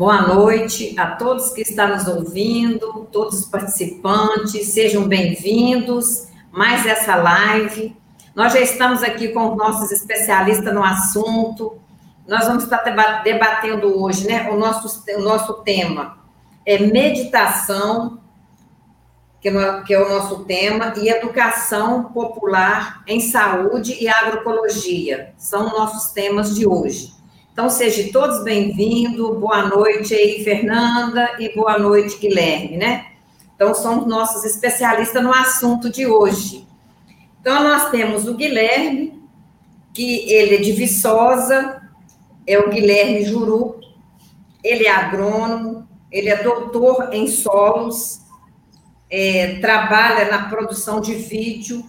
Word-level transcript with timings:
Boa 0.00 0.22
noite 0.22 0.98
a 0.98 1.08
todos 1.08 1.52
que 1.52 1.60
estão 1.60 1.88
nos 1.88 2.08
ouvindo, 2.08 3.06
todos 3.12 3.40
os 3.40 3.44
participantes, 3.44 4.68
sejam 4.68 5.06
bem-vindos. 5.06 6.26
Mais 6.50 6.86
essa 6.86 7.16
live. 7.16 7.94
Nós 8.34 8.54
já 8.54 8.60
estamos 8.60 9.02
aqui 9.02 9.28
com 9.28 9.50
os 9.50 9.58
nossos 9.58 9.92
especialistas 9.92 10.72
no 10.72 10.82
assunto. 10.82 11.76
Nós 12.26 12.46
vamos 12.46 12.64
estar 12.64 12.78
debatendo 13.22 14.02
hoje, 14.02 14.26
né? 14.26 14.50
O 14.50 14.56
nosso, 14.56 15.04
o 15.18 15.20
nosso 15.20 15.52
tema 15.64 16.16
é 16.64 16.78
meditação, 16.78 18.20
que 19.38 19.50
é 19.50 19.98
o 19.98 20.08
nosso 20.08 20.44
tema, 20.44 20.94
e 20.96 21.10
educação 21.10 22.04
popular 22.04 23.02
em 23.06 23.20
saúde 23.20 24.02
e 24.02 24.08
agroecologia. 24.08 25.34
São 25.36 25.68
nossos 25.68 26.10
temas 26.12 26.54
de 26.54 26.66
hoje. 26.66 27.19
Então, 27.60 27.68
sejam 27.68 28.10
todos 28.10 28.42
bem-vindos. 28.42 29.38
Boa 29.38 29.68
noite 29.68 30.14
aí, 30.14 30.42
Fernanda, 30.42 31.36
e 31.38 31.54
boa 31.54 31.78
noite, 31.78 32.16
Guilherme, 32.16 32.78
né? 32.78 33.08
Então, 33.54 33.74
são 33.74 34.08
nossos 34.08 34.44
especialistas 34.44 35.22
no 35.22 35.30
assunto 35.30 35.90
de 35.90 36.06
hoje. 36.06 36.66
Então, 37.38 37.62
nós 37.62 37.90
temos 37.90 38.26
o 38.26 38.32
Guilherme, 38.32 39.22
que 39.92 40.32
ele 40.32 40.54
é 40.54 40.58
de 40.58 40.72
Viçosa, 40.72 41.82
é 42.46 42.58
o 42.58 42.70
Guilherme 42.70 43.26
Juru, 43.26 43.78
ele 44.64 44.86
é 44.86 44.90
agrônomo, 44.90 45.86
ele 46.10 46.30
é 46.30 46.42
doutor 46.42 47.10
em 47.12 47.26
solos, 47.26 48.22
é, 49.10 49.58
trabalha 49.60 50.30
na 50.30 50.48
produção 50.48 50.98
de 50.98 51.12
vídeo, 51.14 51.84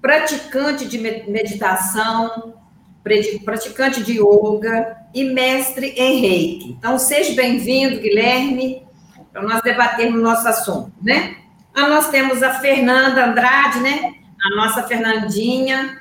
praticante 0.00 0.86
de 0.86 0.98
meditação, 0.98 2.59
praticante 3.02 4.02
de 4.02 4.20
yoga 4.20 4.96
e 5.14 5.24
mestre 5.24 5.88
em 5.96 6.20
reiki. 6.20 6.76
Então, 6.78 6.98
seja 6.98 7.34
bem-vindo, 7.34 8.00
Guilherme, 8.00 8.86
para 9.32 9.42
nós 9.42 9.62
debatermos 9.62 10.20
o 10.20 10.22
nosso 10.22 10.46
assunto, 10.46 10.92
né? 11.02 11.36
Ah, 11.74 11.88
nós 11.88 12.10
temos 12.10 12.42
a 12.42 12.54
Fernanda 12.54 13.26
Andrade, 13.26 13.80
né? 13.80 14.14
A 14.42 14.56
nossa 14.56 14.82
Fernandinha, 14.82 15.98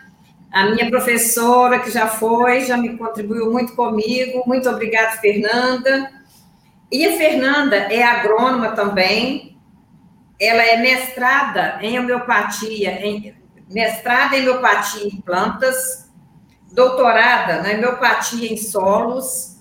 a 0.52 0.66
minha 0.66 0.90
professora 0.90 1.80
que 1.80 1.92
já 1.92 2.08
foi, 2.08 2.62
já 2.62 2.76
me 2.76 2.98
contribuiu 2.98 3.52
muito 3.52 3.76
comigo. 3.76 4.44
Muito 4.48 4.68
obrigada, 4.70 5.18
Fernanda. 5.18 6.12
E 6.92 7.06
a 7.06 7.18
Fernanda 7.18 7.76
é 7.76 8.04
agrônoma 8.04 8.72
também. 8.72 9.58
Ela 10.40 10.64
é 10.64 10.78
mestrada 10.78 11.78
em 11.82 12.00
homeopatia, 12.00 13.06
em, 13.06 13.36
mestrada 13.70 14.38
em 14.38 14.42
homeopatia 14.42 15.06
em 15.06 15.22
plantas 15.22 16.09
doutorada 16.72 17.62
na 17.62 17.72
homeopatia 17.72 18.52
em 18.52 18.58
solos, 18.58 19.58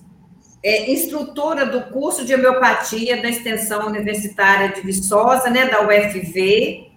é 0.62 0.90
instrutora 0.90 1.64
do 1.64 1.82
curso 1.92 2.24
de 2.24 2.34
homeopatia 2.34 3.22
da 3.22 3.28
extensão 3.28 3.86
universitária 3.86 4.70
de 4.70 4.80
Viçosa, 4.80 5.48
né, 5.50 5.66
da 5.66 5.82
UFV, 5.82 6.90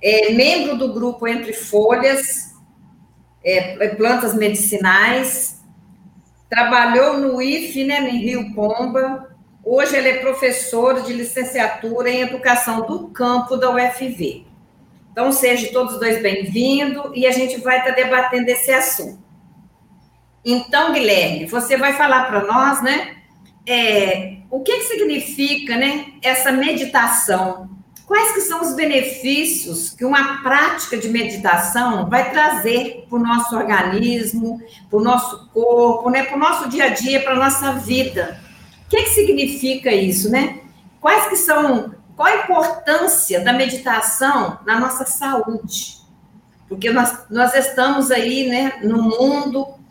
é 0.00 0.32
membro 0.32 0.76
do 0.76 0.92
grupo 0.92 1.26
Entre 1.26 1.52
Folhas, 1.52 2.52
é, 3.44 3.88
plantas 3.88 4.34
medicinais, 4.34 5.60
trabalhou 6.50 7.18
no 7.18 7.40
IFE, 7.40 7.84
né, 7.84 8.10
em 8.10 8.18
Rio 8.18 8.54
Pomba, 8.54 9.34
hoje 9.64 9.96
ele 9.96 10.08
é 10.08 10.18
professor 10.18 11.02
de 11.02 11.12
licenciatura 11.12 12.10
em 12.10 12.20
educação 12.20 12.86
do 12.86 13.08
campo 13.08 13.56
da 13.56 13.70
UFV. 13.70 14.44
Então, 15.10 15.30
sejam 15.30 15.72
todos 15.72 15.98
dois 15.98 16.22
bem-vindos 16.22 17.12
e 17.14 17.26
a 17.26 17.30
gente 17.30 17.60
vai 17.60 17.78
estar 17.78 17.90
debatendo 17.90 18.48
esse 18.48 18.70
assunto. 18.72 19.21
Então, 20.44 20.92
Guilherme, 20.92 21.46
você 21.46 21.76
vai 21.76 21.92
falar 21.92 22.24
para 22.24 22.44
nós, 22.44 22.82
né? 22.82 23.16
É, 23.64 24.38
o 24.50 24.60
que, 24.60 24.78
que 24.78 24.84
significa, 24.84 25.76
né? 25.76 26.06
Essa 26.20 26.50
meditação? 26.50 27.70
Quais 28.06 28.32
que 28.32 28.40
são 28.40 28.60
os 28.60 28.74
benefícios 28.74 29.90
que 29.90 30.04
uma 30.04 30.42
prática 30.42 30.98
de 30.98 31.08
meditação 31.08 32.08
vai 32.10 32.32
trazer 32.32 33.06
para 33.08 33.18
o 33.18 33.22
nosso 33.22 33.56
organismo, 33.56 34.60
para 34.90 34.98
o 34.98 35.02
nosso 35.02 35.48
corpo, 35.50 36.10
né? 36.10 36.24
Para 36.24 36.36
o 36.36 36.40
nosso 36.40 36.68
dia 36.68 36.86
a 36.86 36.88
dia, 36.88 37.22
para 37.22 37.32
a 37.32 37.38
nossa 37.38 37.72
vida? 37.74 38.40
O 38.84 38.88
que, 38.90 39.04
que 39.04 39.10
significa 39.10 39.92
isso, 39.92 40.28
né? 40.28 40.58
Quais 41.00 41.28
que 41.28 41.36
são? 41.36 41.94
Qual 42.16 42.28
a 42.28 42.44
importância 42.44 43.40
da 43.40 43.52
meditação 43.52 44.58
na 44.66 44.78
nossa 44.78 45.06
saúde? 45.06 46.02
Porque 46.68 46.90
nós, 46.90 47.26
nós 47.30 47.54
estamos 47.54 48.10
aí, 48.10 48.48
né, 48.48 48.80
no 48.82 49.02
mundo 49.02 49.81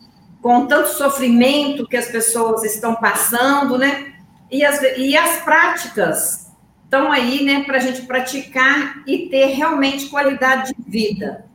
com 0.42 0.66
tanto 0.66 0.88
sofrimento 0.88 1.86
que 1.86 1.96
as 1.96 2.08
pessoas 2.08 2.64
estão 2.64 2.96
passando, 2.96 3.78
né? 3.78 4.12
E 4.50 4.64
as, 4.64 4.82
e 4.98 5.16
as 5.16 5.40
práticas 5.42 6.50
estão 6.84 7.10
aí, 7.10 7.42
né, 7.42 7.62
para 7.64 7.78
a 7.78 7.80
gente 7.80 8.02
praticar 8.02 9.02
e 9.06 9.28
ter 9.30 9.46
realmente 9.46 10.10
qualidade 10.10 10.74
de 10.74 10.90
vida. 10.90 11.46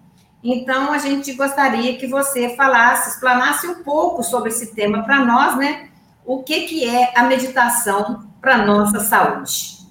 Então, 0.41 0.91
a 0.91 0.97
gente 0.97 1.33
gostaria 1.33 1.97
que 1.97 2.07
você 2.07 2.55
falasse, 2.55 3.09
explanasse 3.09 3.67
um 3.67 3.83
pouco 3.83 4.23
sobre 4.23 4.49
esse 4.49 4.73
tema 4.73 5.03
para 5.03 5.23
nós, 5.23 5.57
né? 5.57 5.89
O 6.25 6.41
que, 6.41 6.61
que 6.61 6.87
é 6.87 7.11
a 7.15 7.23
meditação 7.23 8.27
para 8.41 8.65
nossa 8.65 9.01
saúde? 9.01 9.85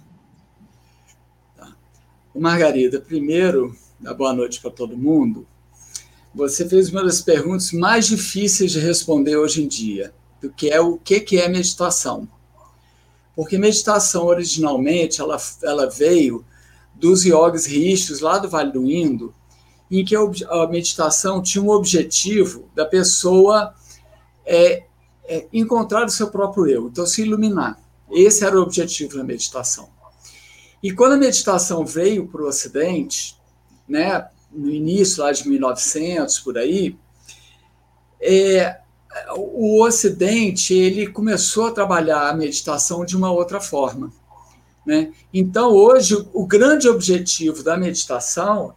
Tá. 1.56 1.68
Margarida, 2.34 3.00
primeiro, 3.00 3.76
boa 4.16 4.32
noite 4.32 4.60
para 4.60 4.70
todo 4.70 4.96
mundo. 4.96 5.46
Você 6.36 6.68
fez 6.68 6.90
uma 6.90 7.02
das 7.02 7.22
perguntas 7.22 7.72
mais 7.72 8.06
difíceis 8.06 8.70
de 8.70 8.78
responder 8.78 9.38
hoje 9.38 9.64
em 9.64 9.66
dia, 9.66 10.12
do 10.38 10.52
que 10.52 10.68
é 10.68 10.78
o 10.78 10.98
que 10.98 11.38
é 11.38 11.48
meditação. 11.48 12.28
Porque 13.34 13.56
meditação, 13.56 14.26
originalmente, 14.26 15.18
ela, 15.18 15.38
ela 15.62 15.88
veio 15.88 16.44
dos 16.94 17.24
yogis 17.24 17.64
rishis 17.64 18.20
lá 18.20 18.36
do 18.36 18.50
Vale 18.50 18.70
do 18.70 18.84
Indo, 18.84 19.34
em 19.90 20.04
que 20.04 20.14
a 20.14 20.66
meditação 20.68 21.40
tinha 21.40 21.64
um 21.64 21.70
objetivo 21.70 22.68
da 22.74 22.84
pessoa 22.84 23.74
é, 24.44 24.84
é, 25.24 25.46
encontrar 25.50 26.04
o 26.04 26.10
seu 26.10 26.28
próprio 26.28 26.66
eu, 26.66 26.88
então 26.88 27.06
se 27.06 27.22
iluminar. 27.22 27.80
Esse 28.10 28.44
era 28.44 28.58
o 28.58 28.62
objetivo 28.62 29.16
da 29.16 29.24
meditação. 29.24 29.88
E 30.82 30.92
quando 30.92 31.14
a 31.14 31.16
meditação 31.18 31.82
veio 31.86 32.26
para 32.26 32.42
o 32.42 32.46
Ocidente, 32.46 33.40
né, 33.88 34.28
no 34.56 34.70
início 34.70 35.22
lá 35.22 35.32
de 35.32 35.48
1900 35.48 36.38
por 36.40 36.56
aí, 36.56 36.96
é, 38.20 38.80
o 39.34 39.82
Ocidente 39.82 40.74
ele 40.74 41.06
começou 41.06 41.66
a 41.66 41.72
trabalhar 41.72 42.28
a 42.28 42.34
meditação 42.34 43.04
de 43.04 43.16
uma 43.16 43.30
outra 43.30 43.60
forma. 43.60 44.12
Né? 44.84 45.12
Então, 45.32 45.70
hoje, 45.70 46.26
o 46.32 46.46
grande 46.46 46.88
objetivo 46.88 47.62
da 47.62 47.76
meditação 47.76 48.74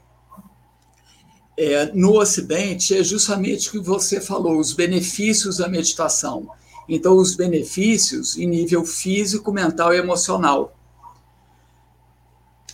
é, 1.58 1.92
no 1.94 2.18
Ocidente 2.18 2.98
é 2.98 3.04
justamente 3.04 3.70
o 3.70 3.72
que 3.74 3.80
você 3.80 4.20
falou, 4.20 4.58
os 4.58 4.74
benefícios 4.74 5.58
da 5.58 5.68
meditação. 5.68 6.50
Então, 6.88 7.16
os 7.18 7.36
benefícios 7.36 8.38
em 8.38 8.48
nível 8.48 8.84
físico, 8.84 9.52
mental 9.52 9.94
e 9.94 9.98
emocional 9.98 10.79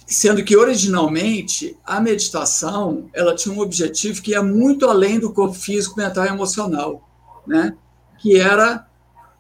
sendo 0.06 0.44
que 0.44 0.56
originalmente 0.56 1.78
a 1.84 2.00
meditação 2.00 3.10
ela 3.14 3.36
tinha 3.36 3.54
um 3.54 3.60
objetivo 3.60 4.22
que 4.22 4.32
ia 4.32 4.44
muito 4.44 4.88
além 4.88 5.20
do 5.20 5.34
corpo 5.34 5.56
físico, 5.56 5.98
mental 5.98 6.26
e 6.26 6.30
emocional, 6.30 7.10
né? 7.46 7.76
Que 8.20 8.38
era 8.38 8.88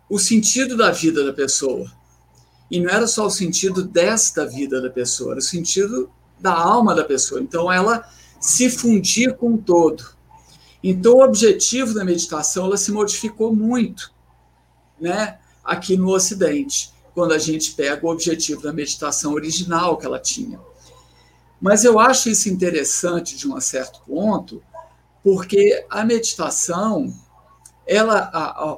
o 0.10 0.18
sentido 0.18 0.76
da 0.76 0.92
vida 0.92 1.24
da 1.24 1.34
pessoa. 1.34 1.92
E 2.70 2.80
não 2.80 2.90
era 2.90 3.06
só 3.06 3.28
o 3.28 3.32
sentido 3.32 3.84
desta 3.84 4.46
vida 4.46 4.82
da 4.82 4.90
pessoa, 4.90 5.34
era 5.34 5.40
o 5.40 5.44
sentido 5.44 6.10
da 6.40 6.54
alma 6.54 6.96
da 6.96 7.04
pessoa. 7.04 7.40
Então 7.40 7.72
ela 7.72 8.04
se 8.40 8.70
fundia 8.70 9.32
com 9.34 9.54
o 9.54 9.58
todo. 9.58 10.04
Então 10.84 11.14
o 11.14 11.24
objetivo 11.24 11.94
da 11.94 12.04
meditação 12.04 12.66
ela 12.66 12.78
se 12.78 12.92
modificou 12.92 13.56
muito, 13.56 14.12
né? 15.00 15.38
Aqui 15.64 15.96
no 15.96 16.10
Ocidente 16.10 16.95
quando 17.16 17.32
a 17.32 17.40
gente 17.40 17.72
pega 17.72 18.06
o 18.06 18.10
objetivo 18.10 18.62
da 18.62 18.74
meditação 18.74 19.34
original 19.34 19.98
que 19.98 20.06
ela 20.06 20.20
tinha. 20.20 20.60
Mas 21.62 21.86
eu 21.86 21.98
acho 21.98 22.30
isso 22.30 22.50
interessante 22.50 23.38
de 23.38 23.48
um 23.48 23.60
certo 23.62 24.02
ponto, 24.06 24.62
porque 25.24 25.86
a 25.90 26.04
meditação, 26.04 27.12
ela, 27.88 28.30
a, 28.34 28.74
a, 28.74 28.78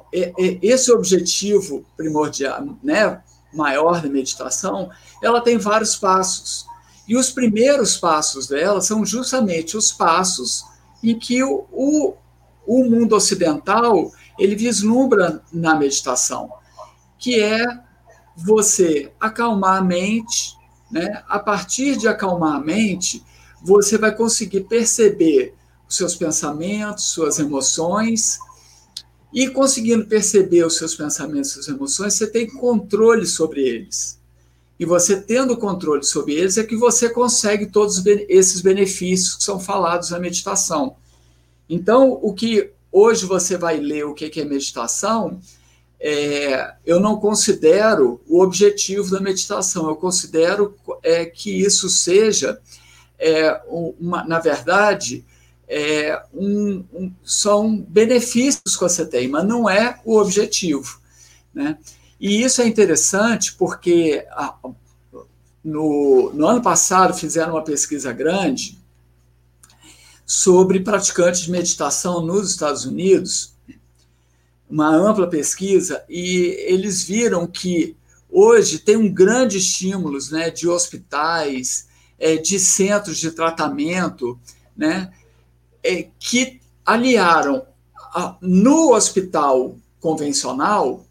esse 0.62 0.90
objetivo 0.92 1.84
primordial, 1.96 2.64
né, 2.82 3.20
maior 3.52 4.00
da 4.00 4.08
meditação, 4.08 4.88
ela 5.20 5.40
tem 5.40 5.58
vários 5.58 5.96
passos. 5.96 6.64
E 7.08 7.16
os 7.16 7.30
primeiros 7.30 7.96
passos 7.96 8.46
dela 8.46 8.80
são 8.80 9.04
justamente 9.04 9.76
os 9.76 9.90
passos 9.90 10.64
em 11.02 11.18
que 11.18 11.42
o, 11.42 11.66
o, 11.72 12.14
o 12.66 12.84
mundo 12.84 13.16
ocidental 13.16 14.12
ele 14.38 14.54
vislumbra 14.54 15.42
na 15.52 15.74
meditação, 15.74 16.52
que 17.18 17.40
é 17.40 17.87
você 18.38 19.10
acalmar 19.18 19.78
a 19.78 19.82
mente, 19.82 20.56
né? 20.90 21.22
A 21.28 21.38
partir 21.38 21.96
de 21.96 22.06
acalmar 22.06 22.54
a 22.54 22.60
mente, 22.60 23.22
você 23.62 23.98
vai 23.98 24.14
conseguir 24.14 24.62
perceber 24.62 25.54
os 25.88 25.96
seus 25.96 26.14
pensamentos, 26.14 27.04
suas 27.06 27.38
emoções 27.38 28.38
E 29.32 29.48
conseguindo 29.48 30.06
perceber 30.06 30.64
os 30.64 30.76
seus 30.76 30.94
pensamentos, 30.94 31.52
suas 31.52 31.68
emoções, 31.68 32.14
você 32.14 32.26
tem 32.26 32.46
controle 32.46 33.26
sobre 33.26 33.60
eles. 33.62 34.18
E 34.80 34.84
você 34.84 35.20
tendo 35.20 35.56
controle 35.56 36.04
sobre 36.04 36.34
eles 36.34 36.56
é 36.56 36.64
que 36.64 36.76
você 36.76 37.10
consegue 37.10 37.66
todos 37.66 38.02
esses 38.06 38.60
benefícios 38.60 39.34
que 39.36 39.44
são 39.44 39.58
falados 39.60 40.10
na 40.10 40.18
meditação. 40.18 40.96
Então, 41.68 42.18
o 42.22 42.32
que 42.32 42.70
hoje 42.90 43.26
você 43.26 43.58
vai 43.58 43.78
ler 43.78 44.06
o 44.06 44.14
que 44.14 44.40
é 44.40 44.44
meditação, 44.44 45.40
é, 46.00 46.74
eu 46.86 47.00
não 47.00 47.18
considero 47.18 48.20
o 48.28 48.40
objetivo 48.40 49.10
da 49.10 49.20
meditação, 49.20 49.88
eu 49.88 49.96
considero 49.96 50.76
é, 51.02 51.26
que 51.26 51.50
isso 51.50 51.88
seja, 51.88 52.60
é, 53.18 53.60
uma, 53.66 54.24
na 54.24 54.38
verdade, 54.38 55.24
é, 55.68 56.22
um, 56.32 56.84
um, 56.92 57.12
são 57.24 57.76
benefícios 57.76 58.76
que 58.76 58.82
você 58.82 59.04
tem, 59.04 59.28
mas 59.28 59.44
não 59.44 59.68
é 59.68 60.00
o 60.04 60.16
objetivo. 60.18 61.00
Né? 61.52 61.76
E 62.20 62.42
isso 62.42 62.62
é 62.62 62.66
interessante 62.66 63.54
porque 63.54 64.24
a, 64.30 64.54
no, 65.62 66.32
no 66.32 66.46
ano 66.46 66.62
passado 66.62 67.12
fizeram 67.12 67.54
uma 67.54 67.64
pesquisa 67.64 68.12
grande 68.12 68.78
sobre 70.24 70.80
praticantes 70.80 71.42
de 71.42 71.50
meditação 71.50 72.24
nos 72.24 72.50
Estados 72.50 72.84
Unidos, 72.84 73.54
uma 74.68 74.88
ampla 74.94 75.26
pesquisa, 75.26 76.04
e 76.08 76.56
eles 76.66 77.02
viram 77.02 77.46
que 77.46 77.96
hoje 78.30 78.78
tem 78.78 78.96
um 78.96 79.12
grande 79.12 79.58
estímulo 79.58 80.18
né, 80.30 80.50
de 80.50 80.68
hospitais, 80.68 81.88
é, 82.18 82.36
de 82.36 82.58
centros 82.58 83.18
de 83.18 83.30
tratamento, 83.30 84.38
né, 84.76 85.12
é, 85.82 86.08
que 86.18 86.60
aliaram 86.84 87.64
a, 88.14 88.36
no 88.40 88.92
hospital 88.92 89.76
convencional 90.00 91.04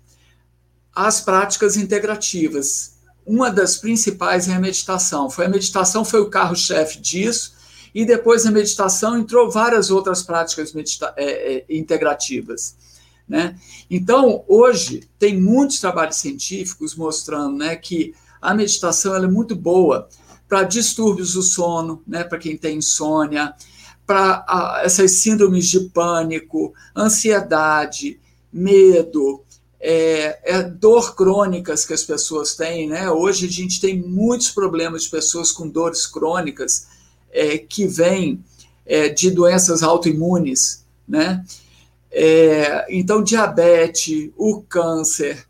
as 0.95 1.21
práticas 1.21 1.77
integrativas. 1.77 2.97
Uma 3.25 3.51
das 3.51 3.77
principais 3.77 4.47
é 4.47 4.53
a 4.53 4.59
meditação. 4.59 5.29
Foi 5.29 5.45
a 5.45 5.49
meditação 5.49 6.03
foi 6.03 6.21
o 6.21 6.29
carro-chefe 6.29 6.99
disso, 6.99 7.55
e 7.93 8.05
depois 8.05 8.45
a 8.45 8.51
meditação 8.51 9.17
entrou 9.17 9.49
várias 9.49 9.89
outras 9.89 10.21
práticas 10.21 10.73
é, 11.15 11.55
é, 11.57 11.65
integrativas. 11.69 12.75
Né? 13.27 13.57
Então, 13.89 14.43
hoje, 14.47 15.07
tem 15.19 15.39
muitos 15.39 15.79
trabalhos 15.79 16.15
científicos 16.15 16.95
mostrando 16.95 17.57
né, 17.57 17.75
que 17.75 18.13
a 18.41 18.53
meditação 18.53 19.15
é 19.15 19.27
muito 19.27 19.55
boa 19.55 20.07
para 20.47 20.63
distúrbios 20.63 21.33
do 21.33 21.41
sono, 21.41 22.01
né, 22.07 22.23
para 22.23 22.37
quem 22.37 22.57
tem 22.57 22.77
insônia, 22.77 23.53
para 24.05 24.81
essas 24.83 25.11
síndromes 25.11 25.67
de 25.67 25.81
pânico, 25.89 26.73
ansiedade, 26.95 28.17
medo, 28.51 29.43
é, 29.79 30.39
é, 30.43 30.63
dor 30.63 31.15
crônicas 31.15 31.85
que 31.85 31.93
as 31.93 32.03
pessoas 32.03 32.55
têm, 32.55 32.87
né? 32.87 33.11
Hoje 33.11 33.45
a 33.45 33.51
gente 33.51 33.79
tem 33.79 34.01
muitos 34.01 34.49
problemas 34.49 35.03
de 35.03 35.09
pessoas 35.09 35.51
com 35.51 35.67
dores 35.67 36.07
crônicas 36.07 36.87
é, 37.31 37.57
que 37.57 37.85
vêm 37.85 38.43
é, 38.85 39.09
de 39.09 39.29
doenças 39.29 39.83
autoimunes, 39.83 40.85
né? 41.07 41.45
É, 42.19 42.87
então, 42.89 43.21
diabetes, 43.21 44.31
o 44.35 44.63
câncer, 44.63 45.47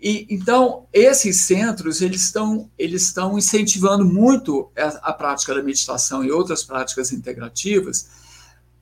e, 0.00 0.28
então, 0.30 0.86
esses 0.92 1.40
centros 1.40 2.00
eles 2.00 2.22
estão, 2.22 2.70
eles 2.78 3.02
estão 3.02 3.36
incentivando 3.36 4.04
muito 4.04 4.70
a, 4.76 5.10
a 5.10 5.12
prática 5.12 5.52
da 5.52 5.60
meditação 5.60 6.22
e 6.22 6.30
outras 6.30 6.62
práticas 6.62 7.10
integrativas 7.10 8.08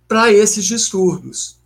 para 0.07 0.31
esses 0.31 0.67
distúrbios. 0.67 1.59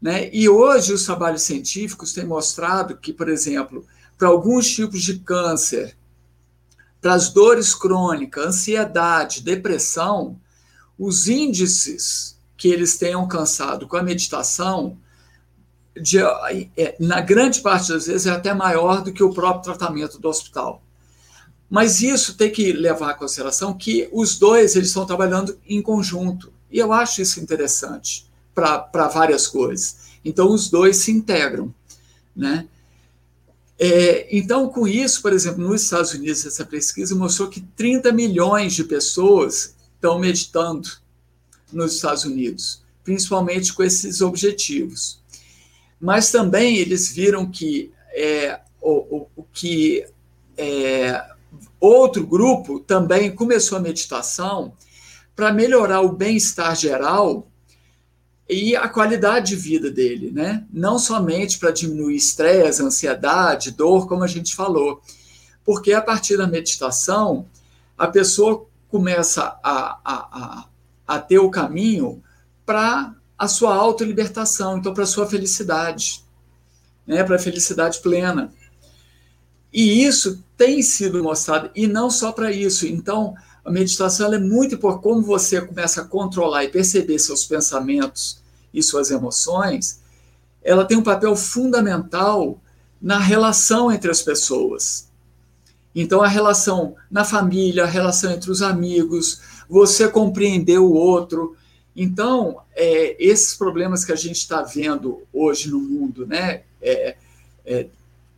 Né? 0.00 0.30
E 0.32 0.48
hoje 0.48 0.94
os 0.94 1.04
trabalhos 1.04 1.42
científicos 1.42 2.14
têm 2.14 2.24
mostrado 2.24 2.96
que, 2.96 3.12
por 3.12 3.28
exemplo, 3.28 3.84
para 4.16 4.28
alguns 4.28 4.70
tipos 4.70 5.02
de 5.02 5.18
câncer, 5.18 5.94
para 6.98 7.12
as 7.12 7.28
dores 7.28 7.74
crônicas, 7.74 8.46
ansiedade, 8.46 9.42
depressão, 9.42 10.40
os 10.98 11.28
índices 11.28 12.33
que 12.56 12.68
eles 12.68 12.96
têm 12.96 13.14
alcançado 13.14 13.86
com 13.86 13.96
a 13.96 14.02
meditação 14.02 14.96
de, 16.00 16.18
é, 16.76 16.96
na 16.98 17.20
grande 17.20 17.60
parte 17.60 17.88
das 17.88 18.06
vezes, 18.06 18.26
é 18.26 18.30
até 18.30 18.52
maior 18.52 19.02
do 19.02 19.12
que 19.12 19.22
o 19.22 19.32
próprio 19.32 19.62
tratamento 19.62 20.18
do 20.18 20.28
hospital. 20.28 20.82
Mas 21.70 22.02
isso 22.02 22.36
tem 22.36 22.50
que 22.50 22.72
levar 22.72 23.14
em 23.14 23.18
consideração 23.18 23.74
que 23.74 24.08
os 24.12 24.38
dois 24.38 24.76
eles 24.76 24.88
estão 24.88 25.06
trabalhando 25.06 25.58
em 25.66 25.80
conjunto. 25.80 26.52
E 26.70 26.78
eu 26.78 26.92
acho 26.92 27.22
isso 27.22 27.40
interessante 27.40 28.26
para 28.54 29.08
várias 29.08 29.46
coisas. 29.46 29.96
Então, 30.24 30.52
os 30.52 30.68
dois 30.68 30.96
se 30.98 31.10
integram. 31.10 31.72
Né? 32.34 32.66
É, 33.78 34.36
então, 34.36 34.68
com 34.68 34.86
isso, 34.86 35.20
por 35.22 35.32
exemplo, 35.32 35.66
nos 35.66 35.82
Estados 35.82 36.12
Unidos, 36.12 36.46
essa 36.46 36.64
pesquisa 36.64 37.14
mostrou 37.14 37.48
que 37.48 37.60
30 37.60 38.12
milhões 38.12 38.74
de 38.74 38.84
pessoas 38.84 39.74
estão 39.96 40.18
meditando 40.18 40.88
nos 41.74 41.96
Estados 41.96 42.24
Unidos, 42.24 42.82
principalmente 43.02 43.72
com 43.72 43.82
esses 43.82 44.20
objetivos 44.20 45.22
mas 46.04 46.30
também 46.30 46.76
eles 46.76 47.10
viram 47.10 47.50
que 47.50 47.90
é, 48.12 48.60
o, 48.78 49.26
o, 49.34 49.42
que 49.54 50.04
é, 50.54 51.24
outro 51.80 52.26
grupo 52.26 52.78
também 52.78 53.34
começou 53.34 53.78
a 53.78 53.80
meditação 53.80 54.74
para 55.34 55.50
melhorar 55.50 56.02
o 56.02 56.12
bem-estar 56.12 56.76
geral 56.76 57.48
e 58.46 58.76
a 58.76 58.86
qualidade 58.86 59.48
de 59.48 59.56
vida 59.56 59.90
dele, 59.90 60.30
né? 60.30 60.66
Não 60.70 60.98
somente 60.98 61.58
para 61.58 61.70
diminuir 61.70 62.16
estresse, 62.16 62.82
ansiedade, 62.82 63.70
dor, 63.70 64.06
como 64.06 64.22
a 64.22 64.28
gente 64.28 64.54
falou, 64.54 65.00
porque 65.64 65.94
a 65.94 66.02
partir 66.02 66.36
da 66.36 66.46
meditação 66.46 67.46
a 67.96 68.06
pessoa 68.06 68.66
começa 68.90 69.58
a, 69.62 69.98
a, 70.04 70.14
a, 70.14 70.64
a 71.06 71.18
ter 71.18 71.38
o 71.38 71.50
caminho 71.50 72.22
para 72.64 73.14
a 73.38 73.48
sua 73.48 73.74
autolibertação, 73.74 74.78
então 74.78 74.94
para 74.94 75.04
a 75.04 75.06
sua 75.06 75.26
felicidade, 75.26 76.24
né, 77.06 77.22
para 77.24 77.36
a 77.36 77.38
felicidade 77.38 78.00
plena. 78.00 78.52
E 79.72 80.04
isso 80.04 80.42
tem 80.56 80.82
sido 80.82 81.22
mostrado, 81.22 81.70
e 81.74 81.86
não 81.86 82.08
só 82.08 82.32
para 82.32 82.52
isso. 82.52 82.86
Então, 82.86 83.34
a 83.64 83.70
meditação 83.70 84.32
é 84.32 84.38
muito 84.38 84.76
importante, 84.76 85.02
como 85.02 85.22
você 85.22 85.60
começa 85.60 86.02
a 86.02 86.04
controlar 86.04 86.64
e 86.64 86.68
perceber 86.68 87.18
seus 87.18 87.44
pensamentos 87.44 88.40
e 88.72 88.82
suas 88.82 89.10
emoções, 89.10 90.00
ela 90.62 90.84
tem 90.84 90.96
um 90.96 91.02
papel 91.02 91.34
fundamental 91.34 92.60
na 93.00 93.18
relação 93.18 93.90
entre 93.92 94.10
as 94.10 94.22
pessoas. 94.22 95.08
Então, 95.94 96.22
a 96.22 96.28
relação 96.28 96.96
na 97.10 97.24
família, 97.24 97.84
a 97.84 97.88
relação 97.88 98.32
entre 98.32 98.50
os 98.50 98.62
amigos, 98.62 99.40
você 99.68 100.08
compreender 100.08 100.78
o 100.78 100.92
outro, 100.92 101.56
então, 101.96 102.60
é, 102.74 103.16
esses 103.24 103.54
problemas 103.54 104.04
que 104.04 104.12
a 104.12 104.16
gente 104.16 104.36
está 104.36 104.62
vendo 104.62 105.22
hoje 105.32 105.70
no 105.70 105.78
mundo, 105.78 106.26
né? 106.26 106.62
É, 106.82 107.16
é, 107.64 107.86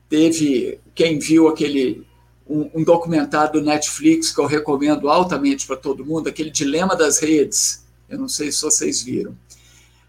teve 0.08 0.78
quem 0.94 1.18
viu 1.18 1.48
aquele 1.48 2.06
um, 2.48 2.70
um, 2.74 2.84
documentário 2.84 3.54
do 3.54 3.62
Netflix 3.62 4.32
que 4.32 4.40
eu 4.40 4.46
recomendo 4.46 5.08
altamente 5.08 5.66
para 5.66 5.76
todo 5.76 6.04
mundo, 6.04 6.28
aquele 6.28 6.50
dilema 6.50 6.94
das 6.94 7.18
redes. 7.18 7.84
Eu 8.08 8.18
não 8.18 8.28
sei 8.28 8.52
se 8.52 8.62
vocês 8.62 9.02
viram. 9.02 9.36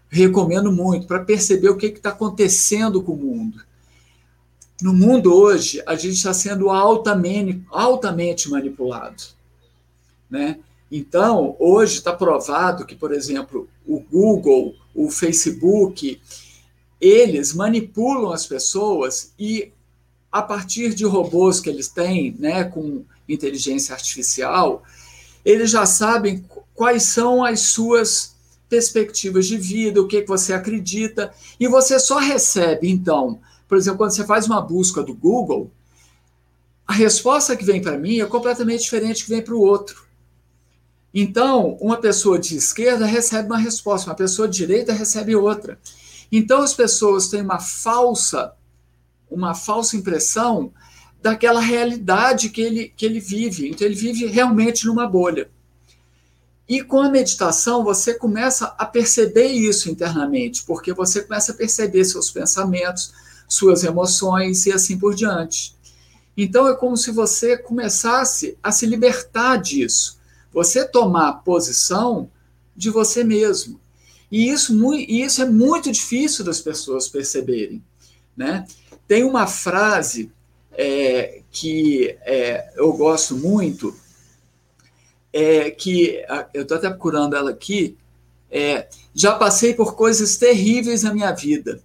Recomendo 0.08 0.70
muito 0.70 1.06
para 1.06 1.24
perceber 1.24 1.70
o 1.70 1.76
que 1.76 1.86
está 1.86 2.10
acontecendo 2.10 3.02
com 3.02 3.12
o 3.12 3.16
mundo. 3.16 3.62
No 4.80 4.92
mundo 4.92 5.34
hoje, 5.34 5.82
a 5.86 5.96
gente 5.96 6.14
está 6.14 6.32
sendo 6.32 6.70
altamente, 6.70 7.62
altamente 7.70 8.48
manipulado, 8.48 9.24
né? 10.30 10.60
Então, 10.90 11.54
hoje 11.58 11.98
está 11.98 12.12
provado 12.12 12.86
que, 12.86 12.94
por 12.94 13.12
exemplo, 13.12 13.68
o 13.86 14.00
Google, 14.00 14.74
o 14.94 15.10
Facebook, 15.10 16.20
eles 17.00 17.52
manipulam 17.52 18.32
as 18.32 18.46
pessoas 18.46 19.32
e, 19.38 19.70
a 20.32 20.42
partir 20.42 20.94
de 20.94 21.04
robôs 21.04 21.60
que 21.60 21.68
eles 21.68 21.88
têm, 21.88 22.34
né, 22.38 22.64
com 22.64 23.04
inteligência 23.28 23.94
artificial, 23.94 24.82
eles 25.44 25.70
já 25.70 25.84
sabem 25.84 26.44
quais 26.74 27.02
são 27.04 27.44
as 27.44 27.60
suas 27.60 28.34
perspectivas 28.68 29.46
de 29.46 29.56
vida, 29.56 30.00
o 30.00 30.06
que, 30.06 30.22
que 30.22 30.28
você 30.28 30.52
acredita, 30.52 31.32
e 31.58 31.66
você 31.66 31.98
só 31.98 32.18
recebe, 32.18 32.88
então, 32.88 33.40
por 33.66 33.76
exemplo, 33.76 33.98
quando 33.98 34.12
você 34.12 34.24
faz 34.24 34.46
uma 34.46 34.60
busca 34.60 35.02
do 35.02 35.14
Google, 35.14 35.70
a 36.86 36.92
resposta 36.92 37.56
que 37.56 37.64
vem 37.64 37.82
para 37.82 37.98
mim 37.98 38.20
é 38.20 38.26
completamente 38.26 38.82
diferente 38.82 39.24
que 39.24 39.30
vem 39.30 39.42
para 39.42 39.54
o 39.54 39.60
outro. 39.60 40.07
Então, 41.20 41.76
uma 41.80 41.96
pessoa 41.96 42.38
de 42.38 42.56
esquerda 42.56 43.04
recebe 43.04 43.48
uma 43.48 43.58
resposta, 43.58 44.08
uma 44.08 44.14
pessoa 44.14 44.46
de 44.46 44.56
direita 44.56 44.92
recebe 44.92 45.34
outra. 45.34 45.76
Então, 46.30 46.62
as 46.62 46.72
pessoas 46.72 47.26
têm 47.26 47.42
uma 47.42 47.58
falsa, 47.58 48.52
uma 49.28 49.52
falsa 49.52 49.96
impressão 49.96 50.72
daquela 51.20 51.58
realidade 51.58 52.50
que 52.50 52.60
ele, 52.60 52.92
que 52.96 53.04
ele 53.04 53.18
vive. 53.18 53.68
Então, 53.68 53.84
ele 53.84 53.96
vive 53.96 54.26
realmente 54.26 54.86
numa 54.86 55.08
bolha. 55.08 55.50
E 56.68 56.84
com 56.84 57.00
a 57.00 57.10
meditação, 57.10 57.82
você 57.82 58.14
começa 58.14 58.66
a 58.78 58.86
perceber 58.86 59.48
isso 59.48 59.90
internamente, 59.90 60.62
porque 60.62 60.92
você 60.92 61.22
começa 61.22 61.50
a 61.50 61.56
perceber 61.56 62.04
seus 62.04 62.30
pensamentos, 62.30 63.12
suas 63.48 63.82
emoções 63.82 64.66
e 64.66 64.72
assim 64.72 64.96
por 64.96 65.16
diante. 65.16 65.76
Então 66.36 66.68
é 66.68 66.76
como 66.76 66.96
se 66.96 67.10
você 67.10 67.58
começasse 67.58 68.56
a 68.62 68.70
se 68.70 68.86
libertar 68.86 69.56
disso. 69.56 70.17
Você 70.52 70.86
tomar 70.86 71.44
posição 71.44 72.30
de 72.74 72.90
você 72.90 73.24
mesmo. 73.24 73.80
E 74.30 74.48
isso, 74.50 74.94
e 74.94 75.22
isso 75.22 75.42
é 75.42 75.44
muito 75.44 75.90
difícil 75.90 76.44
das 76.44 76.60
pessoas 76.60 77.08
perceberem. 77.08 77.82
Né? 78.36 78.66
Tem 79.06 79.24
uma 79.24 79.46
frase 79.46 80.30
é, 80.72 81.42
que 81.50 82.16
é, 82.22 82.72
eu 82.76 82.92
gosto 82.92 83.36
muito, 83.36 83.94
é, 85.32 85.70
que 85.70 86.24
eu 86.54 86.62
estou 86.62 86.76
até 86.76 86.88
procurando 86.88 87.34
ela 87.34 87.50
aqui, 87.50 87.96
é, 88.50 88.88
já 89.14 89.34
passei 89.34 89.74
por 89.74 89.94
coisas 89.94 90.36
terríveis 90.36 91.02
na 91.02 91.12
minha 91.12 91.32
vida. 91.32 91.82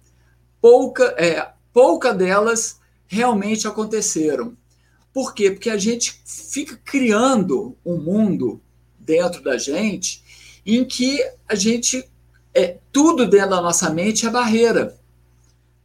Pouca, 0.60 1.04
é, 1.18 1.50
pouca 1.72 2.14
delas 2.14 2.78
realmente 3.06 3.66
aconteceram. 3.66 4.56
Por 5.14 5.32
quê? 5.32 5.52
Porque 5.52 5.70
a 5.70 5.78
gente 5.78 6.20
fica 6.26 6.76
criando 6.84 7.76
um 7.86 7.96
mundo 7.96 8.60
dentro 8.98 9.40
da 9.44 9.56
gente 9.56 10.24
em 10.66 10.84
que 10.84 11.24
a 11.48 11.54
gente 11.54 12.10
é 12.52 12.78
tudo 12.90 13.24
dentro 13.28 13.50
da 13.50 13.60
nossa 13.60 13.90
mente 13.90 14.26
é 14.26 14.30
barreira, 14.30 14.98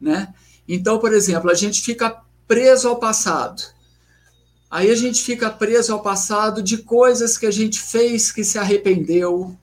né? 0.01 0.33
Então, 0.67 0.97
por 0.97 1.13
exemplo, 1.13 1.51
a 1.51 1.53
gente 1.53 1.81
fica 1.81 2.23
preso 2.47 2.87
ao 2.87 2.97
passado. 2.97 3.61
Aí 4.69 4.89
a 4.89 4.95
gente 4.95 5.21
fica 5.21 5.49
preso 5.49 5.93
ao 5.93 6.01
passado 6.01 6.63
de 6.63 6.79
coisas 6.79 7.37
que 7.37 7.45
a 7.45 7.51
gente 7.51 7.79
fez 7.79 8.31
que 8.31 8.43
se 8.43 8.57
arrependeu, 8.57 9.55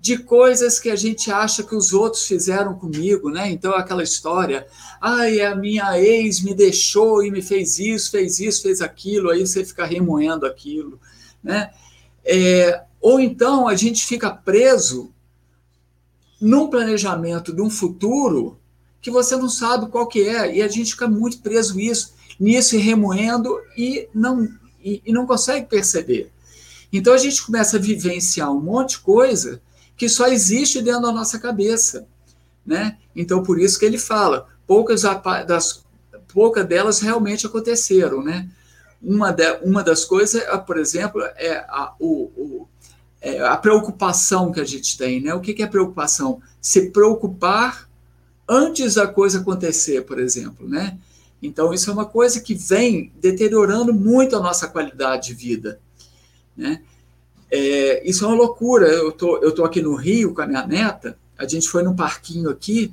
de 0.00 0.18
coisas 0.18 0.78
que 0.78 0.90
a 0.90 0.96
gente 0.96 1.30
acha 1.30 1.62
que 1.62 1.74
os 1.74 1.92
outros 1.92 2.26
fizeram 2.26 2.74
comigo, 2.74 3.30
né? 3.30 3.50
Então 3.50 3.74
aquela 3.74 4.02
história, 4.02 4.66
ai, 5.00 5.40
a 5.40 5.54
minha 5.54 6.00
ex 6.00 6.40
me 6.40 6.54
deixou 6.54 7.22
e 7.24 7.30
me 7.30 7.42
fez 7.42 7.78
isso, 7.78 8.10
fez 8.10 8.38
isso, 8.38 8.62
fez 8.62 8.80
aquilo, 8.80 9.30
aí 9.30 9.44
você 9.44 9.64
fica 9.64 9.84
remoendo 9.84 10.46
aquilo, 10.46 11.00
né? 11.42 11.70
É, 12.24 12.82
ou 13.00 13.18
então 13.18 13.66
a 13.66 13.74
gente 13.74 14.06
fica 14.06 14.30
preso 14.30 15.12
num 16.40 16.68
planejamento 16.68 17.52
de 17.52 17.60
um 17.60 17.70
futuro 17.70 18.58
que 19.00 19.10
você 19.10 19.36
não 19.36 19.48
sabe 19.48 19.90
qual 19.90 20.06
que 20.06 20.28
é, 20.28 20.56
e 20.56 20.62
a 20.62 20.68
gente 20.68 20.92
fica 20.92 21.08
muito 21.08 21.40
preso 21.40 21.76
nisso, 21.76 22.14
nisso 22.38 22.76
e 22.76 22.78
remoendo 22.78 23.60
e 23.76 24.08
não, 24.14 24.48
e, 24.82 25.02
e 25.04 25.12
não 25.12 25.26
consegue 25.26 25.66
perceber. 25.66 26.30
Então 26.92 27.12
a 27.12 27.18
gente 27.18 27.44
começa 27.44 27.76
a 27.76 27.80
vivenciar 27.80 28.52
um 28.52 28.60
monte 28.60 28.90
de 28.90 29.00
coisa 29.00 29.60
que 29.98 30.08
só 30.08 30.28
existe 30.28 30.80
dentro 30.80 31.02
da 31.02 31.12
nossa 31.12 31.38
cabeça, 31.38 32.06
né? 32.64 32.96
Então 33.14 33.42
por 33.42 33.60
isso 33.60 33.78
que 33.78 33.84
ele 33.84 33.98
fala, 33.98 34.46
poucas 34.66 35.02
das 35.46 35.84
poucas 36.32 36.66
delas 36.66 37.00
realmente 37.00 37.46
aconteceram, 37.46 38.22
né? 38.22 38.48
Uma, 39.02 39.32
de, 39.32 39.50
uma 39.62 39.82
das 39.82 40.04
coisas, 40.04 40.42
por 40.66 40.78
exemplo, 40.78 41.22
é 41.36 41.64
a, 41.68 41.94
o, 41.98 42.30
o 42.36 42.68
é 43.20 43.40
a 43.40 43.56
preocupação 43.56 44.52
que 44.52 44.60
a 44.60 44.64
gente 44.64 44.96
tem, 44.96 45.20
né? 45.20 45.34
O 45.34 45.40
que 45.40 45.60
é 45.60 45.66
preocupação? 45.66 46.40
Se 46.60 46.90
preocupar 46.90 47.88
antes 48.48 48.94
da 48.94 49.08
coisa 49.08 49.40
acontecer, 49.40 50.02
por 50.02 50.20
exemplo, 50.20 50.68
né? 50.68 50.96
Então 51.42 51.72
isso 51.74 51.90
é 51.90 51.92
uma 51.92 52.06
coisa 52.06 52.40
que 52.40 52.54
vem 52.54 53.12
deteriorando 53.20 53.92
muito 53.92 54.36
a 54.36 54.40
nossa 54.40 54.68
qualidade 54.68 55.28
de 55.28 55.34
vida, 55.34 55.80
né? 56.56 56.82
É, 57.50 58.08
isso 58.08 58.24
é 58.24 58.28
uma 58.28 58.36
loucura. 58.36 58.88
Eu 58.88 59.12
tô, 59.12 59.38
eu 59.38 59.52
tô 59.52 59.64
aqui 59.64 59.80
no 59.80 59.94
Rio 59.94 60.34
com 60.34 60.42
a 60.42 60.46
minha 60.46 60.66
neta, 60.66 61.18
a 61.36 61.46
gente 61.46 61.68
foi 61.68 61.82
num 61.82 61.96
parquinho 61.96 62.50
aqui. 62.50 62.92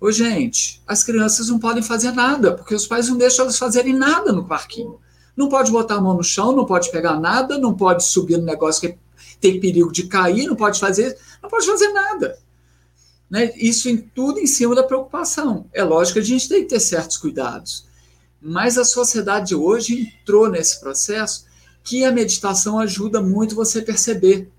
Ô, 0.00 0.10
gente, 0.10 0.82
as 0.86 1.04
crianças 1.04 1.48
não 1.48 1.58
podem 1.58 1.82
fazer 1.82 2.12
nada, 2.12 2.54
porque 2.54 2.74
os 2.74 2.86
pais 2.86 3.08
não 3.08 3.18
deixam 3.18 3.44
elas 3.44 3.58
fazerem 3.58 3.94
nada 3.94 4.32
no 4.32 4.46
parquinho. 4.46 4.98
Não 5.36 5.48
pode 5.48 5.70
botar 5.70 5.96
a 5.96 6.00
mão 6.00 6.14
no 6.14 6.24
chão, 6.24 6.52
não 6.52 6.64
pode 6.64 6.90
pegar 6.90 7.20
nada, 7.20 7.58
não 7.58 7.74
pode 7.74 8.04
subir 8.04 8.38
no 8.38 8.44
negócio 8.44 8.80
que 8.80 8.98
tem 9.40 9.60
perigo 9.60 9.92
de 9.92 10.04
cair, 10.04 10.46
não 10.46 10.56
pode 10.56 10.80
fazer, 10.80 11.16
não 11.42 11.50
pode 11.50 11.66
fazer 11.66 11.88
nada. 11.92 12.38
Né? 13.30 13.52
Isso 13.56 13.88
em 13.88 13.96
tudo 13.96 14.40
em 14.40 14.46
cima 14.46 14.74
da 14.74 14.82
preocupação. 14.82 15.66
É 15.72 15.84
lógico 15.84 16.14
que 16.14 16.20
a 16.20 16.24
gente 16.24 16.48
tem 16.48 16.62
que 16.62 16.68
ter 16.70 16.80
certos 16.80 17.16
cuidados, 17.16 17.86
mas 18.40 18.78
a 18.78 18.84
sociedade 18.84 19.54
hoje 19.54 20.14
entrou 20.22 20.48
nesse 20.48 20.80
processo 20.80 21.44
que 21.82 22.04
a 22.04 22.12
meditação 22.12 22.78
ajuda 22.78 23.20
muito 23.20 23.54
você 23.54 23.82
perceber, 23.82 24.50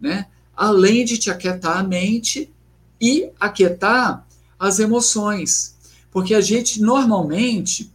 né? 0.00 0.26
Além 0.56 1.04
de 1.04 1.18
te 1.18 1.30
aquietar 1.30 1.78
a 1.78 1.82
mente 1.82 2.52
e 3.00 3.30
aquietar 3.38 4.26
as 4.58 4.78
emoções, 4.78 5.74
porque 6.10 6.34
a 6.34 6.40
gente 6.40 6.80
normalmente, 6.80 7.92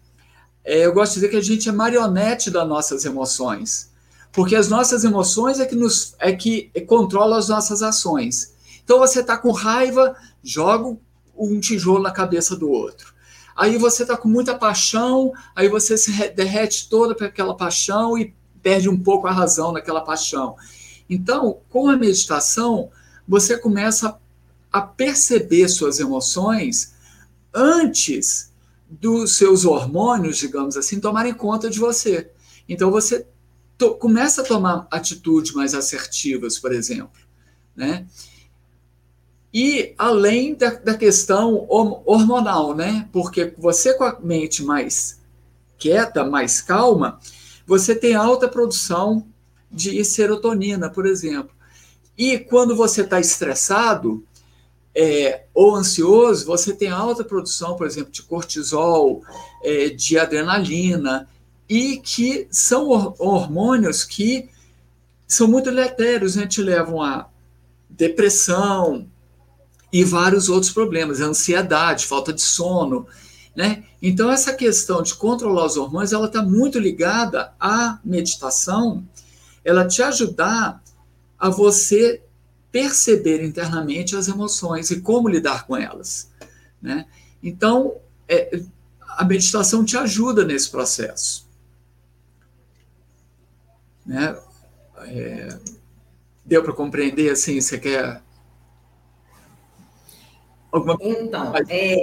é, 0.64 0.86
eu 0.86 0.94
gosto 0.94 1.14
de 1.14 1.22
dizer 1.22 1.30
que 1.30 1.38
a 1.38 1.42
gente 1.42 1.70
é 1.70 1.72
marionete 1.72 2.52
das 2.52 2.68
nossas 2.68 3.06
emoções. 3.06 3.90
Porque 4.32 4.56
as 4.56 4.68
nossas 4.70 5.04
emoções 5.04 5.60
é 5.60 5.66
que, 5.66 5.76
nos, 5.76 6.14
é 6.20 6.32
que 6.32 6.70
controlam 6.86 7.38
as 7.38 7.50
nossas 7.50 7.82
ações. 7.82 8.54
Então 8.84 9.00
você 9.00 9.22
está 9.22 9.38
com 9.38 9.52
raiva, 9.52 10.16
joga 10.44 10.98
um 11.36 11.60
tijolo 11.60 12.04
na 12.04 12.12
cabeça 12.12 12.56
do 12.56 12.70
outro. 12.70 13.14
Aí 13.56 13.78
você 13.78 14.04
está 14.04 14.16
com 14.16 14.28
muita 14.28 14.56
paixão, 14.56 15.34
aí 15.56 15.68
você 15.68 15.98
se 15.98 16.12
derrete 16.30 16.90
toda 16.90 17.16
para 17.16 17.28
aquela 17.28 17.56
paixão 17.56 18.18
e 18.18 18.34
perde 18.62 18.90
um 18.90 18.98
pouco 18.98 19.28
a 19.28 19.32
razão 19.32 19.72
naquela 19.72 20.02
paixão. 20.02 20.56
Então, 21.10 21.60
com 21.70 21.90
a 21.90 21.98
meditação, 21.98 22.90
você 23.28 23.58
começa 23.58 24.20
a 24.72 24.82
perceber 24.82 25.68
suas 25.68 26.00
emoções 26.00 26.94
antes 27.54 28.52
dos 28.90 29.38
seus 29.38 29.66
hormônios, 29.66 30.38
digamos 30.38 30.78
assim, 30.78 31.00
tomarem 31.00 31.34
conta 31.34 31.70
de 31.70 31.80
você. 31.80 32.32
Então, 32.68 32.92
você 32.92 33.28
começa 34.00 34.42
a 34.42 34.46
tomar 34.46 34.88
atitudes 34.92 35.54
mais 35.54 35.74
assertivas, 35.74 36.60
por 36.60 36.72
exemplo, 36.72 37.22
né? 37.76 38.06
E 39.52 39.96
além 39.98 40.54
da, 40.54 40.72
da 40.76 40.96
questão 40.96 41.66
hormonal, 41.70 42.76
né? 42.76 43.10
Porque 43.12 43.54
você 43.58 43.94
com 43.96 44.04
a 44.04 44.20
mente 44.20 44.64
mais 44.64 45.20
quieta, 45.78 46.24
mais 46.24 46.62
calma, 46.62 47.20
você 47.70 47.94
tem 47.94 48.16
alta 48.16 48.48
produção 48.48 49.28
de 49.70 50.04
serotonina, 50.04 50.90
por 50.90 51.06
exemplo. 51.06 51.52
E 52.18 52.40
quando 52.40 52.76
você 52.76 53.02
está 53.02 53.20
estressado 53.20 54.24
é, 54.96 55.44
ou 55.54 55.76
ansioso, 55.76 56.48
você 56.48 56.74
tem 56.74 56.90
alta 56.90 57.24
produção, 57.24 57.76
por 57.76 57.86
exemplo, 57.86 58.12
de 58.12 58.24
cortisol, 58.24 59.22
é, 59.64 59.90
de 59.90 60.18
adrenalina, 60.18 61.30
e 61.70 61.98
que 61.98 62.48
são 62.50 63.14
hormônios 63.20 64.04
que 64.04 64.50
são 65.28 65.48
muito 65.48 65.70
letérios, 65.70 66.36
né? 66.36 66.48
te 66.48 66.64
levam 66.64 67.04
a 67.04 67.30
depressão 67.88 69.08
e 69.94 70.04
vários 70.04 70.50
outros 70.50 70.72
problemas, 70.72 71.22
ansiedade, 71.22 72.08
falta 72.08 72.34
de 72.34 72.42
sono, 72.42 73.06
né? 73.60 73.84
Então 74.02 74.32
essa 74.32 74.54
questão 74.54 75.04
de 75.04 75.14
controlar 75.14 75.66
os 75.66 75.76
hormônios, 75.76 76.14
ela 76.14 76.28
está 76.28 76.42
muito 76.42 76.80
ligada 76.80 77.54
à 77.60 78.00
meditação, 78.06 79.06
ela 79.66 79.86
te 79.86 80.02
ajudar 80.02 80.82
a 81.38 81.50
você 81.50 82.24
perceber 82.72 83.44
internamente 83.44 84.16
as 84.16 84.30
emoções 84.30 84.92
e 84.92 85.02
como 85.02 85.28
lidar 85.28 85.68
com 85.68 85.76
elas, 85.76 86.32
né? 86.82 87.06
Então 87.44 87.98
é, 88.30 88.62
a 89.02 89.26
meditação 89.26 89.84
te 89.84 89.98
ajuda 89.98 90.46
nesse 90.46 90.70
processo. 90.70 91.46
Né? 94.06 94.40
É, 95.00 95.60
deu 96.46 96.64
para 96.64 96.72
compreender 96.72 97.30
assim? 97.30 97.60
Você 97.60 97.78
quer 97.78 98.24
alguma 100.72 100.98
Então, 101.02 101.54
é, 101.68 101.96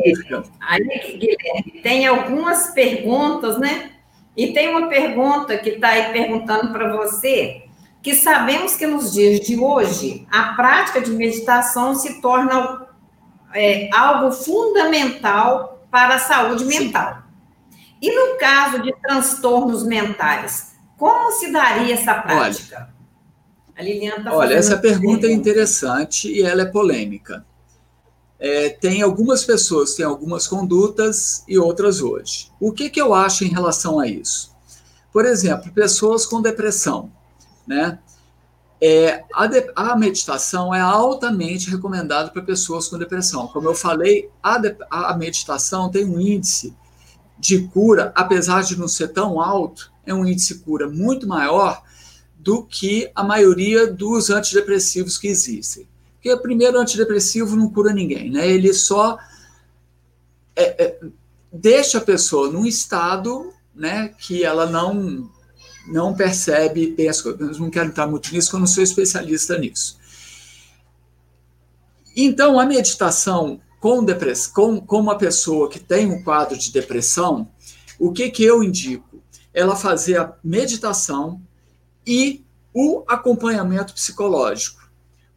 aí, 0.61 1.19
Guilherme, 1.19 1.81
tem 1.83 2.07
algumas 2.07 2.71
perguntas, 2.71 3.59
né? 3.59 3.93
E 4.37 4.53
tem 4.53 4.69
uma 4.69 4.89
pergunta 4.89 5.57
que 5.57 5.71
está 5.71 5.89
aí 5.89 6.13
perguntando 6.13 6.73
para 6.73 6.95
você, 6.97 7.63
que 8.03 8.15
sabemos 8.15 8.77
que 8.77 8.87
nos 8.87 9.13
dias 9.13 9.41
de 9.41 9.59
hoje 9.59 10.27
a 10.31 10.55
prática 10.55 11.01
de 11.01 11.11
meditação 11.11 11.95
se 11.95 12.21
torna 12.21 12.87
é, 13.55 13.89
algo 13.95 14.31
fundamental 14.31 15.87
para 15.91 16.17
a 16.17 16.19
saúde 16.19 16.65
mental. 16.65 17.23
E 18.01 18.15
no 18.15 18.37
caso 18.37 18.83
de 18.83 18.93
transtornos 19.01 19.87
mentais, 19.87 20.77
como 20.99 21.33
se 21.33 21.51
daria 21.51 21.95
essa 21.95 22.15
prática? 22.15 22.95
Olha, 23.79 24.23
tá 24.23 24.35
olha 24.35 24.55
essa 24.55 24.77
pergunta 24.77 25.27
é 25.27 25.33
interessante 25.33 26.31
e 26.31 26.43
ela 26.43 26.63
é 26.63 26.67
polêmica. 26.67 27.45
É, 28.39 28.69
tem 28.69 29.03
algumas 29.03 29.45
pessoas 29.45 29.91
que 29.91 29.99
têm 29.99 30.07
algumas 30.07 30.47
condutas 30.47 31.43
e 31.49 31.59
outras 31.59 32.01
hoje. 32.01 32.51
O 32.61 32.73
que, 32.73 32.91
que 32.91 33.01
eu 33.01 33.15
acho 33.15 33.45
em 33.45 33.49
relação 33.49 33.99
a 33.99 34.07
isso? 34.07 34.55
Por 35.13 35.25
exemplo, 35.25 35.73
pessoas 35.73 36.27
com 36.27 36.43
depressão, 36.43 37.11
né? 37.67 37.99
é, 38.81 39.25
a, 39.33 39.47
de, 39.47 39.71
a, 39.75 39.97
meditação 39.97 40.75
é 40.75 40.81
altamente 40.81 41.71
recomendada 41.71 42.31
para 42.31 42.43
pessoas 42.43 42.89
com 42.89 42.99
depressão. 42.99 43.47
Como 43.49 43.69
eu 43.69 43.75
falei, 43.75 44.31
a, 44.43 44.59
de, 44.59 44.77
a 44.91 45.17
meditação 45.17 45.91
tem 45.91 46.05
um 46.05 46.21
índice 46.21 46.75
de 47.39 47.67
cura, 47.69 48.13
apesar 48.15 48.63
de 48.63 48.79
não 48.79 48.89
ser 48.89 49.09
tão 49.09 49.41
alto, 49.41 49.93
é 50.05 50.13
um 50.13 50.27
índice 50.27 50.55
de 50.55 50.61
cura 50.61 50.89
muito 50.89 51.27
maior 51.27 51.83
do 52.39 52.63
que 52.63 53.11
a 53.15 53.25
maioria 53.25 53.93
dos 53.93 54.31
antidepressivos 54.31 55.19
que 55.19 55.29
existem. 55.29 55.89
Porque 56.27 56.33
o 56.33 56.43
primeiro 56.43 56.81
antidepressivo 56.81 57.55
não 57.55 57.71
cura 57.71 57.93
ninguém, 57.93 58.33
né? 58.33 58.49
Ele 58.49 58.75
só 58.75 59.17
é, 60.57 60.85
é, 60.85 61.01
deixa 61.53 61.99
a 61.99 62.01
pessoa 62.01 62.51
num 62.51 62.67
estado 62.67 63.53
né, 63.73 64.09
que 64.19 64.43
ela 64.43 64.67
não 64.67 65.31
não 65.87 66.17
percebe, 66.17 66.89
pensa, 66.89 67.29
eu 67.29 67.59
não 67.61 67.71
quero 67.71 67.91
entrar 67.91 68.09
muito 68.09 68.33
nisso, 68.33 68.49
porque 68.49 68.57
eu 68.57 68.61
não 68.61 68.67
sou 68.67 68.83
especialista 68.83 69.57
nisso. 69.57 70.01
Então, 72.17 72.59
a 72.59 72.67
meditação 72.67 73.61
com 73.79 74.05
depressão, 74.05 74.53
com, 74.53 74.81
com 74.81 74.99
uma 74.99 75.17
pessoa 75.17 75.71
que 75.71 75.79
tem 75.79 76.07
um 76.07 76.25
quadro 76.25 76.59
de 76.59 76.73
depressão, 76.73 77.49
o 78.01 78.11
que, 78.11 78.31
que 78.31 78.43
eu 78.43 78.65
indico? 78.65 79.23
Ela 79.55 79.77
fazer 79.77 80.19
a 80.19 80.35
meditação 80.43 81.41
e 82.05 82.45
o 82.75 83.05
acompanhamento 83.07 83.95
psicológico. 83.95 84.91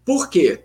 Por 0.03 0.27
quê? 0.27 0.63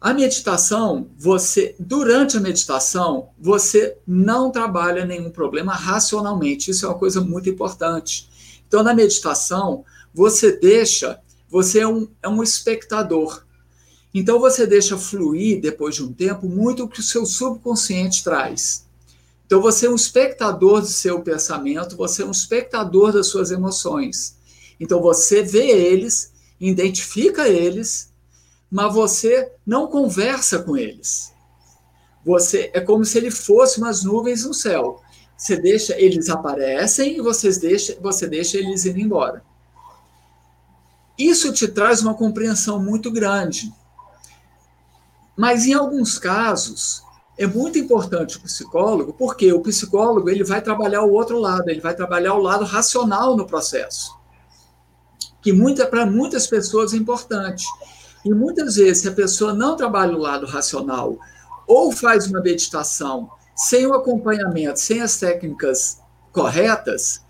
A 0.00 0.14
meditação, 0.14 1.10
você, 1.18 1.74
durante 1.78 2.34
a 2.34 2.40
meditação, 2.40 3.28
você 3.38 3.98
não 4.06 4.50
trabalha 4.50 5.04
nenhum 5.04 5.30
problema 5.30 5.74
racionalmente. 5.74 6.70
Isso 6.70 6.86
é 6.86 6.88
uma 6.88 6.98
coisa 6.98 7.20
muito 7.20 7.50
importante. 7.50 8.30
Então, 8.66 8.82
na 8.82 8.94
meditação, 8.94 9.84
você 10.14 10.52
deixa, 10.52 11.20
você 11.50 11.80
é 11.80 11.86
um, 11.86 12.08
é 12.22 12.28
um 12.30 12.42
espectador. 12.42 13.44
Então, 14.14 14.40
você 14.40 14.66
deixa 14.66 14.96
fluir, 14.96 15.60
depois 15.60 15.96
de 15.96 16.02
um 16.02 16.12
tempo, 16.14 16.48
muito 16.48 16.84
o 16.84 16.88
que 16.88 17.00
o 17.00 17.02
seu 17.02 17.26
subconsciente 17.26 18.24
traz. 18.24 18.86
Então, 19.44 19.60
você 19.60 19.84
é 19.84 19.90
um 19.90 19.96
espectador 19.96 20.80
do 20.80 20.86
seu 20.86 21.20
pensamento, 21.20 21.94
você 21.94 22.22
é 22.22 22.26
um 22.26 22.30
espectador 22.30 23.12
das 23.12 23.26
suas 23.26 23.50
emoções. 23.50 24.34
Então, 24.80 25.02
você 25.02 25.42
vê 25.42 25.66
eles, 25.66 26.32
identifica 26.58 27.46
eles 27.46 28.09
mas 28.70 28.94
você 28.94 29.52
não 29.66 29.88
conversa 29.88 30.60
com 30.62 30.76
eles. 30.76 31.32
Você 32.24 32.70
é 32.72 32.80
como 32.80 33.04
se 33.04 33.18
ele 33.18 33.30
fosse 33.30 33.78
umas 33.78 34.04
nuvens 34.04 34.44
no 34.44 34.54
céu. 34.54 35.02
Você 35.36 35.56
deixa 35.56 35.98
eles 35.98 36.28
aparecem 36.28 37.16
e 37.16 37.20
vocês 37.20 37.58
deixa, 37.58 37.96
você 38.00 38.26
deixa 38.26 38.58
eles 38.58 38.84
ir 38.84 38.98
embora. 38.98 39.42
Isso 41.18 41.52
te 41.52 41.66
traz 41.66 42.02
uma 42.02 42.14
compreensão 42.14 42.82
muito 42.82 43.10
grande. 43.10 43.72
Mas 45.36 45.66
em 45.66 45.72
alguns 45.72 46.18
casos 46.18 47.02
é 47.38 47.46
muito 47.46 47.78
importante 47.78 48.36
o 48.36 48.42
psicólogo, 48.42 49.14
porque 49.14 49.50
o 49.50 49.62
psicólogo 49.62 50.28
ele 50.28 50.44
vai 50.44 50.60
trabalhar 50.60 51.02
o 51.02 51.12
outro 51.12 51.38
lado, 51.38 51.70
ele 51.70 51.80
vai 51.80 51.94
trabalhar 51.94 52.34
o 52.34 52.42
lado 52.42 52.66
racional 52.66 53.34
no 53.34 53.46
processo, 53.46 54.14
que 55.40 55.50
muita 55.50 55.86
para 55.86 56.04
muitas 56.04 56.46
pessoas 56.46 56.92
é 56.92 56.98
importante. 56.98 57.64
E 58.24 58.32
muitas 58.32 58.76
vezes, 58.76 59.02
se 59.02 59.08
a 59.08 59.12
pessoa 59.12 59.52
não 59.52 59.76
trabalha 59.76 60.14
o 60.14 60.18
lado 60.20 60.46
racional 60.46 61.18
ou 61.66 61.92
faz 61.92 62.26
uma 62.26 62.40
meditação 62.40 63.30
sem 63.54 63.86
o 63.86 63.94
acompanhamento, 63.94 64.78
sem 64.78 65.00
as 65.00 65.18
técnicas 65.18 66.00
corretas, 66.32 67.22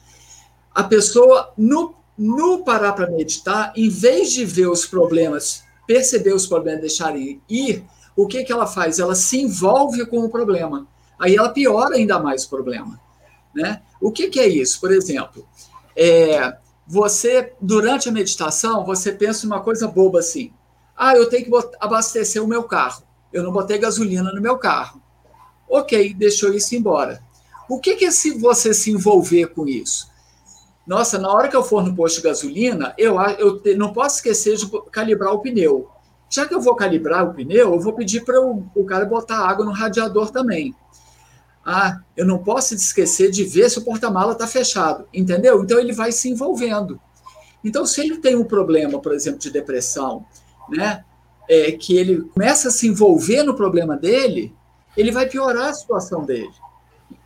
a 0.75 0.85
pessoa, 0.85 1.53
no, 1.57 1.95
no 2.17 2.65
parar 2.65 2.93
para 2.93 3.11
meditar, 3.11 3.73
em 3.77 3.89
vez 3.89 4.33
de 4.33 4.45
ver 4.45 4.69
os 4.69 4.87
problemas, 4.87 5.65
perceber 5.87 6.33
os 6.33 6.47
problemas, 6.47 6.81
deixar 6.81 7.15
ir, 7.17 7.85
o 8.17 8.27
que, 8.27 8.45
que 8.45 8.53
ela 8.53 8.67
faz? 8.67 8.99
Ela 8.99 9.15
se 9.15 9.41
envolve 9.41 10.05
com 10.07 10.19
o 10.19 10.29
problema. 10.29 10.87
Aí 11.19 11.37
ela 11.37 11.51
piora 11.51 11.97
ainda 11.97 12.19
mais 12.19 12.45
o 12.45 12.51
problema. 12.51 13.01
Né? 13.55 13.83
O 14.01 14.11
que, 14.11 14.29
que 14.29 14.41
é 14.41 14.49
isso? 14.49 14.81
Por 14.81 14.93
exemplo, 14.93 15.47
é, 15.97 16.57
você, 16.87 17.53
durante 17.61 18.09
a 18.09 18.13
meditação, 18.13 18.85
você 18.85 19.13
pensa 19.13 19.47
uma 19.47 19.61
coisa 19.61 19.87
boba 19.87 20.21
assim. 20.21 20.53
Ah, 21.03 21.17
eu 21.17 21.31
tenho 21.31 21.47
que 21.47 21.69
abastecer 21.81 22.45
o 22.45 22.47
meu 22.47 22.65
carro. 22.65 23.03
Eu 23.33 23.43
não 23.43 23.51
botei 23.51 23.79
gasolina 23.79 24.31
no 24.35 24.43
meu 24.43 24.59
carro. 24.59 25.01
Ok, 25.67 26.13
deixou 26.13 26.53
isso 26.53 26.75
embora. 26.75 27.23
O 27.71 27.81
que, 27.81 27.97
que 27.97 28.05
é 28.05 28.11
se 28.11 28.33
você 28.33 28.75
se 28.75 28.91
envolver 28.91 29.47
com 29.47 29.67
isso? 29.67 30.11
Nossa, 30.87 31.19
na 31.19 31.33
hora 31.33 31.49
que 31.49 31.57
eu 31.57 31.65
for 31.65 31.83
no 31.83 31.97
posto 31.97 32.17
de 32.17 32.25
gasolina, 32.25 32.93
eu, 32.99 33.17
eu 33.39 33.79
não 33.79 33.95
posso 33.95 34.17
esquecer 34.17 34.59
de 34.59 34.71
calibrar 34.93 35.33
o 35.33 35.39
pneu. 35.39 35.89
Já 36.29 36.47
que 36.47 36.55
eu 36.55 36.61
vou 36.61 36.77
calibrar 36.77 37.27
o 37.27 37.33
pneu, 37.33 37.73
eu 37.73 37.81
vou 37.81 37.95
pedir 37.95 38.23
para 38.23 38.39
o, 38.39 38.67
o 38.75 38.85
cara 38.85 39.07
botar 39.07 39.39
água 39.39 39.65
no 39.65 39.73
radiador 39.73 40.31
também. 40.31 40.75
Ah, 41.65 41.99
eu 42.15 42.27
não 42.27 42.41
posso 42.41 42.75
esquecer 42.75 43.31
de 43.31 43.45
ver 43.45 43.71
se 43.71 43.79
o 43.79 43.85
porta-mala 43.85 44.33
está 44.33 44.47
fechado, 44.47 45.09
entendeu? 45.15 45.63
Então 45.63 45.79
ele 45.79 45.95
vai 45.95 46.13
se 46.13 46.29
envolvendo. 46.29 47.01
Então, 47.65 47.87
se 47.87 48.03
ele 48.03 48.19
tem 48.19 48.37
um 48.37 48.45
problema, 48.45 48.99
por 49.01 49.15
exemplo, 49.15 49.39
de 49.39 49.51
depressão, 49.51 50.27
né, 50.71 51.05
é, 51.49 51.73
que 51.73 51.97
ele 51.97 52.23
começa 52.23 52.69
a 52.69 52.71
se 52.71 52.87
envolver 52.87 53.43
no 53.43 53.55
problema 53.55 53.97
dele, 53.97 54.55
ele 54.97 55.11
vai 55.11 55.27
piorar 55.27 55.69
a 55.69 55.75
situação 55.75 56.25
dele. 56.25 56.53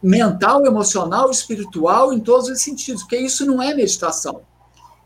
Mental, 0.03 0.65
emocional, 0.67 1.31
espiritual, 1.31 2.13
em 2.13 2.21
todos 2.21 2.49
os 2.49 2.61
sentidos, 2.61 3.03
porque 3.03 3.17
isso 3.17 3.45
não 3.45 3.63
é 3.63 3.75
meditação. 3.75 4.43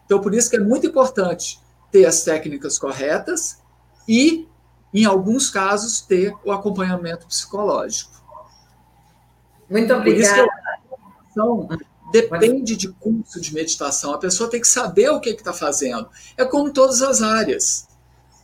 Então, 0.04 0.20
por 0.20 0.34
isso 0.34 0.48
que 0.48 0.56
é 0.56 0.60
muito 0.60 0.86
importante 0.86 1.60
ter 1.90 2.06
as 2.06 2.22
técnicas 2.22 2.78
corretas 2.78 3.58
e, 4.06 4.46
em 4.92 5.04
alguns 5.04 5.50
casos, 5.50 6.00
ter 6.00 6.34
o 6.44 6.52
acompanhamento 6.52 7.26
psicológico. 7.26 8.12
Muito 9.68 9.92
obrigada. 9.92 10.48
Então, 11.30 11.68
depende 12.10 12.76
de 12.76 12.88
curso 12.88 13.40
de 13.40 13.52
meditação. 13.52 14.12
A 14.12 14.18
pessoa 14.18 14.48
tem 14.48 14.60
que 14.60 14.68
saber 14.68 15.10
o 15.10 15.20
que 15.20 15.30
está 15.30 15.52
fazendo. 15.52 16.08
É 16.36 16.44
como 16.44 16.72
todas 16.72 17.02
as 17.02 17.22
áreas. 17.22 17.87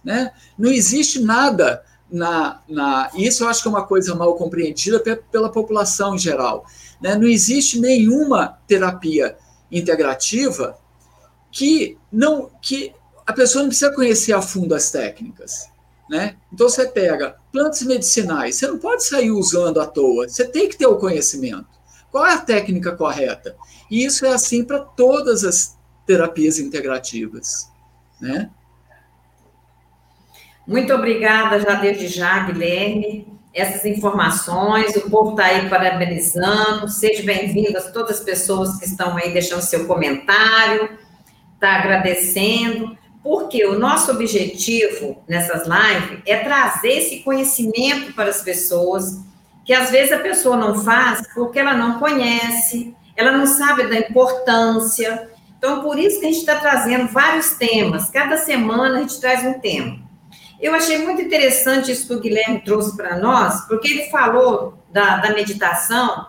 Né? 0.04 0.30
Não 0.58 0.70
existe 0.70 1.20
nada 1.20 1.82
na, 2.10 2.60
na. 2.68 3.10
Isso 3.14 3.44
eu 3.44 3.48
acho 3.48 3.62
que 3.62 3.68
é 3.68 3.70
uma 3.70 3.86
coisa 3.86 4.14
mal 4.14 4.34
compreendida 4.36 5.00
pela 5.30 5.50
população 5.50 6.14
em 6.14 6.18
geral. 6.18 6.66
Né? 7.00 7.14
Não 7.14 7.26
existe 7.26 7.80
nenhuma 7.80 8.58
terapia 8.66 9.36
integrativa 9.70 10.78
que 11.50 11.96
não 12.12 12.50
que 12.60 12.92
a 13.26 13.32
pessoa 13.32 13.62
não 13.62 13.68
precisa 13.68 13.92
conhecer 13.92 14.32
a 14.32 14.42
fundo 14.42 14.74
as 14.74 14.90
técnicas. 14.90 15.68
Né? 16.08 16.36
Então 16.52 16.68
você 16.68 16.86
pega 16.86 17.36
plantas 17.50 17.82
medicinais, 17.82 18.56
você 18.56 18.66
não 18.66 18.78
pode 18.78 19.04
sair 19.04 19.30
usando 19.30 19.80
à 19.80 19.86
toa, 19.86 20.28
você 20.28 20.44
tem 20.44 20.68
que 20.68 20.76
ter 20.76 20.86
o 20.86 20.98
conhecimento. 20.98 21.66
Qual 22.10 22.26
é 22.26 22.34
a 22.34 22.40
técnica 22.40 22.92
correta? 22.92 23.56
E 23.90 24.04
isso 24.04 24.26
é 24.26 24.32
assim 24.32 24.64
para 24.64 24.80
todas 24.80 25.44
as 25.44 25.76
terapias 26.06 26.58
integrativas. 26.58 27.70
Né? 28.20 28.50
Muito 30.66 30.94
obrigada 30.94 31.60
já 31.60 31.74
desde 31.74 32.08
já, 32.08 32.38
Guilherme. 32.38 33.28
Essas 33.52 33.84
informações, 33.84 34.96
o 34.96 35.10
povo 35.10 35.32
está 35.32 35.44
aí 35.44 35.68
parabenizando. 35.68 36.88
Sejam 36.88 37.26
bem-vindas 37.26 37.92
todas 37.92 38.18
as 38.18 38.24
pessoas 38.24 38.78
que 38.78 38.86
estão 38.86 39.14
aí 39.16 39.30
deixando 39.30 39.60
seu 39.60 39.86
comentário, 39.86 40.88
está 41.54 41.76
agradecendo, 41.76 42.96
porque 43.22 43.64
o 43.66 43.78
nosso 43.78 44.10
objetivo 44.10 45.22
nessas 45.28 45.68
lives 45.68 46.22
é 46.26 46.38
trazer 46.38 46.92
esse 46.92 47.20
conhecimento 47.20 48.14
para 48.14 48.30
as 48.30 48.40
pessoas, 48.40 49.20
que 49.66 49.72
às 49.74 49.90
vezes 49.90 50.12
a 50.12 50.18
pessoa 50.18 50.56
não 50.56 50.82
faz 50.82 51.28
porque 51.34 51.58
ela 51.58 51.74
não 51.74 51.98
conhece, 51.98 52.96
ela 53.14 53.32
não 53.32 53.46
sabe 53.46 53.86
da 53.86 53.98
importância. 53.98 55.28
Então, 55.58 55.82
por 55.82 55.98
isso 55.98 56.20
que 56.20 56.26
a 56.26 56.28
gente 56.30 56.40
está 56.40 56.56
trazendo 56.56 57.06
vários 57.08 57.50
temas. 57.50 58.10
Cada 58.10 58.38
semana 58.38 58.98
a 58.98 59.00
gente 59.02 59.20
traz 59.20 59.44
um 59.44 59.60
tema. 59.60 60.03
Eu 60.64 60.74
achei 60.74 60.96
muito 60.96 61.20
interessante 61.20 61.92
isso 61.92 62.08
que 62.08 62.14
o 62.14 62.20
Guilherme 62.20 62.58
trouxe 62.62 62.96
para 62.96 63.18
nós, 63.18 63.66
porque 63.66 63.86
ele 63.86 64.04
falou 64.04 64.78
da, 64.90 65.18
da 65.18 65.34
meditação 65.34 66.28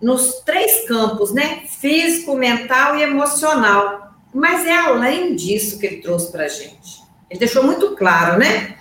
nos 0.00 0.40
três 0.40 0.88
campos, 0.88 1.34
né? 1.34 1.64
Físico, 1.66 2.34
mental 2.34 2.96
e 2.96 3.02
emocional. 3.02 4.14
Mas 4.32 4.64
é 4.64 4.74
além 4.74 5.36
disso 5.36 5.78
que 5.78 5.84
ele 5.84 5.96
trouxe 5.98 6.32
para 6.32 6.44
a 6.44 6.48
gente. 6.48 7.02
Ele 7.28 7.38
deixou 7.38 7.62
muito 7.62 7.94
claro, 7.94 8.38
né? 8.38 8.74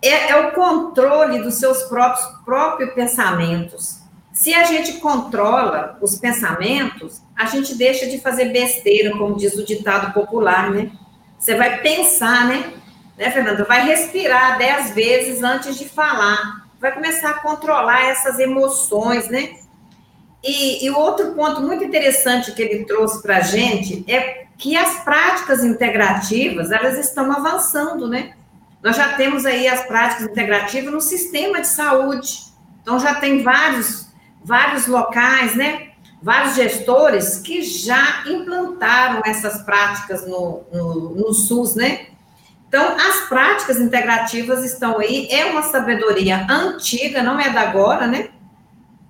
É, 0.00 0.30
é, 0.30 0.36
o 0.40 0.52
controle 0.52 1.42
dos 1.42 1.56
seus 1.56 1.82
próprios, 1.82 2.24
próprios 2.46 2.94
pensamentos. 2.94 3.98
Se 4.32 4.54
a 4.54 4.64
gente 4.64 4.94
controla 4.94 5.98
os 6.00 6.18
pensamentos, 6.18 7.20
a 7.36 7.44
gente 7.44 7.74
deixa 7.74 8.06
de 8.06 8.18
fazer 8.18 8.46
besteira, 8.46 9.10
como 9.10 9.36
diz 9.36 9.54
o 9.56 9.66
ditado 9.66 10.14
popular, 10.14 10.70
né? 10.70 10.90
Você 11.38 11.54
vai 11.54 11.82
pensar, 11.82 12.46
né? 12.46 12.77
Né, 13.18 13.30
Fernanda? 13.32 13.64
Vai 13.64 13.84
respirar 13.84 14.56
dez 14.56 14.92
vezes 14.92 15.42
antes 15.42 15.76
de 15.76 15.88
falar. 15.88 16.68
Vai 16.80 16.94
começar 16.94 17.30
a 17.30 17.40
controlar 17.40 18.04
essas 18.04 18.38
emoções, 18.38 19.28
né? 19.28 19.56
E, 20.42 20.86
e 20.86 20.90
outro 20.90 21.32
ponto 21.32 21.60
muito 21.60 21.82
interessante 21.82 22.52
que 22.52 22.62
ele 22.62 22.84
trouxe 22.84 23.20
para 23.20 23.38
a 23.38 23.40
gente 23.40 24.04
é 24.06 24.46
que 24.56 24.76
as 24.76 25.02
práticas 25.02 25.64
integrativas, 25.64 26.70
elas 26.70 26.96
estão 26.96 27.32
avançando, 27.32 28.06
né? 28.08 28.34
Nós 28.80 28.94
já 28.94 29.14
temos 29.14 29.44
aí 29.44 29.66
as 29.66 29.84
práticas 29.84 30.28
integrativas 30.28 30.92
no 30.92 31.00
sistema 31.00 31.60
de 31.60 31.66
saúde. 31.66 32.44
Então, 32.80 33.00
já 33.00 33.16
tem 33.16 33.42
vários, 33.42 34.06
vários 34.44 34.86
locais, 34.86 35.56
né? 35.56 35.88
Vários 36.22 36.54
gestores 36.54 37.38
que 37.38 37.62
já 37.62 38.22
implantaram 38.26 39.22
essas 39.24 39.62
práticas 39.62 40.24
no, 40.26 40.62
no, 40.72 41.10
no 41.16 41.34
SUS, 41.34 41.74
né? 41.74 42.06
Então, 42.68 42.96
as 42.96 43.28
práticas 43.28 43.80
integrativas 43.80 44.62
estão 44.62 44.98
aí, 44.98 45.26
é 45.30 45.46
uma 45.46 45.62
sabedoria 45.62 46.46
antiga, 46.50 47.22
não 47.22 47.40
é 47.40 47.50
da 47.50 47.62
agora, 47.62 48.06
né? 48.06 48.28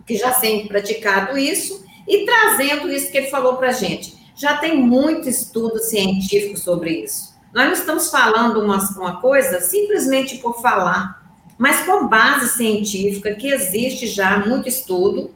Que 0.07 0.16
já 0.16 0.33
tem 0.33 0.68
praticado 0.68 1.37
isso, 1.37 1.85
e 2.07 2.25
trazendo 2.25 2.90
isso 2.90 3.11
que 3.11 3.18
ele 3.18 3.27
falou 3.27 3.57
para 3.57 3.68
a 3.68 3.73
gente. 3.73 4.16
Já 4.37 4.57
tem 4.57 4.79
muito 4.79 5.29
estudo 5.29 5.81
científico 5.81 6.57
sobre 6.57 7.03
isso. 7.03 7.37
Nós 7.53 7.66
não 7.66 7.73
estamos 7.73 8.11
falando 8.11 8.62
uma, 8.62 8.79
uma 8.97 9.21
coisa 9.21 9.61
simplesmente 9.61 10.38
por 10.38 10.62
falar, 10.62 11.21
mas 11.59 11.85
com 11.85 12.07
base 12.07 12.51
científica, 12.51 13.35
que 13.35 13.49
existe 13.49 14.07
já 14.07 14.38
muito 14.38 14.68
estudo. 14.68 15.35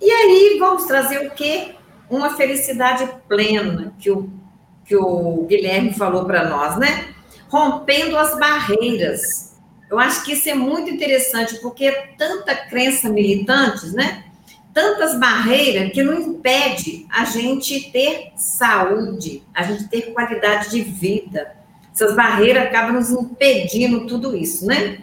E 0.00 0.10
aí 0.10 0.56
vamos 0.58 0.84
trazer 0.84 1.26
o 1.26 1.30
quê? 1.32 1.74
Uma 2.08 2.34
felicidade 2.36 3.06
plena, 3.28 3.92
que 3.98 4.10
o, 4.10 4.30
que 4.86 4.96
o 4.96 5.44
Guilherme 5.46 5.92
falou 5.92 6.24
para 6.24 6.48
nós, 6.48 6.78
né? 6.78 7.13
Rompendo 7.54 8.18
as 8.18 8.36
barreiras. 8.38 9.54
Eu 9.88 9.98
acho 9.98 10.24
que 10.24 10.32
isso 10.32 10.48
é 10.48 10.54
muito 10.54 10.90
interessante, 10.90 11.60
porque 11.60 11.92
tanta 12.18 12.54
crença 12.54 13.08
militantes, 13.08 13.92
né? 13.92 14.24
tantas 14.74 15.18
barreiras 15.20 15.92
que 15.92 16.02
não 16.02 16.20
impede 16.20 17.06
a 17.08 17.24
gente 17.24 17.92
ter 17.92 18.32
saúde, 18.36 19.44
a 19.54 19.62
gente 19.62 19.88
ter 19.88 20.12
qualidade 20.12 20.70
de 20.70 20.80
vida. 20.82 21.54
Essas 21.94 22.16
barreiras 22.16 22.64
acabam 22.64 22.94
nos 22.94 23.10
impedindo 23.10 24.04
tudo 24.08 24.36
isso, 24.36 24.66
né? 24.66 24.98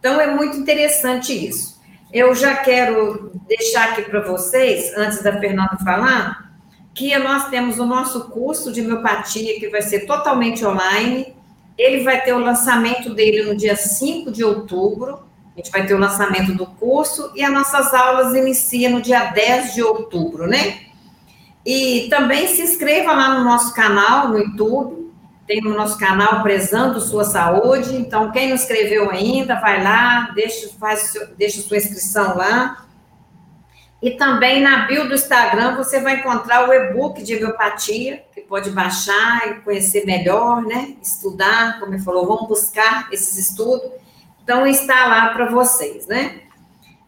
Então 0.00 0.18
é 0.18 0.34
muito 0.34 0.56
interessante 0.56 1.32
isso. 1.32 1.78
Eu 2.10 2.34
já 2.34 2.56
quero 2.56 3.32
deixar 3.46 3.90
aqui 3.90 4.02
para 4.02 4.20
vocês, 4.20 4.96
antes 4.96 5.22
da 5.22 5.38
Fernanda 5.38 5.76
falar, 5.84 6.54
que 6.94 7.14
nós 7.18 7.50
temos 7.50 7.78
o 7.78 7.84
nosso 7.84 8.30
curso 8.30 8.72
de 8.72 8.80
miopatia, 8.80 9.60
que 9.60 9.68
vai 9.68 9.82
ser 9.82 10.06
totalmente 10.06 10.64
online. 10.64 11.34
Ele 11.76 12.04
vai 12.04 12.22
ter 12.22 12.32
o 12.32 12.38
lançamento 12.38 13.12
dele 13.12 13.42
no 13.42 13.56
dia 13.56 13.76
5 13.76 14.30
de 14.30 14.44
outubro. 14.44 15.20
A 15.54 15.60
gente 15.60 15.70
vai 15.70 15.86
ter 15.86 15.94
o 15.94 15.98
lançamento 15.98 16.52
do 16.52 16.66
curso 16.66 17.30
e 17.34 17.42
as 17.42 17.52
nossas 17.52 17.92
aulas 17.94 18.34
iniciam 18.34 18.92
no 18.92 19.02
dia 19.02 19.30
10 19.30 19.74
de 19.74 19.82
outubro, 19.82 20.46
né? 20.46 20.80
E 21.64 22.08
também 22.10 22.46
se 22.48 22.62
inscreva 22.62 23.12
lá 23.12 23.38
no 23.38 23.44
nosso 23.44 23.74
canal, 23.74 24.28
no 24.28 24.38
YouTube. 24.38 25.04
Tem 25.46 25.60
no 25.60 25.74
nosso 25.74 25.98
canal 25.98 26.42
Prezando 26.42 27.00
Sua 27.00 27.24
Saúde. 27.24 27.96
Então, 27.96 28.30
quem 28.32 28.48
não 28.48 28.54
inscreveu 28.54 29.10
ainda, 29.10 29.60
vai 29.60 29.82
lá, 29.82 30.30
deixa, 30.34 30.70
faz, 30.78 31.12
deixa 31.36 31.60
sua 31.60 31.76
inscrição 31.76 32.36
lá. 32.36 32.83
E 34.04 34.10
também 34.10 34.60
na 34.60 34.84
bio 34.84 35.08
do 35.08 35.14
Instagram 35.14 35.76
você 35.76 35.98
vai 35.98 36.16
encontrar 36.16 36.68
o 36.68 36.72
e-book 36.74 37.22
de 37.22 37.36
homeopatia, 37.36 38.22
que 38.34 38.42
pode 38.42 38.68
baixar 38.68 39.48
e 39.48 39.54
conhecer 39.62 40.04
melhor, 40.04 40.60
né? 40.60 40.94
Estudar, 41.02 41.80
como 41.80 41.94
ele 41.94 42.02
falou, 42.02 42.26
vamos 42.26 42.46
buscar 42.46 43.08
esses 43.10 43.38
estudos. 43.38 43.90
Então, 44.42 44.66
está 44.66 45.06
lá 45.06 45.30
para 45.30 45.46
vocês, 45.46 46.06
né? 46.06 46.42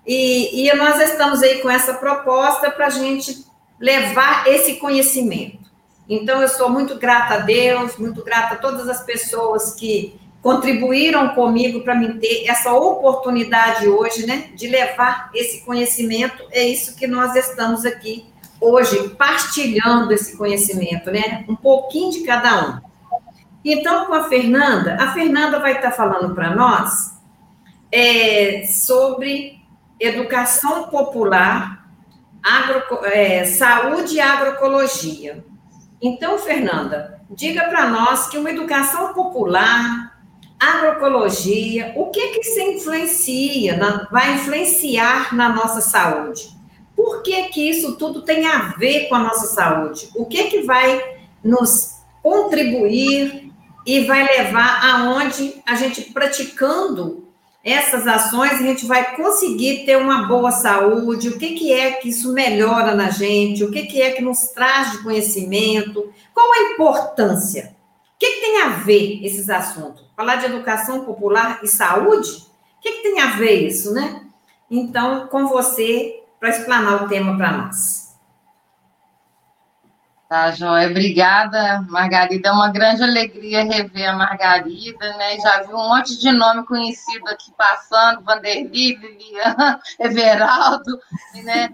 E, 0.07 0.67
e, 0.67 0.75
nós 0.75 0.99
estamos 0.99 1.43
aí 1.43 1.61
com 1.61 1.69
essa 1.69 1.93
proposta 1.93 2.71
para 2.71 2.87
a 2.87 2.91
gente 2.91 3.45
levar 3.79 4.49
esse 4.49 4.77
conhecimento. 4.77 5.71
Então, 6.09 6.41
eu 6.41 6.49
sou 6.49 6.71
muito 6.71 6.99
grata 6.99 7.35
a 7.35 7.39
Deus, 7.41 7.99
muito 7.99 8.25
grata 8.25 8.55
a 8.55 8.59
todas 8.59 8.89
as 8.89 9.05
pessoas 9.05 9.75
que 9.75 10.19
contribuíram 10.47 11.31
comigo 11.31 11.81
para 11.81 11.97
me 11.97 12.21
ter 12.21 12.47
essa 12.47 12.73
oportunidade 12.73 13.89
hoje, 13.89 14.25
né, 14.25 14.51
de 14.55 14.69
levar 14.69 15.29
esse 15.35 15.65
conhecimento. 15.65 16.41
É 16.53 16.63
isso 16.65 16.95
que 16.95 17.05
nós 17.09 17.35
estamos 17.35 17.85
aqui 17.85 18.25
hoje, 18.61 19.09
partilhando 19.19 20.13
esse 20.13 20.37
conhecimento, 20.37 21.11
né, 21.11 21.45
um 21.49 21.57
pouquinho 21.57 22.13
de 22.13 22.21
cada 22.21 22.65
um. 22.65 22.81
Então, 23.65 24.07
com 24.07 24.15
a 24.15 24.29
Fernanda, 24.29 24.97
a 25.01 25.13
Fernanda 25.13 25.59
vai 25.59 25.73
estar 25.73 25.91
falando 25.91 26.33
para 26.33 26.55
nós 26.55 27.19
é, 27.91 28.65
sobre 28.69 29.61
educação 29.99 30.85
popular, 30.85 31.91
agro, 32.41 33.05
é, 33.07 33.45
saúde 33.47 34.15
e 34.15 34.21
agroecologia. 34.21 35.45
Então, 36.01 36.39
Fernanda, 36.39 37.21
diga 37.29 37.65
para 37.65 37.89
nós 37.89 38.29
que 38.29 38.39
uma 38.39 38.51
educação 38.51 39.13
popular, 39.13 40.16
agroecologia, 40.59 41.93
o 41.97 42.07
que 42.07 42.29
que 42.29 42.45
se 42.45 42.63
influencia, 42.63 43.77
na, 43.77 44.09
vai 44.11 44.35
influenciar 44.35 45.35
na 45.35 45.49
nossa 45.49 45.81
saúde? 45.81 46.57
Por 46.95 47.23
que 47.23 47.45
que 47.51 47.69
isso 47.69 47.97
tudo 47.97 48.23
tem 48.23 48.47
a 48.47 48.75
ver 48.79 49.09
com 49.09 49.15
a 49.15 49.19
nossa 49.19 49.47
saúde? 49.47 50.09
O 50.17 50.25
que 50.25 50.45
que 50.45 50.63
vai 50.63 51.17
nos 51.45 51.97
contribuir 52.23 53.53
e 53.87 54.05
vai 54.05 54.25
levar 54.25 54.83
aonde 54.83 55.63
a 55.65 55.77
gente 55.77 56.03
praticando 56.13 57.27
essas 57.63 58.07
ações, 58.07 58.53
a 58.53 58.63
gente 58.63 58.87
vai 58.87 59.17
conseguir 59.17 59.85
ter 59.85 59.97
uma 59.97 60.29
boa 60.29 60.53
saúde, 60.53 61.31
o 61.31 61.39
que, 61.39 61.55
que 61.55 61.73
é 61.73 61.93
que 61.93 62.11
isso 62.11 62.33
melhora 62.33 62.95
na 62.95 63.11
gente, 63.11 63.65
o 63.65 63.73
que, 63.73 63.87
que 63.87 64.01
é 64.01 64.13
que 64.13 64.23
nos 64.23 64.51
traz 64.55 64.93
de 64.93 65.03
conhecimento, 65.03 66.09
qual 66.33 66.53
a 66.53 66.73
importância? 66.73 67.76
O 68.17 68.19
que, 68.19 68.33
que 68.33 68.41
tem 68.41 68.63
a 68.63 68.69
ver 68.71 69.25
esses 69.25 69.51
assuntos? 69.51 70.03
Falar 70.17 70.37
de 70.37 70.47
educação 70.47 71.05
popular 71.05 71.61
e 71.63 71.69
saúde? 71.69 72.31
O 72.79 72.81
que, 72.81 72.93
que 72.93 73.03
tem 73.03 73.21
a 73.21 73.37
ver 73.37 73.67
isso, 73.67 73.93
né? 73.93 74.23
Então, 74.71 75.27
com 75.27 75.47
você, 75.47 76.25
para 76.41 76.49
explanar 76.49 77.05
o 77.05 77.09
tema 77.09 77.37
para 77.37 77.53
nós. 77.53 78.07
Tá, 80.29 80.51
Joia. 80.51 80.89
Obrigada, 80.89 81.85
Margarida. 81.89 82.49
É 82.49 82.53
uma 82.53 82.71
grande 82.71 83.03
alegria 83.03 83.63
rever 83.63 84.09
a 84.09 84.15
Margarida, 84.15 85.17
né? 85.19 85.39
Já 85.39 85.63
vi 85.63 85.75
um 85.75 85.89
monte 85.89 86.19
de 86.19 86.33
nome 86.33 86.65
conhecido 86.65 87.29
aqui 87.29 87.53
passando, 87.57 88.23
Vanderly, 88.23 88.97
Lilian, 88.97 89.79
Everaldo, 90.01 90.99
né? 91.45 91.69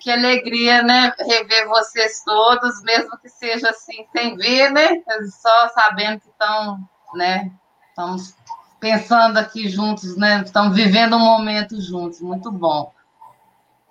Que 0.00 0.10
alegria, 0.10 0.82
né? 0.82 1.12
Rever 1.18 1.68
vocês 1.68 2.22
todos, 2.24 2.82
mesmo 2.82 3.16
que 3.18 3.28
seja 3.28 3.70
assim, 3.70 4.06
sem 4.12 4.36
ver, 4.36 4.70
né? 4.70 5.02
Só 5.40 5.68
sabendo 5.68 6.20
que 6.20 6.28
estão, 6.28 6.78
né? 7.14 7.50
Estamos 7.88 8.34
pensando 8.78 9.38
aqui 9.38 9.68
juntos, 9.68 10.16
né? 10.16 10.42
Estamos 10.44 10.76
vivendo 10.76 11.16
um 11.16 11.20
momento 11.20 11.80
juntos, 11.80 12.20
muito 12.20 12.50
bom 12.50 12.92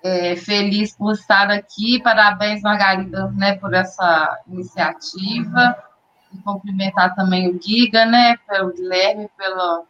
é, 0.06 0.36
feliz 0.36 0.96
por 0.96 1.14
estar 1.14 1.50
aqui. 1.50 2.00
Parabéns, 2.04 2.62
Margarida, 2.62 3.32
né, 3.32 3.56
por 3.56 3.74
essa 3.74 4.40
iniciativa. 4.48 5.76
E 6.32 6.38
cumprimentar 6.38 7.16
também 7.16 7.50
o 7.50 7.60
Giga, 7.60 8.06
né, 8.06 8.38
pelo 8.48 8.72
Guilherme, 8.72 9.30
pelo, 9.36 9.88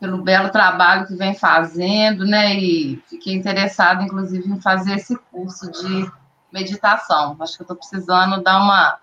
pelo 0.00 0.22
belo 0.22 0.50
trabalho 0.50 1.06
que 1.06 1.14
vem 1.14 1.34
fazendo, 1.34 2.24
né, 2.24 2.54
e 2.54 3.02
fiquei 3.08 3.34
interessada, 3.34 4.02
inclusive, 4.02 4.48
em 4.48 4.60
fazer 4.60 4.94
esse 4.94 5.16
curso 5.30 5.70
de 5.70 6.10
meditação. 6.52 7.36
Acho 7.40 7.56
que 7.56 7.62
eu 7.62 7.64
estou 7.64 7.76
precisando 7.76 8.42
dar 8.42 8.58
uma, 8.58 8.98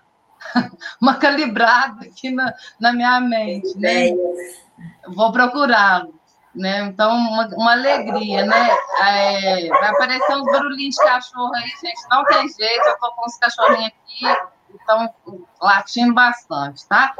uma 1.00 1.14
calibrada 1.14 2.04
aqui 2.06 2.30
na, 2.30 2.54
na 2.80 2.92
minha 2.92 3.20
mente, 3.20 3.76
né? 3.78 4.10
Vou 5.08 5.32
procurá-lo 5.32 6.16
né? 6.56 6.80
Então, 6.84 7.14
uma, 7.14 7.46
uma 7.48 7.72
alegria, 7.72 8.44
né? 8.44 8.70
É, 9.02 9.68
vai 9.68 9.90
aparecer 9.90 10.36
uns 10.36 10.46
barulhinhos 10.46 10.94
de 10.94 11.02
cachorro 11.02 11.54
aí, 11.54 11.68
gente. 11.68 12.08
Não 12.10 12.24
tem 12.24 12.48
jeito, 12.48 12.88
eu 12.88 12.98
tô 12.98 13.12
com 13.12 13.26
os 13.26 13.36
cachorrinhos 13.36 13.92
aqui, 13.92 14.24
estão 14.74 15.14
latindo 15.60 16.14
bastante, 16.14 16.86
tá? 16.88 17.14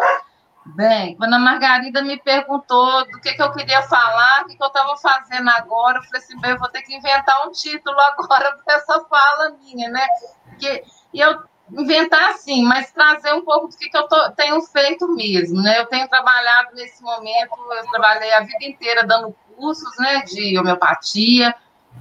Bem, 0.74 1.16
quando 1.16 1.34
a 1.34 1.38
Margarida 1.38 2.02
me 2.02 2.18
perguntou 2.20 3.04
do 3.06 3.20
que, 3.20 3.32
que 3.34 3.42
eu 3.42 3.52
queria 3.52 3.82
falar, 3.82 4.42
o 4.42 4.46
que, 4.46 4.56
que 4.56 4.62
eu 4.62 4.66
estava 4.66 4.96
fazendo 4.96 5.48
agora, 5.50 5.98
eu 5.98 6.02
falei 6.02 6.20
assim, 6.20 6.40
bem, 6.40 6.50
eu 6.50 6.58
vou 6.58 6.68
ter 6.68 6.82
que 6.82 6.94
inventar 6.94 7.46
um 7.46 7.52
título 7.52 7.98
agora 8.00 8.56
para 8.64 8.74
essa 8.74 9.04
fala 9.04 9.56
minha, 9.60 9.88
né? 9.88 10.06
Porque, 10.44 10.82
e 11.14 11.20
eu 11.20 11.38
inventar 11.72 12.30
assim, 12.30 12.64
mas 12.64 12.92
trazer 12.92 13.32
um 13.32 13.44
pouco 13.44 13.68
do 13.68 13.76
que, 13.76 13.88
que 13.88 13.96
eu 13.96 14.06
tô, 14.08 14.30
tenho 14.32 14.60
feito 14.62 15.08
mesmo, 15.14 15.62
né? 15.62 15.80
Eu 15.80 15.86
tenho 15.86 16.08
trabalhado 16.08 16.74
nesse 16.74 17.02
momento, 17.02 17.50
eu 17.72 17.90
trabalhei 17.90 18.32
a 18.32 18.40
vida 18.40 18.64
inteira 18.64 19.06
dando 19.06 19.34
cursos, 19.56 19.96
né, 19.98 20.22
de 20.22 20.58
homeopatia, 20.58 21.54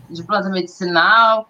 de 0.10 0.24
planta 0.24 0.50
medicinal, 0.50 1.50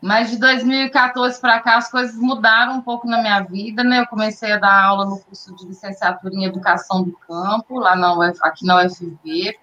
mas 0.00 0.30
de 0.30 0.38
2014 0.38 1.40
para 1.40 1.60
cá 1.60 1.76
as 1.76 1.90
coisas 1.90 2.16
mudaram 2.16 2.76
um 2.76 2.80
pouco 2.80 3.06
na 3.06 3.20
minha 3.20 3.40
vida, 3.40 3.84
né? 3.84 4.00
Eu 4.00 4.06
comecei 4.06 4.52
a 4.52 4.58
dar 4.58 4.84
aula 4.84 5.04
no 5.04 5.20
curso 5.20 5.54
de 5.56 5.66
licenciatura 5.66 6.34
em 6.34 6.44
educação 6.44 7.02
do 7.02 7.12
campo, 7.12 7.78
lá 7.78 7.94
na 7.94 8.14
UF, 8.14 8.38
aqui 8.42 8.64
na 8.64 8.82
UFV. 8.82 9.58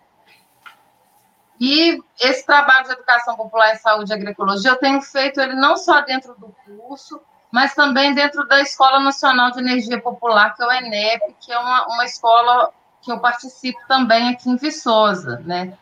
E 1.59 1.99
esse 2.21 2.45
trabalho 2.45 2.85
de 2.85 2.93
educação 2.93 3.35
popular 3.35 3.73
em 3.73 3.77
saúde 3.77 4.11
e 4.11 4.13
agroecologia 4.13 4.71
eu 4.71 4.75
tenho 4.75 5.01
feito 5.01 5.41
ele 5.41 5.55
não 5.55 5.75
só 5.75 6.01
dentro 6.01 6.35
do 6.35 6.55
curso, 6.65 7.19
mas 7.51 7.73
também 7.73 8.13
dentro 8.13 8.47
da 8.47 8.61
Escola 8.61 8.99
Nacional 8.99 9.51
de 9.51 9.59
Energia 9.59 9.99
Popular, 9.99 10.55
que 10.55 10.61
é 10.61 10.67
o 10.67 10.71
ENEP, 10.71 11.35
que 11.39 11.51
é 11.51 11.57
uma, 11.57 11.87
uma 11.87 12.05
escola 12.05 12.71
que 13.01 13.11
eu 13.11 13.19
participo 13.19 13.79
também 13.87 14.29
aqui 14.29 14.49
em 14.49 14.57
Viçosa, 14.57 15.41
né? 15.45 15.75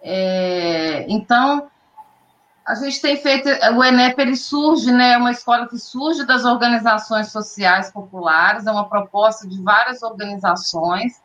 É, 0.00 1.04
então, 1.08 1.70
a 2.66 2.74
gente 2.76 3.00
tem 3.00 3.16
feito, 3.16 3.48
o 3.48 3.84
ENEP, 3.84 4.20
ele 4.20 4.36
surge, 4.36 4.92
né, 4.92 5.12
é 5.12 5.18
uma 5.18 5.32
escola 5.32 5.68
que 5.68 5.78
surge 5.78 6.24
das 6.24 6.44
organizações 6.44 7.32
sociais 7.32 7.90
populares, 7.90 8.66
é 8.66 8.70
uma 8.70 8.88
proposta 8.88 9.48
de 9.48 9.60
várias 9.60 10.02
organizações, 10.02 11.20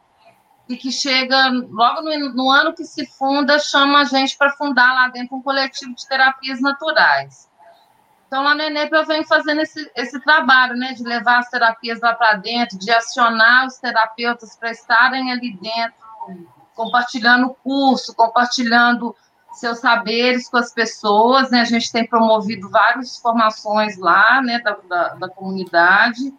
e 0.67 0.76
que 0.76 0.91
chega, 0.91 1.50
logo 1.69 2.02
no, 2.02 2.34
no 2.34 2.52
ano 2.52 2.73
que 2.73 2.84
se 2.84 3.06
funda, 3.06 3.60
chama 3.60 4.02
a 4.02 4.04
gente 4.04 4.38
para 4.38 4.52
fundar 4.52 4.93
lá 4.93 5.08
dentro 5.10 5.38
um 5.38 5.41
coletivo 5.41 5.93
de 5.95 6.08
terapias 6.08 6.60
naturais. 6.60 7.47
Então, 8.28 8.43
lá 8.43 8.54
no 8.54 8.62
ENEP 8.62 8.91
eu 8.91 9.06
venho 9.06 9.26
fazendo 9.26 9.62
esse, 9.62 9.89
esse 9.95 10.19
trabalho, 10.21 10.76
né, 10.76 10.93
de 10.93 11.04
levar 11.04 11.39
as 11.39 11.50
terapias 11.50 12.02
lá 12.02 12.13
para 12.13 12.34
dentro, 12.34 12.78
de 12.78 12.91
acionar 12.91 13.67
os 13.67 13.78
terapeutas 13.78 14.58
para 14.58 14.71
estarem 14.71 15.32
ali 15.32 15.58
dentro, 15.58 15.95
compartilhando 16.76 17.47
o 17.47 17.56
curso, 17.56 18.13
compartilhando 18.13 19.15
seus 19.59 19.79
saberes 19.79 20.49
com 20.49 20.57
as 20.57 20.73
pessoas, 20.73 21.49
né, 21.49 21.61
a 21.61 21.65
gente 21.65 21.91
tem 21.91 22.05
promovido 22.05 22.69
várias 22.69 23.17
formações 23.17 23.97
lá, 23.97 24.41
né, 24.41 24.59
da, 24.59 24.77
da, 24.87 25.07
da 25.15 25.29
comunidade, 25.29 26.33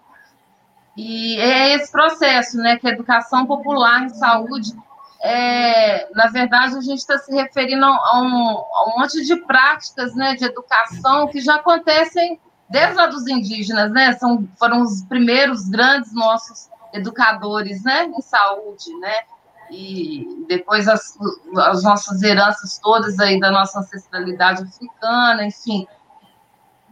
e 0.96 1.36
é 1.38 1.74
esse 1.74 1.92
processo, 1.92 2.56
né, 2.56 2.76
que 2.76 2.88
a 2.88 2.92
educação 2.92 3.46
popular 3.46 4.04
em 4.04 4.08
saúde 4.10 4.74
é, 5.20 6.08
na 6.14 6.28
verdade, 6.28 6.76
a 6.76 6.80
gente 6.80 6.98
está 6.98 7.18
se 7.18 7.34
referindo 7.34 7.84
a 7.84 8.20
um, 8.20 8.56
a 8.56 8.84
um, 8.86 9.00
monte 9.00 9.24
de 9.24 9.36
práticas 9.36 10.14
né, 10.14 10.36
de 10.36 10.44
educação 10.44 11.26
que 11.26 11.40
já 11.40 11.56
acontecem 11.56 12.40
desde 12.70 12.94
lá 12.94 13.06
dos 13.06 13.26
indígenas, 13.26 13.90
né? 13.90 14.12
São, 14.12 14.48
foram 14.58 14.82
os 14.82 15.02
primeiros 15.02 15.68
grandes 15.68 16.12
nossos 16.12 16.68
educadores 16.92 17.82
né, 17.82 18.04
em 18.04 18.20
saúde, 18.20 18.94
né? 19.00 19.22
E 19.70 20.26
depois 20.48 20.88
as, 20.88 21.16
as 21.56 21.82
nossas 21.82 22.22
heranças 22.22 22.78
todas 22.78 23.18
aí 23.18 23.38
da 23.38 23.50
nossa 23.50 23.80
ancestralidade 23.80 24.62
africana, 24.62 25.44
enfim. 25.44 25.86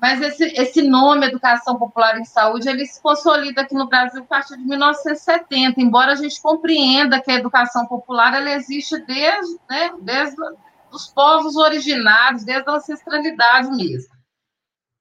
Mas 0.00 0.20
esse, 0.20 0.44
esse 0.60 0.82
nome, 0.82 1.26
Educação 1.26 1.78
Popular 1.78 2.18
em 2.18 2.24
Saúde, 2.24 2.68
ele 2.68 2.84
se 2.84 3.00
consolida 3.00 3.62
aqui 3.62 3.74
no 3.74 3.88
Brasil 3.88 4.22
a 4.22 4.26
partir 4.26 4.56
de 4.56 4.64
1970, 4.64 5.80
embora 5.80 6.12
a 6.12 6.16
gente 6.16 6.40
compreenda 6.40 7.20
que 7.20 7.30
a 7.30 7.36
educação 7.36 7.86
popular 7.86 8.34
ela 8.34 8.50
existe 8.50 8.98
desde, 9.06 9.58
né, 9.68 9.92
desde 10.00 10.36
os 10.92 11.08
povos 11.08 11.56
originários, 11.56 12.44
desde 12.44 12.68
a 12.68 12.74
ancestralidade 12.74 13.70
mesmo. 13.70 14.14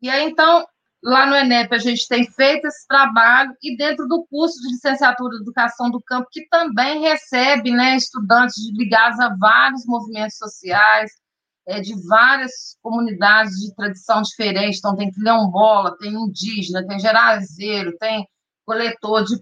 E 0.02 0.10
aí, 0.10 0.30
então, 0.30 0.66
lá 1.06 1.28
no 1.28 1.36
ENEP, 1.36 1.74
a 1.76 1.78
gente 1.78 2.08
tem 2.08 2.26
feito 2.32 2.66
esse 2.66 2.88
trabalho, 2.88 3.56
e 3.62 3.78
dentro 3.78 4.08
do 4.08 4.26
curso 4.26 4.60
de 4.60 4.70
licenciatura 4.70 5.38
de 5.38 5.44
Educação 5.44 5.92
do 5.92 6.02
Campo, 6.02 6.28
que 6.32 6.48
também 6.50 7.02
recebe 7.02 7.72
né, 7.72 7.96
estudantes 7.96 8.56
ligados 8.74 9.20
a 9.20 9.36
vários 9.36 9.86
movimentos 9.86 10.36
sociais, 10.36 11.12
é, 11.68 11.80
de 11.80 11.96
várias 12.08 12.76
comunidades 12.82 13.54
de 13.54 13.74
tradição 13.76 14.24
diferente. 14.24 14.80
Então, 14.80 14.96
tem 14.96 15.12
quilombola, 15.12 15.96
tem 15.98 16.12
indígena, 16.12 16.86
tem 16.88 17.00
gerazeiro, 17.00 17.96
tem 18.00 18.28
coletor 18.66 19.24
de 19.24 19.36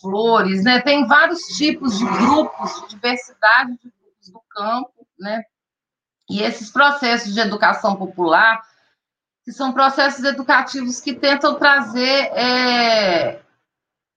flores, 0.00 0.64
né? 0.64 0.80
Tem 0.80 1.06
vários 1.06 1.40
tipos 1.56 1.98
de 1.98 2.04
grupos, 2.04 2.82
de 2.82 2.88
diversidade 2.90 3.72
de 3.72 3.90
grupos 3.90 4.30
do 4.30 4.40
campo, 4.50 5.06
né? 5.18 5.42
E 6.28 6.42
esses 6.42 6.70
processos 6.70 7.32
de 7.32 7.40
educação 7.40 7.96
popular, 7.96 8.60
que 9.46 9.52
são 9.52 9.72
processos 9.72 10.24
educativos 10.24 11.00
que 11.00 11.14
tentam 11.14 11.54
trazer 11.54 12.32
é, 12.34 13.40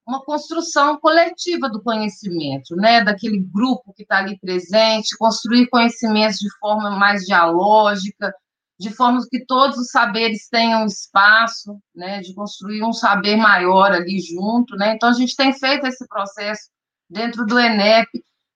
uma 0.08 0.26
construção 0.26 1.00
coletiva 1.00 1.70
do 1.70 1.84
conhecimento, 1.84 2.76
né, 2.76 3.04
daquele 3.04 3.38
grupo 3.38 3.94
que 3.94 4.02
está 4.02 4.18
ali 4.18 4.40
presente, 4.40 5.16
construir 5.20 5.68
conhecimentos 5.68 6.40
de 6.40 6.50
forma 6.58 6.90
mais 6.90 7.26
dialógica, 7.26 8.34
de 8.80 8.90
forma 8.90 9.22
que 9.30 9.46
todos 9.46 9.78
os 9.78 9.92
saberes 9.92 10.50
tenham 10.50 10.88
espaço, 10.88 11.80
né, 11.94 12.22
de 12.22 12.34
construir 12.34 12.84
um 12.84 12.92
saber 12.92 13.36
maior 13.36 13.92
ali 13.92 14.20
junto, 14.20 14.76
né, 14.76 14.96
então 14.96 15.10
a 15.10 15.14
gente 15.14 15.36
tem 15.36 15.54
feito 15.54 15.86
esse 15.86 16.08
processo 16.08 16.72
dentro 17.08 17.46
do 17.46 17.60
ENEP, 17.60 18.08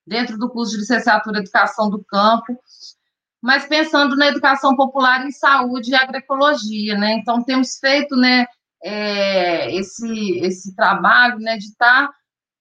dentro 0.07 0.39
do 0.39 0.49
curso 0.49 0.71
de 0.71 0.79
licenciatura 0.79 1.37
em 1.37 1.41
Educação 1.41 1.87
do 1.87 2.03
Campo, 2.03 2.57
mas 3.43 3.65
pensando 3.65 4.15
na 4.15 4.27
educação 4.27 4.73
popular 4.73 5.27
em 5.27 5.31
saúde 5.31 5.91
e 5.91 5.95
agroecologia, 5.95 6.97
né, 6.97 7.15
então 7.15 7.43
temos 7.43 7.77
feito, 7.77 8.15
né, 8.15 8.45
é, 8.81 9.75
esse, 9.75 10.39
esse 10.39 10.73
trabalho 10.73 11.37
né, 11.39 11.57
de 11.57 11.65
estar 11.65 12.07
tá, 12.07 12.13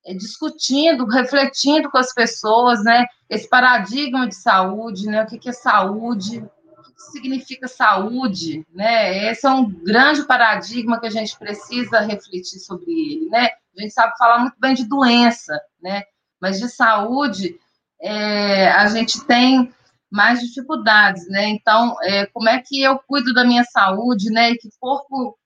é, 0.04 0.12
discutindo, 0.12 1.06
refletindo 1.06 1.88
com 1.88 1.98
as 1.98 2.12
pessoas, 2.12 2.82
né, 2.82 3.06
esse 3.30 3.48
paradigma 3.48 4.26
de 4.26 4.34
saúde, 4.34 5.06
né, 5.06 5.22
o 5.22 5.26
que, 5.26 5.38
que 5.38 5.50
é 5.50 5.52
saúde, 5.52 6.38
o 6.40 6.82
que, 6.82 6.92
que 6.94 7.02
significa 7.12 7.68
saúde, 7.68 8.66
né, 8.74 9.30
esse 9.30 9.46
é 9.46 9.50
um 9.50 9.70
grande 9.70 10.24
paradigma 10.24 10.98
que 10.98 11.06
a 11.06 11.10
gente 11.10 11.38
precisa 11.38 12.00
refletir 12.00 12.58
sobre 12.58 12.90
ele, 12.90 13.30
né, 13.30 13.50
a 13.78 13.82
gente 13.82 13.94
sabe 13.94 14.18
falar 14.18 14.40
muito 14.40 14.56
bem 14.58 14.74
de 14.74 14.84
doença, 14.84 15.56
né, 15.80 16.02
mas 16.40 16.58
de 16.58 16.68
saúde 16.68 17.56
é, 18.00 18.68
a 18.72 18.88
gente 18.88 19.24
tem 19.26 19.72
mais 20.12 20.40
dificuldades, 20.40 21.26
né, 21.28 21.48
então, 21.48 21.96
é, 22.02 22.26
como 22.26 22.48
é 22.48 22.60
que 22.60 22.82
eu 22.82 22.98
cuido 22.98 23.32
da 23.34 23.44
minha 23.44 23.64
saúde, 23.64 24.30
né, 24.30 24.50
e 24.52 24.58
que 24.58 24.68
corpo 24.78 25.36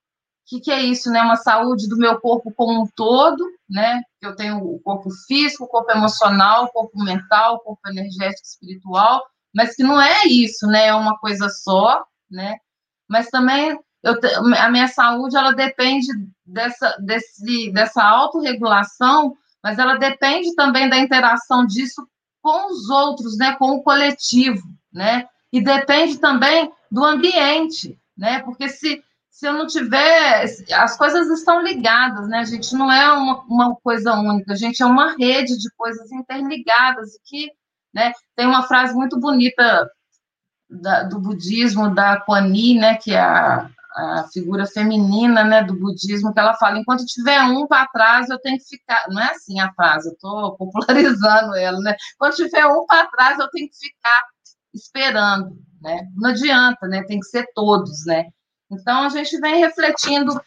que, 0.47 0.61
que 0.61 0.71
é 0.71 0.81
isso, 0.81 1.11
né? 1.11 1.21
Uma 1.21 1.37
saúde 1.37 1.89
do 1.89 1.97
meu 1.97 2.21
corpo 2.21 2.53
como 2.55 2.83
um 2.83 2.87
todo, 2.87 3.45
né? 3.69 4.01
Eu 4.23 4.35
tenho 4.37 4.59
o 4.59 4.81
corpo 4.81 5.11
físico, 5.27 5.65
o 5.65 5.69
corpo 5.69 5.91
emocional, 5.91 6.65
o 6.65 6.69
corpo 6.69 7.03
mental, 7.03 7.57
o 7.57 7.59
corpo 7.59 7.89
energético, 7.89 8.47
espiritual, 8.47 9.25
mas 9.53 9.75
que 9.75 9.83
não 9.83 10.01
é 10.01 10.25
isso, 10.27 10.67
né? 10.69 10.87
É 10.87 10.95
uma 10.95 11.19
coisa 11.19 11.49
só, 11.49 12.05
né? 12.31 12.57
Mas 13.09 13.29
também 13.29 13.77
eu, 14.05 14.15
a 14.57 14.71
minha 14.71 14.87
saúde 14.87 15.37
ela 15.37 15.53
depende 15.53 16.07
dessa, 16.45 16.97
desse, 17.01 17.73
dessa 17.73 18.05
autorregulação, 18.05 19.37
mas 19.63 19.79
ela 19.79 19.97
depende 19.97 20.55
também 20.55 20.89
da 20.89 20.97
interação 20.97 21.67
disso 21.67 22.07
com 22.47 22.73
os 22.73 22.89
outros, 22.89 23.37
né? 23.37 23.57
Com 23.57 23.73
o 23.73 23.83
coletivo, 23.83 24.63
né? 24.93 25.29
E 25.53 25.61
depende 25.61 26.19
também 26.19 26.71
do 26.89 27.05
ambiente, 27.05 27.99
né? 28.17 28.39
Porque 28.43 28.69
se 28.69 29.03
se 29.29 29.47
eu 29.47 29.53
não 29.53 29.67
tiver. 29.67 30.45
As 30.73 30.97
coisas 30.97 31.29
estão 31.29 31.61
ligadas, 31.61 32.29
né? 32.29 32.39
A 32.39 32.45
gente 32.45 32.73
não 32.75 32.91
é 32.91 33.13
uma, 33.13 33.43
uma 33.43 33.77
coisa 33.77 34.15
única, 34.15 34.53
a 34.53 34.57
gente 34.57 34.81
é 34.81 34.87
uma 34.87 35.17
rede 35.17 35.59
de 35.59 35.69
coisas 35.77 36.11
interligadas 36.13 37.17
e 37.17 37.21
que 37.25 37.51
né, 37.93 38.13
tem 38.37 38.47
uma 38.47 38.63
frase 38.63 38.95
muito 38.95 39.19
bonita 39.19 39.91
da, 40.71 41.03
do 41.03 41.19
budismo, 41.19 41.93
da 41.93 42.21
Kuan 42.21 42.49
né, 42.79 42.95
que 42.97 43.13
é 43.13 43.21
a, 43.21 43.69
a, 43.97 44.29
figura 44.33 44.67
feminina 44.67 45.43
né, 45.43 45.65
do 45.65 45.75
budismo, 45.75 46.33
que 46.33 46.39
ela 46.39 46.55
fala: 46.55 46.79
enquanto 46.79 47.07
tiver 47.07 47.41
um 47.43 47.67
para 47.67 47.87
trás, 47.89 48.29
eu 48.29 48.39
tenho 48.39 48.59
que 48.59 48.65
ficar. 48.65 49.05
Não 49.09 49.21
é 49.21 49.31
assim 49.31 49.59
a 49.59 49.73
frase, 49.73 50.09
eu 50.09 50.13
estou 50.13 50.57
popularizando 50.59 51.55
ela, 51.57 51.79
né? 51.81 51.97
Quando 52.19 52.37
tiver 52.37 52.67
um 52.67 52.85
para 52.87 53.07
trás, 53.09 53.39
eu 53.39 53.49
tenho 53.51 53.69
que 53.69 53.77
ficar 53.77 54.23
esperando, 54.75 55.57
né? 55.81 56.07
Não 56.15 56.31
adianta, 56.31 56.87
né? 56.87 57.03
Tem 57.05 57.19
que 57.19 57.27
ser 57.27 57.47
todos, 57.55 58.05
né? 58.05 58.27
Então, 58.71 59.05
a 59.05 59.09
gente 59.09 59.39
vem 59.41 59.61
refletindo 59.61 60.39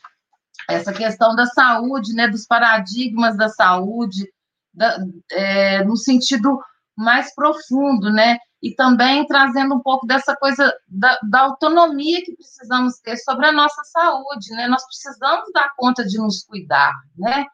essa 0.69 0.93
questão 0.93 1.35
da 1.35 1.45
saúde, 1.47 2.13
né, 2.13 2.27
dos 2.27 2.45
paradigmas 2.45 3.35
da 3.35 3.49
saúde, 3.49 4.29
da, 4.73 4.99
é, 5.31 5.83
no 5.83 5.97
sentido 5.97 6.59
mais 6.95 7.33
profundo, 7.33 8.11
né, 8.11 8.37
e 8.61 8.73
também 8.73 9.25
trazendo 9.25 9.75
um 9.75 9.79
pouco 9.79 10.05
dessa 10.05 10.35
coisa 10.35 10.73
da, 10.87 11.17
da, 11.23 11.41
autonomia 11.41 12.23
que 12.23 12.35
precisamos 12.35 12.99
ter 12.99 13.17
sobre 13.17 13.45
a 13.45 13.51
nossa 13.51 13.81
saúde, 13.85 14.49
né, 14.51 14.67
nós 14.67 14.83
precisamos 14.85 15.51
dar 15.53 15.73
conta 15.77 16.05
de 16.05 16.17
nos 16.17 16.43
cuidar, 16.43 16.93
né, 17.17 17.45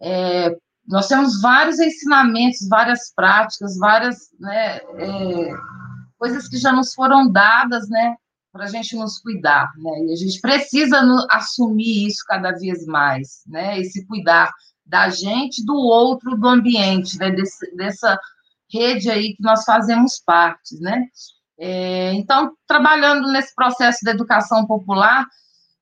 é, 0.00 0.56
nós 0.86 1.08
temos 1.08 1.40
vários 1.40 1.78
ensinamentos, 1.78 2.68
várias 2.68 3.12
práticas, 3.14 3.78
várias 3.78 4.18
né, 4.38 4.76
é, 4.76 5.54
coisas 6.18 6.48
que 6.48 6.58
já 6.58 6.72
nos 6.72 6.92
foram 6.92 7.30
dadas, 7.30 7.88
né, 7.88 8.16
para 8.52 8.64
a 8.64 8.68
gente 8.68 8.94
nos 8.94 9.18
cuidar, 9.18 9.72
né? 9.78 10.04
E 10.04 10.12
a 10.12 10.16
gente 10.16 10.38
precisa 10.40 11.00
assumir 11.30 12.06
isso 12.06 12.22
cada 12.26 12.52
vez 12.52 12.84
mais, 12.84 13.42
né? 13.46 13.80
Esse 13.80 14.06
cuidar 14.06 14.52
da 14.84 15.08
gente, 15.08 15.64
do 15.64 15.74
outro, 15.74 16.36
do 16.36 16.46
ambiente, 16.46 17.18
né? 17.18 17.30
Desse, 17.30 17.74
dessa 17.74 18.18
rede 18.72 19.10
aí 19.10 19.34
que 19.34 19.42
nós 19.42 19.64
fazemos 19.64 20.20
parte, 20.24 20.78
né? 20.80 21.06
É, 21.58 22.12
então, 22.14 22.52
trabalhando 22.66 23.30
nesse 23.30 23.54
processo 23.54 23.98
da 24.04 24.12
educação 24.12 24.66
popular, 24.66 25.26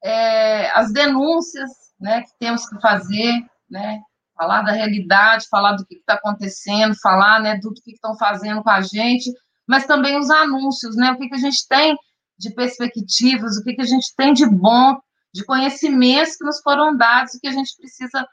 é, 0.02 0.70
as 0.72 0.92
denúncias, 0.92 1.70
né? 1.98 2.22
Que 2.22 2.30
temos 2.38 2.68
que 2.68 2.80
fazer, 2.80 3.44
né? 3.70 4.00
Falar 4.36 4.62
da 4.62 4.72
realidade, 4.72 5.48
falar 5.48 5.72
do 5.72 5.86
que 5.86 5.96
está 5.96 6.14
acontecendo, 6.14 6.94
falar, 7.00 7.40
né? 7.40 7.56
Do 7.56 7.72
que 7.72 7.92
estão 7.92 8.16
fazendo 8.16 8.62
com 8.62 8.70
a 8.70 8.80
gente, 8.80 9.30
mas 9.66 9.86
também 9.86 10.18
os 10.18 10.30
anúncios, 10.30 10.96
né? 10.96 11.12
O 11.12 11.18
que, 11.18 11.28
que 11.28 11.36
a 11.36 11.38
gente 11.38 11.66
tem 11.68 11.96
de 12.38 12.52
perspectivas, 12.54 13.56
o 13.56 13.62
que, 13.62 13.74
que 13.74 13.82
a 13.82 13.86
gente 13.86 14.14
tem 14.16 14.32
de 14.32 14.46
bom, 14.46 14.98
de 15.32 15.44
conhecimentos 15.44 16.36
que 16.36 16.44
nos 16.44 16.60
foram 16.60 16.96
dados 16.96 17.34
e 17.34 17.40
que 17.40 17.48
a 17.48 17.52
gente 17.52 17.76
precisa 17.76 18.26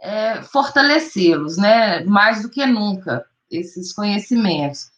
é, 0.00 0.42
fortalecê-los, 0.42 1.56
né? 1.58 2.04
Mais 2.04 2.42
do 2.42 2.50
que 2.50 2.64
nunca, 2.66 3.24
esses 3.52 3.92
conhecimentos. 3.92 4.90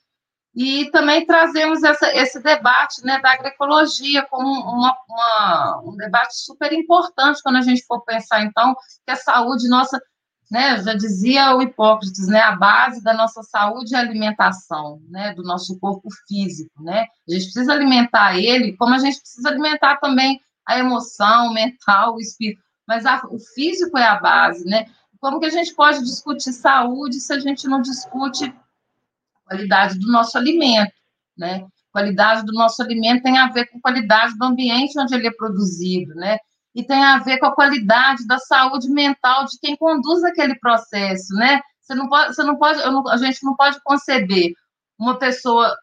E 0.55 0.89
também 0.93 1.27
trazemos 1.27 1.83
essa, 1.83 2.15
esse 2.15 2.41
debate 2.41 3.05
né, 3.05 3.21
da 3.21 3.33
agroecologia 3.33 4.25
como 4.31 4.49
uma, 4.49 4.97
uma, 5.09 5.83
um 5.85 5.97
debate 5.97 6.37
super 6.37 6.73
importante 6.73 7.43
quando 7.43 7.57
a 7.57 7.63
gente 7.63 7.85
for 7.85 8.05
pensar, 8.05 8.45
então, 8.45 8.75
que 9.05 9.11
a 9.11 9.17
saúde 9.17 9.69
nossa, 9.69 10.01
né, 10.49 10.81
já 10.81 10.95
dizia 10.95 11.57
o 11.57 11.63
Hipócrates, 11.63 12.29
né, 12.29 12.41
a 12.41 12.55
base 12.55 13.03
da 13.03 13.13
nossa 13.13 13.43
saúde 13.43 13.97
é 13.97 13.99
a 13.99 14.01
alimentação, 14.01 15.03
né, 15.09 15.35
do 15.35 15.43
nosso 15.43 15.77
corpo 15.81 16.09
físico, 16.29 16.81
né? 16.81 17.07
A 17.29 17.33
gente 17.33 17.47
precisa 17.47 17.73
alimentar 17.73 18.39
ele, 18.39 18.77
como 18.77 18.95
a 18.95 18.99
gente 18.99 19.19
precisa 19.19 19.49
alimentar 19.49 19.97
também 19.97 20.41
a 20.65 20.79
emoção, 20.79 21.49
o 21.49 21.53
mental, 21.53 22.15
o 22.15 22.21
espírito, 22.21 22.63
mas 22.87 23.05
a, 23.07 23.27
o 23.29 23.41
físico 23.41 23.99
é 23.99 24.05
a 24.05 24.21
base, 24.21 24.65
né? 24.65 24.87
Como 25.25 25.41
que 25.41 25.47
a 25.47 25.51
gente 25.51 25.73
pode 25.75 26.01
discutir 26.01 26.53
saúde 26.53 27.19
se 27.19 27.33
a 27.33 27.39
gente 27.39 27.67
não 27.67 27.81
discute 27.81 28.55
qualidade 29.47 29.99
do 29.99 30.13
nosso 30.13 30.37
alimento, 30.37 30.93
né? 31.35 31.67
Qualidade 31.91 32.45
do 32.45 32.53
nosso 32.53 32.83
alimento 32.83 33.23
tem 33.23 33.39
a 33.39 33.49
ver 33.49 33.65
com 33.71 33.81
qualidade 33.81 34.37
do 34.37 34.45
ambiente 34.45 35.01
onde 35.01 35.15
ele 35.15 35.29
é 35.29 35.33
produzido, 35.33 36.15
né? 36.15 36.37
E 36.75 36.85
tem 36.85 37.03
a 37.03 37.21
ver 37.21 37.39
com 37.39 37.47
a 37.47 37.55
qualidade 37.55 38.27
da 38.27 38.37
saúde 38.37 38.91
mental 38.91 39.47
de 39.47 39.59
quem 39.59 39.75
conduz 39.79 40.23
aquele 40.25 40.57
processo, 40.57 41.33
né? 41.37 41.59
Você 41.81 41.95
não 41.95 42.07
pode, 42.07 42.35
você 42.35 42.43
não 42.43 42.59
pode, 42.59 42.79
não, 42.81 43.09
a 43.09 43.17
gente 43.17 43.43
não 43.45 43.57
pode 43.57 43.81
conceber 43.83 44.53
uma 44.99 45.19
pessoa 45.19 45.75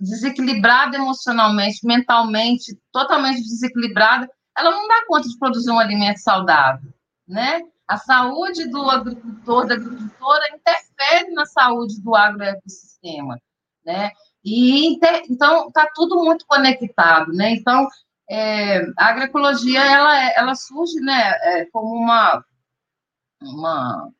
desequilibrada 0.00 0.96
emocionalmente, 0.96 1.86
mentalmente, 1.86 2.76
totalmente 2.90 3.40
desequilibrada, 3.40 4.28
ela 4.58 4.72
não 4.72 4.88
dá 4.88 5.06
conta 5.06 5.28
de 5.28 5.38
produzir 5.38 5.70
um 5.70 5.78
alimento 5.78 6.18
saudável, 6.18 6.92
né? 7.28 7.60
A 7.86 7.98
saúde 7.98 8.68
do 8.68 8.90
agricultor, 8.90 9.66
da 9.66 9.74
agricultora, 9.74 10.54
interfere 10.54 11.30
na 11.32 11.44
saúde 11.46 12.00
do 12.02 12.14
agroecossistema, 12.14 13.38
né? 13.84 14.10
E 14.44 14.94
então 14.94 15.68
está 15.68 15.88
tudo 15.94 16.22
muito 16.22 16.46
conectado, 16.46 17.32
né? 17.32 17.50
Então 17.50 17.86
é, 18.30 18.80
a 18.98 19.06
agroecologia 19.06 19.80
ela, 19.84 20.32
ela 20.32 20.54
surge, 20.54 20.98
né, 21.00 21.30
é, 21.42 21.66
como 21.66 21.94
uma, 21.94 22.42
uma 23.42 24.10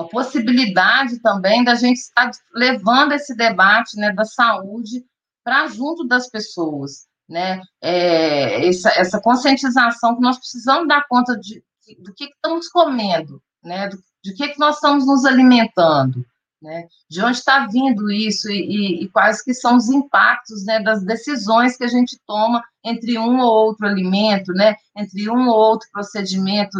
uma 0.00 0.08
possibilidade 0.08 1.20
também 1.20 1.62
da 1.62 1.74
gente 1.74 1.98
estar 1.98 2.30
levando 2.54 3.12
esse 3.12 3.36
debate, 3.36 3.96
né, 3.96 4.12
da 4.12 4.24
saúde 4.24 5.04
para 5.44 5.66
junto 5.68 6.06
das 6.06 6.28
pessoas, 6.28 7.06
né? 7.28 7.60
É, 7.82 8.66
essa, 8.66 8.90
essa 8.90 9.20
conscientização 9.20 10.16
que 10.16 10.22
nós 10.22 10.38
precisamos 10.38 10.88
dar 10.88 11.06
conta 11.08 11.36
de, 11.38 11.62
do 11.98 12.14
que, 12.14 12.26
que 12.26 12.34
estamos 12.34 12.68
comendo, 12.68 13.42
né? 13.62 13.88
Do, 13.88 13.98
de 14.22 14.34
que, 14.34 14.48
que 14.48 14.58
nós 14.58 14.76
estamos 14.76 15.06
nos 15.06 15.24
alimentando, 15.24 16.24
né? 16.62 16.86
De 17.08 17.22
onde 17.22 17.38
está 17.38 17.66
vindo 17.66 18.10
isso 18.10 18.50
e, 18.50 18.60
e, 18.60 19.04
e, 19.04 19.08
quais 19.08 19.42
que 19.42 19.54
são 19.54 19.76
os 19.76 19.88
impactos, 19.88 20.64
né? 20.64 20.80
Das 20.80 21.02
decisões 21.04 21.76
que 21.76 21.84
a 21.84 21.88
gente 21.88 22.18
toma 22.26 22.62
entre 22.84 23.18
um 23.18 23.40
ou 23.40 23.66
outro 23.66 23.86
alimento, 23.86 24.52
né? 24.52 24.76
Entre 24.96 25.30
um 25.30 25.48
ou 25.48 25.56
outro 25.56 25.88
procedimento 25.92 26.78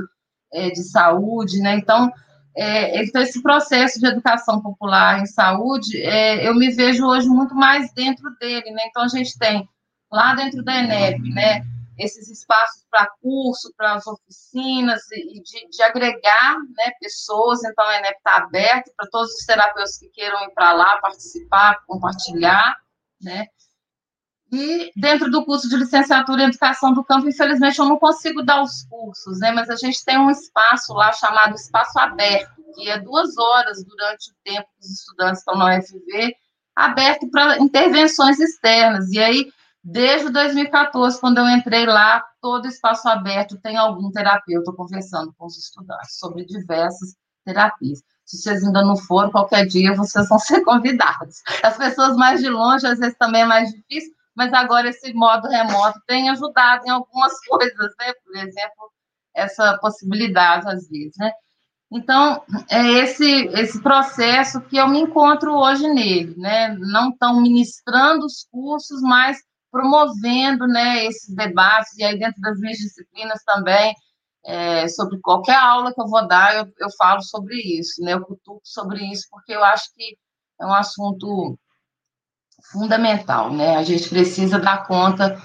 é, 0.53 0.71
de 0.71 0.83
saúde, 0.83 1.61
né? 1.61 1.77
Então, 1.77 2.13
é, 2.57 3.03
então, 3.03 3.23
esse 3.23 3.43
processo 3.43 3.99
de 4.01 4.07
educação 4.07 4.61
popular 4.61 5.21
em 5.21 5.27
saúde, 5.27 6.03
é, 6.03 6.47
eu 6.47 6.55
me 6.55 6.71
vejo 6.71 7.07
hoje 7.07 7.29
muito 7.29 7.55
mais 7.55 7.93
dentro 7.93 8.31
dele, 8.39 8.71
né? 8.73 8.83
Então, 8.87 9.05
a 9.05 9.09
gente 9.09 9.39
tem 9.39 9.69
lá 10.11 10.35
dentro 10.35 10.63
da 10.63 10.77
ENEP, 10.77 11.31
né? 11.31 11.65
Esses 12.01 12.31
espaços 12.31 12.85
para 12.91 13.11
curso, 13.21 13.73
para 13.77 13.95
as 13.95 14.07
oficinas, 14.07 15.03
e 15.13 15.41
de, 15.43 15.69
de, 15.69 15.83
agregar 15.83 16.57
né, 16.77 16.93
pessoas. 17.01 17.63
Então, 17.65 17.85
a 17.85 17.99
ENEP 17.99 18.17
está 18.17 18.37
aberta 18.37 18.91
para 18.97 19.09
todos 19.11 19.31
os 19.33 19.45
terapeutas 19.45 19.99
que 19.99 20.09
queiram 20.09 20.43
ir 20.45 20.51
para 20.51 20.73
lá, 20.73 20.99
participar, 20.99 21.79
compartilhar, 21.87 22.77
né? 23.21 23.47
E 24.53 24.91
dentro 24.97 25.31
do 25.31 25.45
curso 25.45 25.69
de 25.69 25.77
licenciatura 25.77 26.43
em 26.43 26.47
educação 26.47 26.93
do 26.93 27.05
campo, 27.05 27.29
infelizmente, 27.29 27.79
eu 27.79 27.85
não 27.85 27.99
consigo 27.99 28.43
dar 28.43 28.63
os 28.63 28.83
cursos, 28.85 29.39
né? 29.39 29.53
Mas 29.53 29.71
a 29.71 29.77
gente 29.77 30.05
tem 30.05 30.19
um 30.19 30.31
espaço 30.31 30.93
lá 30.93 31.13
chamado 31.13 31.55
Espaço 31.55 31.97
Aberto, 31.99 32.51
que 32.75 32.89
é 32.89 32.99
duas 32.99 33.37
horas 33.39 33.85
durante 33.85 34.31
o 34.31 34.35
tempo 34.43 34.69
que 34.75 34.87
os 34.87 34.91
estudantes 34.91 35.39
estão 35.39 35.57
na 35.57 35.79
UFV, 35.79 36.35
aberto 36.75 37.31
para 37.31 37.59
intervenções 37.59 38.41
externas. 38.41 39.09
E 39.13 39.21
aí, 39.21 39.53
Desde 39.83 40.31
2014, 40.31 41.19
quando 41.21 41.39
eu 41.39 41.49
entrei 41.49 41.87
lá, 41.87 42.23
todo 42.41 42.69
espaço 42.69 43.09
aberto 43.09 43.59
tem 43.61 43.77
algum 43.77 44.11
terapeuta 44.11 44.73
conversando 44.73 45.33
com 45.39 45.47
os 45.47 45.57
estudantes 45.57 46.19
sobre 46.19 46.45
diversas 46.45 47.15
terapias. 47.45 48.01
Se 48.27 48.37
vocês 48.37 48.63
ainda 48.63 48.83
não 48.83 48.97
foram, 48.97 49.31
qualquer 49.31 49.67
dia 49.67 49.95
vocês 49.95 50.29
vão 50.29 50.39
ser 50.39 50.61
convidados. 50.63 51.37
As 51.63 51.77
pessoas 51.79 52.15
mais 52.17 52.41
de 52.41 52.49
longe, 52.49 52.87
às 52.87 52.99
vezes 52.99 53.17
também 53.19 53.43
é 53.43 53.47
mais 53.47 53.71
difícil, 53.71 54.13
mas 54.37 54.53
agora 54.53 54.89
esse 54.89 55.13
modo 55.15 55.49
remoto 55.49 55.99
tem 56.07 56.29
ajudado 56.29 56.85
em 56.87 56.91
algumas 56.91 57.33
coisas, 57.49 57.95
né? 57.99 58.13
Por 58.23 58.37
exemplo, 58.37 58.93
essa 59.35 59.79
possibilidade, 59.79 60.69
às 60.69 60.89
vezes, 60.89 61.15
né? 61.19 61.33
Então, 61.93 62.43
é 62.69 62.87
esse, 63.03 63.47
esse 63.49 63.83
processo 63.83 64.61
que 64.61 64.77
eu 64.77 64.87
me 64.87 65.01
encontro 65.01 65.57
hoje 65.57 65.89
nele, 65.89 66.37
né? 66.37 66.77
Não 66.79 67.11
estão 67.11 67.41
ministrando 67.41 68.27
os 68.27 68.47
cursos, 68.53 69.01
mas 69.03 69.39
promovendo 69.71 70.67
né, 70.67 71.05
esses 71.07 71.35
debates, 71.35 71.97
e 71.97 72.05
aí 72.05 72.19
dentro 72.19 72.41
das 72.41 72.59
minhas 72.59 72.79
disciplinas 72.79 73.43
também, 73.45 73.95
é, 74.45 74.89
sobre 74.89 75.19
qualquer 75.21 75.57
aula 75.57 75.93
que 75.95 76.01
eu 76.01 76.09
vou 76.09 76.27
dar, 76.27 76.57
eu, 76.57 76.73
eu 76.79 76.91
falo 76.97 77.23
sobre 77.23 77.57
isso, 77.57 78.03
né, 78.03 78.15
eu 78.15 78.23
cutuco 78.23 78.61
sobre 78.65 79.05
isso, 79.05 79.27
porque 79.31 79.53
eu 79.53 79.63
acho 79.63 79.93
que 79.95 80.17
é 80.61 80.67
um 80.67 80.73
assunto 80.73 81.59
fundamental, 82.73 83.53
né, 83.53 83.77
a 83.77 83.83
gente 83.83 84.09
precisa 84.09 84.59
dar 84.59 84.87
conta 84.87 85.41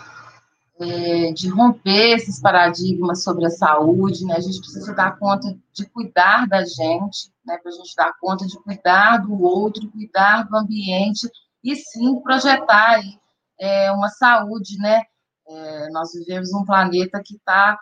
é, 0.79 1.31
de 1.31 1.47
romper 1.47 2.15
esses 2.15 2.41
paradigmas 2.41 3.23
sobre 3.23 3.45
a 3.45 3.49
saúde, 3.49 4.25
né, 4.25 4.35
a 4.35 4.41
gente 4.41 4.59
precisa 4.59 4.93
dar 4.93 5.17
conta 5.17 5.55
de 5.73 5.85
cuidar 5.89 6.47
da 6.47 6.63
gente, 6.65 7.31
né, 7.45 7.57
para 7.57 7.71
a 7.71 7.75
gente 7.75 7.95
dar 7.95 8.13
conta 8.19 8.45
de 8.45 8.57
cuidar 8.63 9.17
do 9.17 9.41
outro, 9.41 9.91
cuidar 9.91 10.43
do 10.43 10.55
ambiente, 10.55 11.29
e 11.63 11.75
sim 11.75 12.19
projetar 12.21 12.95
aí 12.95 13.19
é, 13.60 13.91
uma 13.91 14.10
saúde, 14.10 14.78
né? 14.78 15.02
É, 15.48 15.89
nós 15.89 16.12
vivemos 16.13 16.54
um 16.54 16.65
planeta 16.65 17.22
que 17.24 17.36
está 17.36 17.78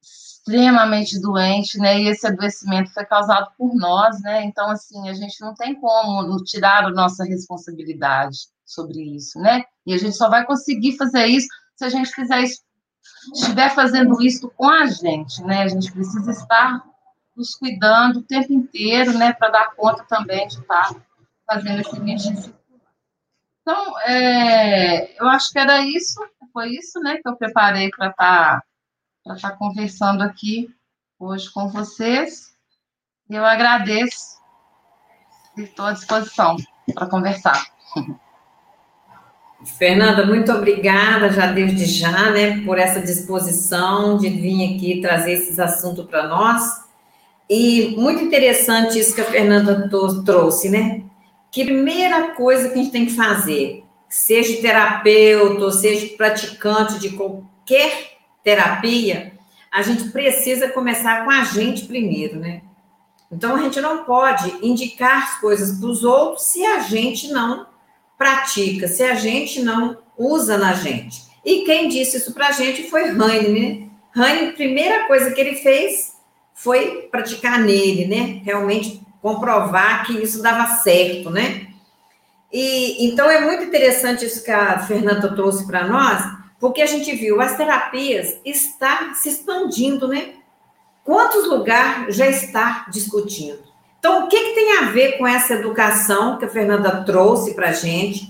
extremamente 0.00 1.20
doente, 1.20 1.78
né? 1.78 2.00
E 2.00 2.08
esse 2.08 2.26
adoecimento 2.26 2.92
foi 2.92 3.04
causado 3.04 3.50
por 3.56 3.74
nós, 3.74 4.20
né? 4.20 4.44
Então, 4.44 4.70
assim, 4.70 5.08
a 5.08 5.14
gente 5.14 5.40
não 5.40 5.54
tem 5.54 5.74
como 5.74 6.36
tirar 6.44 6.84
a 6.84 6.90
nossa 6.90 7.24
responsabilidade 7.24 8.36
sobre 8.64 9.00
isso, 9.16 9.38
né? 9.38 9.64
E 9.86 9.94
a 9.94 9.98
gente 9.98 10.16
só 10.16 10.28
vai 10.28 10.44
conseguir 10.44 10.96
fazer 10.96 11.26
isso 11.26 11.48
se 11.76 11.84
a 11.84 11.88
gente 11.88 12.10
fizer 12.10 12.42
isso, 12.42 12.62
estiver 13.34 13.74
fazendo 13.74 14.22
isso 14.22 14.50
com 14.50 14.68
a 14.68 14.86
gente, 14.86 15.42
né? 15.42 15.62
A 15.62 15.68
gente 15.68 15.90
precisa 15.90 16.30
estar 16.30 16.84
nos 17.36 17.54
cuidando 17.56 18.18
o 18.18 18.22
tempo 18.22 18.52
inteiro, 18.52 19.16
né? 19.18 19.32
Para 19.32 19.50
dar 19.50 19.74
conta 19.74 20.04
também 20.04 20.46
de 20.46 20.58
estar 20.58 20.94
fazendo 21.46 21.80
esse 21.80 21.96
exercício 21.96 22.54
então, 23.64 23.98
é, 24.00 25.18
eu 25.18 25.26
acho 25.26 25.50
que 25.50 25.58
era 25.58 25.80
isso, 25.80 26.20
foi 26.52 26.68
isso, 26.68 27.00
né, 27.00 27.16
que 27.16 27.26
eu 27.26 27.34
preparei 27.34 27.88
para 27.88 28.10
estar 28.10 28.62
tá, 29.24 29.36
tá 29.36 29.50
conversando 29.52 30.22
aqui 30.22 30.68
hoje 31.18 31.50
com 31.50 31.70
vocês. 31.70 32.54
Eu 33.30 33.42
agradeço 33.42 34.38
e 35.56 35.62
estou 35.62 35.86
à 35.86 35.92
disposição 35.92 36.58
para 36.94 37.06
conversar. 37.06 37.64
Fernanda, 39.78 40.26
muito 40.26 40.52
obrigada 40.52 41.30
já 41.30 41.46
desde 41.46 41.86
já, 41.86 42.30
né, 42.32 42.62
por 42.66 42.78
essa 42.78 43.00
disposição 43.00 44.18
de 44.18 44.28
vir 44.28 44.76
aqui 44.76 45.00
trazer 45.00 45.32
esses 45.32 45.58
assuntos 45.58 46.04
para 46.04 46.28
nós. 46.28 46.84
E 47.48 47.96
muito 47.96 48.22
interessante 48.22 48.98
isso 48.98 49.14
que 49.14 49.22
a 49.22 49.24
Fernanda 49.24 49.88
trouxe, 50.22 50.68
né? 50.68 51.02
Primeira 51.54 52.30
coisa 52.30 52.68
que 52.68 52.74
a 52.74 52.82
gente 52.82 52.90
tem 52.90 53.06
que 53.06 53.14
fazer, 53.14 53.84
seja 54.08 54.60
terapeuta, 54.60 55.70
seja 55.70 56.16
praticante 56.16 56.98
de 56.98 57.10
qualquer 57.10 58.16
terapia, 58.42 59.32
a 59.70 59.82
gente 59.82 60.10
precisa 60.10 60.68
começar 60.68 61.24
com 61.24 61.30
a 61.30 61.44
gente 61.44 61.86
primeiro, 61.86 62.38
né? 62.38 62.62
Então 63.30 63.56
a 63.56 63.62
gente 63.62 63.80
não 63.80 64.04
pode 64.04 64.54
indicar 64.62 65.24
as 65.24 65.40
coisas 65.40 65.78
para 65.78 65.88
os 65.88 66.04
outros 66.04 66.44
se 66.44 66.64
a 66.64 66.80
gente 66.80 67.28
não 67.28 67.66
pratica, 68.16 68.86
se 68.86 69.02
a 69.02 69.14
gente 69.14 69.60
não 69.62 69.98
usa 70.16 70.56
na 70.56 70.72
gente. 70.74 71.22
E 71.44 71.64
quem 71.64 71.88
disse 71.88 72.16
isso 72.16 72.32
para 72.32 72.48
a 72.48 72.52
gente 72.52 72.88
foi 72.88 73.08
Heine, 73.08 73.90
né? 74.14 74.48
A 74.48 74.52
primeira 74.52 75.06
coisa 75.06 75.32
que 75.32 75.40
ele 75.40 75.56
fez 75.56 76.14
foi 76.54 77.08
praticar 77.10 77.58
nele, 77.58 78.06
né? 78.06 78.40
Realmente 78.44 79.03
comprovar 79.24 80.04
que 80.04 80.22
isso 80.22 80.42
dava 80.42 80.66
certo, 80.76 81.30
né? 81.30 81.68
E 82.52 83.06
então 83.06 83.30
é 83.30 83.40
muito 83.40 83.64
interessante 83.64 84.26
isso 84.26 84.44
que 84.44 84.50
a 84.50 84.80
Fernanda 84.80 85.34
trouxe 85.34 85.66
para 85.66 85.86
nós, 85.86 86.22
porque 86.60 86.82
a 86.82 86.86
gente 86.86 87.10
viu 87.16 87.40
as 87.40 87.56
terapias 87.56 88.38
está 88.44 89.14
se 89.14 89.30
expandindo, 89.30 90.06
né? 90.06 90.34
Quantos 91.02 91.48
lugares 91.48 92.14
já 92.14 92.26
está 92.26 92.84
discutindo? 92.90 93.60
Então, 93.98 94.26
o 94.26 94.28
que, 94.28 94.38
que 94.38 94.54
tem 94.54 94.76
a 94.76 94.90
ver 94.90 95.16
com 95.16 95.26
essa 95.26 95.54
educação 95.54 96.36
que 96.36 96.44
a 96.44 96.50
Fernanda 96.50 97.02
trouxe 97.04 97.54
para 97.54 97.70
a 97.70 97.72
gente, 97.72 98.28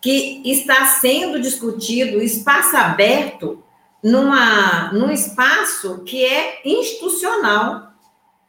que 0.00 0.40
está 0.46 0.86
sendo 0.86 1.38
discutido, 1.38 2.22
espaço 2.22 2.74
aberto, 2.74 3.62
numa, 4.02 4.90
num 4.90 5.10
espaço 5.10 6.02
que 6.04 6.24
é 6.24 6.62
institucional, 6.64 7.92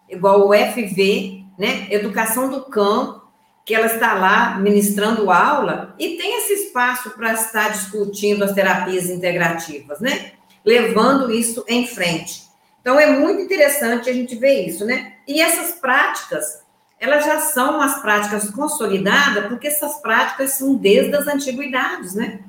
igual 0.09 0.47
o 0.47 0.53
FV, 0.53 1.44
né? 1.57 1.87
Educação 1.89 2.49
do 2.49 2.61
Campo, 2.65 3.25
que 3.65 3.73
ela 3.73 3.87
está 3.87 4.13
lá 4.13 4.57
ministrando 4.59 5.31
aula 5.31 5.95
e 5.97 6.17
tem 6.17 6.37
esse 6.37 6.53
espaço 6.65 7.09
para 7.11 7.33
estar 7.33 7.69
discutindo 7.69 8.43
as 8.43 8.53
terapias 8.53 9.09
integrativas, 9.09 9.99
né? 9.99 10.33
Levando 10.63 11.31
isso 11.31 11.65
em 11.67 11.87
frente. 11.87 12.43
Então 12.79 12.99
é 12.99 13.07
muito 13.07 13.41
interessante 13.41 14.07
a 14.07 14.13
gente 14.13 14.35
ver 14.35 14.67
isso, 14.67 14.85
né? 14.85 15.13
E 15.27 15.41
essas 15.41 15.73
práticas, 15.79 16.61
elas 16.99 17.25
já 17.25 17.39
são 17.39 17.81
as 17.81 17.99
práticas 18.01 18.51
consolidadas, 18.51 19.47
porque 19.47 19.67
essas 19.67 19.99
práticas 20.01 20.51
são 20.51 20.75
desde 20.75 21.15
as 21.15 21.27
antiguidades, 21.27 22.13
né? 22.13 22.41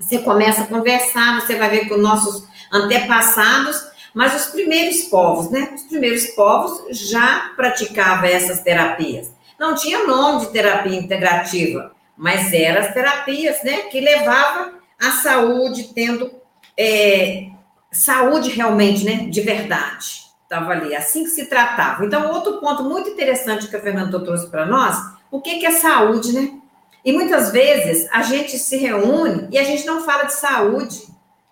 Você 0.00 0.18
começa 0.18 0.62
a 0.62 0.66
conversar, 0.66 1.40
você 1.40 1.54
vai 1.54 1.70
ver 1.70 1.88
com 1.88 1.96
nossos 1.98 2.48
antepassados, 2.72 3.89
mas 4.14 4.34
os 4.34 4.52
primeiros 4.52 5.02
povos, 5.02 5.50
né? 5.50 5.72
Os 5.74 5.82
primeiros 5.84 6.26
povos 6.28 6.82
já 6.90 7.52
praticavam 7.56 8.26
essas 8.26 8.60
terapias. 8.60 9.32
Não 9.58 9.74
tinha 9.74 10.06
nome 10.06 10.40
de 10.40 10.52
terapia 10.52 10.98
integrativa, 10.98 11.92
mas 12.16 12.52
eram 12.52 12.80
as 12.80 12.92
terapias, 12.92 13.62
né, 13.62 13.82
que 13.82 14.00
levavam 14.00 14.72
à 15.00 15.10
saúde, 15.10 15.92
tendo 15.94 16.30
é, 16.76 17.46
saúde 17.92 18.50
realmente, 18.50 19.04
né, 19.04 19.26
de 19.28 19.40
verdade. 19.40 20.22
Estava 20.42 20.72
ali, 20.72 20.94
assim 20.96 21.24
que 21.24 21.30
se 21.30 21.46
tratava. 21.46 22.04
Então, 22.04 22.32
outro 22.32 22.58
ponto 22.58 22.82
muito 22.82 23.10
interessante 23.10 23.68
que 23.68 23.76
a 23.76 23.80
Fernanda 23.80 24.18
trouxe 24.20 24.48
para 24.48 24.66
nós, 24.66 24.96
o 25.30 25.40
que, 25.40 25.58
que 25.58 25.66
é 25.66 25.70
saúde, 25.70 26.32
né? 26.32 26.58
E 27.04 27.12
muitas 27.12 27.52
vezes 27.52 28.08
a 28.12 28.22
gente 28.22 28.58
se 28.58 28.76
reúne 28.76 29.48
e 29.50 29.58
a 29.58 29.64
gente 29.64 29.86
não 29.86 30.04
fala 30.04 30.24
de 30.24 30.34
saúde, 30.34 31.02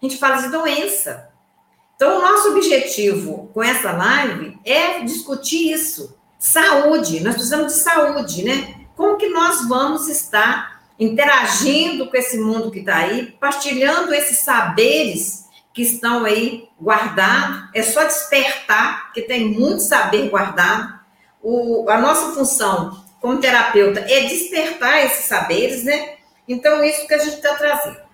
a 0.03 0.07
gente 0.07 0.19
fala 0.19 0.37
de 0.43 0.51
doença. 0.51 1.28
Então, 1.99 2.19
o 2.19 2.23
nosso 2.23 2.51
objetivo 2.51 3.51
com 3.53 3.61
essa 3.61 3.91
live 3.91 4.57
é 4.65 5.01
discutir 5.01 5.73
isso. 5.73 6.17
Saúde, 6.39 7.19
nós 7.19 7.35
precisamos 7.35 7.73
de 7.73 7.81
saúde, 7.81 8.45
né? 8.45 8.87
Como 8.97 9.17
que 9.17 9.29
nós 9.29 9.67
vamos 9.69 10.09
estar 10.09 10.81
interagindo 10.97 12.09
com 12.09 12.17
esse 12.17 12.39
mundo 12.39 12.71
que 12.71 12.79
está 12.79 12.99
aí, 12.99 13.33
partilhando 13.41 14.15
esses 14.15 14.39
saberes 14.39 15.47
que 15.75 15.83
estão 15.83 16.25
aí 16.25 16.69
guardados? 16.81 17.69
É 17.75 17.83
só 17.83 18.05
despertar, 18.05 19.07
porque 19.07 19.23
tem 19.23 19.49
muito 19.49 19.83
saber 19.83 20.29
guardado. 20.29 21.01
O, 21.43 21.91
a 21.91 21.99
nossa 21.99 22.33
função 22.33 23.05
como 23.21 23.41
terapeuta 23.41 23.99
é 24.09 24.21
despertar 24.21 25.05
esses 25.05 25.25
saberes, 25.25 25.83
né? 25.83 26.15
Então, 26.47 26.85
isso 26.85 27.09
que 27.09 27.15
a 27.15 27.19
gente 27.19 27.39
está 27.39 27.57
trazendo. 27.57 28.08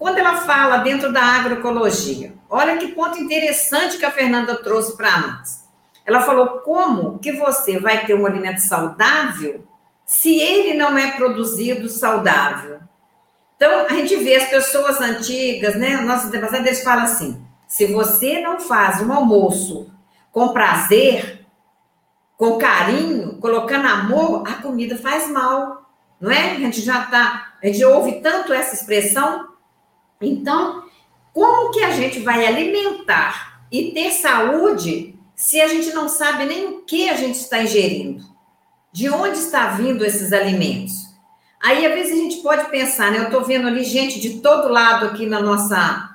Quando 0.00 0.16
ela 0.16 0.38
fala 0.38 0.78
dentro 0.78 1.12
da 1.12 1.22
agroecologia, 1.22 2.32
olha 2.48 2.78
que 2.78 2.88
ponto 2.92 3.18
interessante 3.18 3.98
que 3.98 4.04
a 4.06 4.10
Fernanda 4.10 4.56
trouxe 4.56 4.96
para 4.96 5.18
nós. 5.18 5.68
Ela 6.06 6.22
falou: 6.22 6.60
como 6.60 7.18
que 7.18 7.32
você 7.32 7.78
vai 7.78 8.06
ter 8.06 8.14
um 8.14 8.24
alimento 8.24 8.60
saudável 8.60 9.62
se 10.06 10.40
ele 10.40 10.72
não 10.72 10.96
é 10.96 11.10
produzido 11.10 11.86
saudável? 11.90 12.80
Então, 13.56 13.84
a 13.84 13.90
gente 13.90 14.16
vê 14.16 14.36
as 14.36 14.48
pessoas 14.48 15.02
antigas, 15.02 15.76
né? 15.76 16.00
Nossos 16.00 16.28
antepassados, 16.28 16.66
eles 16.66 16.82
falam 16.82 17.04
assim: 17.04 17.44
se 17.68 17.84
você 17.84 18.40
não 18.40 18.58
faz 18.58 19.02
um 19.02 19.12
almoço 19.12 19.92
com 20.32 20.48
prazer, 20.48 21.46
com 22.38 22.56
carinho, 22.56 23.36
colocando 23.36 23.86
amor, 23.86 24.48
a 24.48 24.54
comida 24.62 24.96
faz 24.96 25.28
mal, 25.28 25.90
não 26.18 26.30
é? 26.30 26.52
A 26.52 26.58
gente 26.58 26.80
já 26.80 27.04
tá, 27.04 27.52
a 27.62 27.66
gente 27.66 27.84
ouve 27.84 28.22
tanto 28.22 28.54
essa 28.54 28.74
expressão. 28.74 29.49
Então, 30.20 30.84
como 31.32 31.70
que 31.70 31.82
a 31.82 31.90
gente 31.90 32.20
vai 32.20 32.46
alimentar 32.46 33.62
e 33.72 33.92
ter 33.92 34.10
saúde 34.10 35.18
se 35.34 35.60
a 35.60 35.68
gente 35.68 35.92
não 35.94 36.08
sabe 36.08 36.44
nem 36.44 36.66
o 36.66 36.82
que 36.82 37.08
a 37.08 37.16
gente 37.16 37.36
está 37.36 37.62
ingerindo? 37.62 38.22
De 38.92 39.08
onde 39.08 39.38
está 39.38 39.68
vindo 39.68 40.04
esses 40.04 40.32
alimentos? 40.32 40.92
Aí, 41.62 41.86
às 41.86 41.94
vezes, 41.94 42.12
a 42.12 42.22
gente 42.22 42.36
pode 42.42 42.70
pensar, 42.70 43.10
né? 43.10 43.18
Eu 43.18 43.24
estou 43.24 43.44
vendo 43.44 43.68
ali 43.68 43.84
gente 43.84 44.18
de 44.18 44.40
todo 44.40 44.72
lado 44.72 45.06
aqui 45.06 45.26
na 45.26 45.40
nossa. 45.40 46.08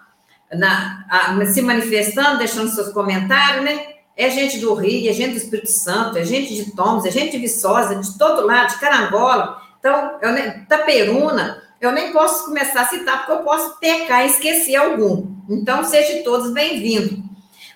Na, 0.54 1.06
a, 1.10 1.46
se 1.46 1.62
manifestando, 1.62 2.38
deixando 2.38 2.70
seus 2.70 2.90
comentários, 2.90 3.64
né? 3.64 3.96
É 4.18 4.30
gente 4.30 4.60
do 4.60 4.74
Rio, 4.74 5.10
é 5.10 5.14
gente 5.14 5.32
do 5.32 5.38
Espírito 5.38 5.70
Santo, 5.70 6.18
é 6.18 6.24
gente 6.24 6.54
de 6.54 6.76
Toms, 6.76 7.06
é 7.06 7.12
gente 7.12 7.32
de 7.32 7.38
Viçosa, 7.38 7.96
de 7.96 8.18
todo 8.18 8.46
lado, 8.46 8.70
de 8.70 8.80
Carangola. 8.80 9.62
Então, 9.80 10.18
eu 10.22 10.32
nem, 10.32 10.66
Taperuna, 10.66 11.62
eu 11.80 11.92
nem 11.92 12.12
posso 12.12 12.46
começar 12.46 12.82
a 12.82 12.88
citar, 12.88 13.20
porque 13.20 13.32
eu 13.32 13.44
posso 13.44 13.78
pecar 13.80 14.24
e 14.24 14.30
esquecer 14.30 14.76
algum. 14.76 15.28
Então, 15.50 15.84
sejam 15.84 16.24
todos 16.24 16.52
bem-vindos. 16.52 17.20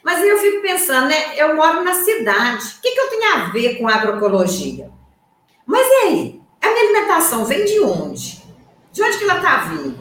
Mas 0.04 0.24
eu 0.24 0.38
fico 0.38 0.62
pensando, 0.62 1.08
né? 1.08 1.36
Eu 1.38 1.56
moro 1.56 1.84
na 1.84 1.94
cidade. 1.94 2.66
O 2.78 2.82
que, 2.82 2.92
que 2.92 3.00
eu 3.00 3.10
tenho 3.10 3.34
a 3.34 3.38
ver 3.50 3.78
com 3.78 3.88
agroecologia? 3.88 4.90
Mas 5.66 5.86
e 5.86 6.08
aí? 6.08 6.42
A 6.62 6.70
minha 6.70 6.84
alimentação 6.84 7.46
vem 7.46 7.66
de 7.66 7.80
onde? 7.82 8.42
De 8.92 9.04
onde 9.04 9.18
que 9.18 9.24
ela 9.24 9.38
está 9.38 9.58
vindo? 9.66 10.00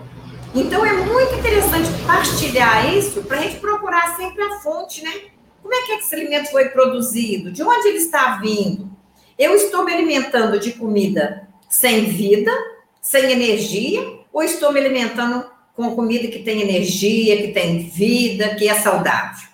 Então 0.55 0.85
é 0.85 0.93
muito 0.93 1.35
interessante 1.35 1.89
partilhar 2.07 2.95
isso 2.95 3.23
para 3.23 3.39
a 3.39 3.43
gente 3.43 3.61
procurar 3.61 4.17
sempre 4.17 4.43
a 4.43 4.59
fonte, 4.61 5.05
né? 5.05 5.13
Como 5.63 5.75
é 5.75 5.83
que 5.83 5.93
esse 5.93 6.15
alimento 6.15 6.51
foi 6.51 6.71
produzido? 6.71 7.53
De 7.53 7.63
onde 7.63 7.89
ele 7.89 7.99
está 7.99 8.39
vindo? 8.39 8.91
Eu 9.39 9.55
estou 9.55 9.85
me 9.85 9.93
alimentando 9.93 10.59
de 10.59 10.73
comida 10.73 11.49
sem 11.69 12.07
vida, 12.07 12.51
sem 13.09 13.33
energia, 13.33 14.07
ou 14.31 14.43
estou 14.43 14.71
me 14.71 14.79
alimentando 14.79 15.51
com 15.75 15.97
comida 15.97 16.29
que 16.29 16.41
tem 16.41 16.61
energia, 16.61 17.39
que 17.39 17.53
tem 17.53 17.89
vida, 17.89 18.55
que 18.55 18.69
é 18.69 18.75
saudável? 18.75 19.49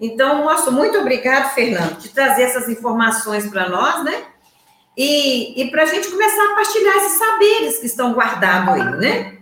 Então, 0.00 0.44
nosso 0.44 0.70
muito 0.70 0.96
obrigado, 0.96 1.52
Fernando, 1.52 1.98
de 1.98 2.10
trazer 2.10 2.44
essas 2.44 2.68
informações 2.68 3.44
para 3.48 3.68
nós, 3.68 4.04
né? 4.04 4.26
E, 4.96 5.60
e 5.60 5.68
para 5.68 5.82
a 5.82 5.86
gente 5.86 6.08
começar 6.08 6.44
a 6.44 6.54
partilhar 6.54 6.96
esses 6.98 7.18
saberes 7.18 7.78
que 7.78 7.86
estão 7.86 8.12
guardados 8.12 8.74
aí, 8.74 8.96
né? 8.98 9.38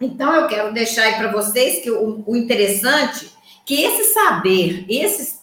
Então, 0.00 0.32
eu 0.32 0.46
quero 0.46 0.72
deixar 0.72 1.02
aí 1.02 1.16
para 1.16 1.32
vocês 1.32 1.82
que 1.82 1.90
o, 1.90 2.22
o 2.24 2.36
interessante 2.36 3.28
que 3.66 3.82
esse 3.82 4.14
saber, 4.14 4.86
esses 4.88 5.40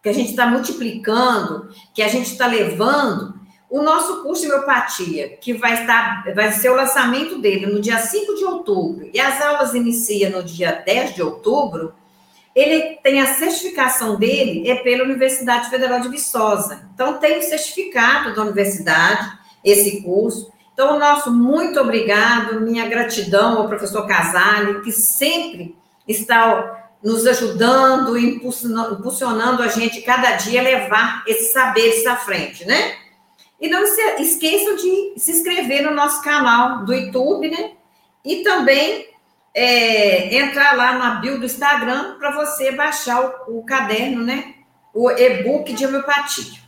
que 0.00 0.08
a 0.08 0.12
gente 0.12 0.30
está 0.30 0.46
multiplicando, 0.46 1.68
que 1.92 2.00
a 2.00 2.06
gente 2.06 2.30
está 2.30 2.46
levando, 2.46 3.35
o 3.68 3.82
nosso 3.82 4.22
curso 4.22 4.42
de 4.42 4.48
homeopatia, 4.48 5.36
que 5.40 5.52
vai 5.52 5.80
estar, 5.80 6.24
vai 6.34 6.52
ser 6.52 6.70
o 6.70 6.76
lançamento 6.76 7.38
dele 7.38 7.66
no 7.66 7.80
dia 7.80 7.98
5 7.98 8.34
de 8.34 8.44
outubro, 8.44 9.10
e 9.12 9.20
as 9.20 9.40
aulas 9.40 9.74
iniciam 9.74 10.30
no 10.30 10.42
dia 10.42 10.82
10 10.84 11.14
de 11.14 11.22
outubro, 11.22 11.92
ele 12.54 12.96
tem 13.02 13.20
a 13.20 13.34
certificação 13.34 14.16
dele 14.16 14.70
é 14.70 14.76
pela 14.76 15.04
Universidade 15.04 15.68
Federal 15.68 16.00
de 16.00 16.08
Viçosa. 16.08 16.88
Então, 16.94 17.18
tem 17.18 17.38
o 17.38 17.42
certificado 17.42 18.34
da 18.34 18.42
universidade, 18.42 19.30
esse 19.62 20.02
curso. 20.02 20.50
Então, 20.72 20.98
nosso 20.98 21.30
muito 21.30 21.78
obrigado, 21.78 22.60
minha 22.62 22.86
gratidão 22.88 23.58
ao 23.58 23.68
professor 23.68 24.06
Casale, 24.06 24.80
que 24.80 24.92
sempre 24.92 25.76
está 26.08 26.94
nos 27.02 27.26
ajudando, 27.26 28.16
impulsionando 28.16 29.62
a 29.62 29.68
gente 29.68 30.00
cada 30.00 30.32
dia 30.36 30.60
a 30.60 30.64
levar 30.64 31.24
esses 31.26 31.52
saberes 31.52 32.06
à 32.06 32.16
frente, 32.16 32.64
né? 32.64 33.05
E 33.60 33.68
não 33.68 33.82
esqueçam 34.18 34.76
de 34.76 35.14
se 35.16 35.32
inscrever 35.32 35.82
no 35.82 35.92
nosso 35.94 36.22
canal 36.22 36.84
do 36.84 36.92
YouTube, 36.92 37.50
né? 37.50 37.72
E 38.24 38.42
também 38.42 39.08
é, 39.54 40.36
entrar 40.36 40.76
lá 40.76 40.98
na 40.98 41.14
bio 41.16 41.38
do 41.38 41.46
Instagram 41.46 42.18
para 42.18 42.32
você 42.32 42.72
baixar 42.72 43.20
o, 43.48 43.58
o, 43.58 43.64
caderno, 43.64 44.22
né? 44.22 44.54
O 44.92 45.10
e-book 45.10 45.72
de 45.72 45.86
homeopatia. 45.86 46.60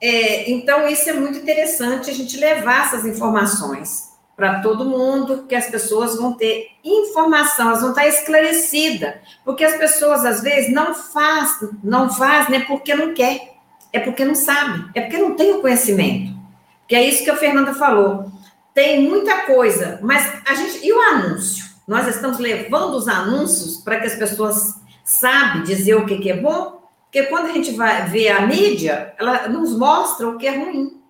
É, 0.00 0.50
então, 0.50 0.88
isso 0.88 1.10
é 1.10 1.12
muito 1.12 1.38
interessante 1.38 2.08
a 2.08 2.14
gente 2.14 2.38
levar 2.38 2.86
essas 2.86 3.04
informações 3.04 4.10
para 4.40 4.60
todo 4.60 4.86
mundo, 4.86 5.44
que 5.46 5.54
as 5.54 5.66
pessoas 5.66 6.16
vão 6.16 6.32
ter 6.32 6.68
informação, 6.82 7.68
elas 7.68 7.82
vão 7.82 7.90
estar 7.90 8.06
esclarecidas, 8.06 9.16
porque 9.44 9.62
as 9.62 9.76
pessoas 9.76 10.24
às 10.24 10.40
vezes 10.40 10.72
não 10.72 10.94
faz, 10.94 11.58
não 11.84 12.08
faz, 12.08 12.48
né, 12.48 12.60
porque 12.60 12.94
não 12.94 13.12
quer, 13.12 13.49
é 13.92 14.00
porque 14.00 14.24
não 14.24 14.34
sabe, 14.34 14.90
é 14.94 15.00
porque 15.00 15.18
não 15.18 15.34
tem 15.36 15.54
o 15.54 15.60
conhecimento. 15.60 16.38
Que 16.86 16.96
é 16.96 17.08
isso 17.08 17.24
que 17.24 17.30
a 17.30 17.36
Fernanda 17.36 17.74
falou. 17.74 18.30
Tem 18.74 19.02
muita 19.02 19.42
coisa, 19.42 19.98
mas 20.02 20.40
a 20.46 20.54
gente 20.54 20.84
e 20.86 20.92
o 20.92 21.00
anúncio? 21.00 21.64
Nós 21.86 22.06
estamos 22.06 22.38
levando 22.38 22.94
os 22.94 23.08
anúncios 23.08 23.78
para 23.78 24.00
que 24.00 24.06
as 24.06 24.14
pessoas 24.14 24.80
sabem 25.04 25.62
dizer 25.62 25.94
o 25.96 26.06
que, 26.06 26.18
que 26.18 26.30
é 26.30 26.36
bom, 26.36 26.80
porque 27.04 27.24
quando 27.24 27.46
a 27.46 27.52
gente 27.52 27.72
vai 27.72 28.08
ver 28.08 28.28
a 28.28 28.46
mídia, 28.46 29.12
ela 29.18 29.48
nos 29.48 29.76
mostra 29.76 30.28
o 30.28 30.38
que 30.38 30.46
é 30.46 30.56
ruim. 30.56 31.00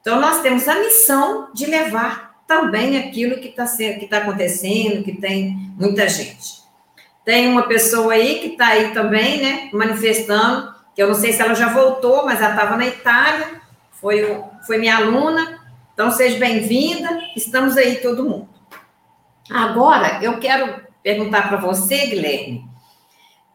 Então, 0.00 0.20
nós 0.20 0.42
temos 0.42 0.68
a 0.68 0.78
missão 0.78 1.48
de 1.54 1.66
levar 1.66 2.42
também 2.46 2.98
aquilo 2.98 3.38
que 3.38 3.48
está 3.48 3.66
tá 4.08 4.18
acontecendo, 4.18 5.02
que 5.02 5.12
tem 5.12 5.72
muita 5.78 6.08
gente. 6.08 6.58
Tem 7.24 7.48
uma 7.48 7.62
pessoa 7.62 8.12
aí 8.12 8.40
que 8.40 8.46
está 8.48 8.68
aí 8.68 8.92
também, 8.92 9.40
né, 9.40 9.70
manifestando, 9.72 10.74
que 10.98 11.02
eu 11.02 11.06
não 11.06 11.14
sei 11.14 11.32
se 11.32 11.40
ela 11.40 11.54
já 11.54 11.68
voltou, 11.68 12.24
mas 12.24 12.40
ela 12.40 12.50
estava 12.50 12.76
na 12.76 12.84
Itália, 12.84 13.60
foi, 13.92 14.42
foi 14.66 14.78
minha 14.78 14.96
aluna. 14.96 15.64
Então, 15.94 16.10
seja 16.10 16.40
bem-vinda, 16.40 17.08
estamos 17.36 17.76
aí 17.76 17.98
todo 17.98 18.28
mundo. 18.28 18.48
Agora, 19.48 20.18
eu 20.20 20.40
quero 20.40 20.82
perguntar 21.00 21.46
para 21.46 21.58
você, 21.58 22.08
Guilherme, 22.08 22.68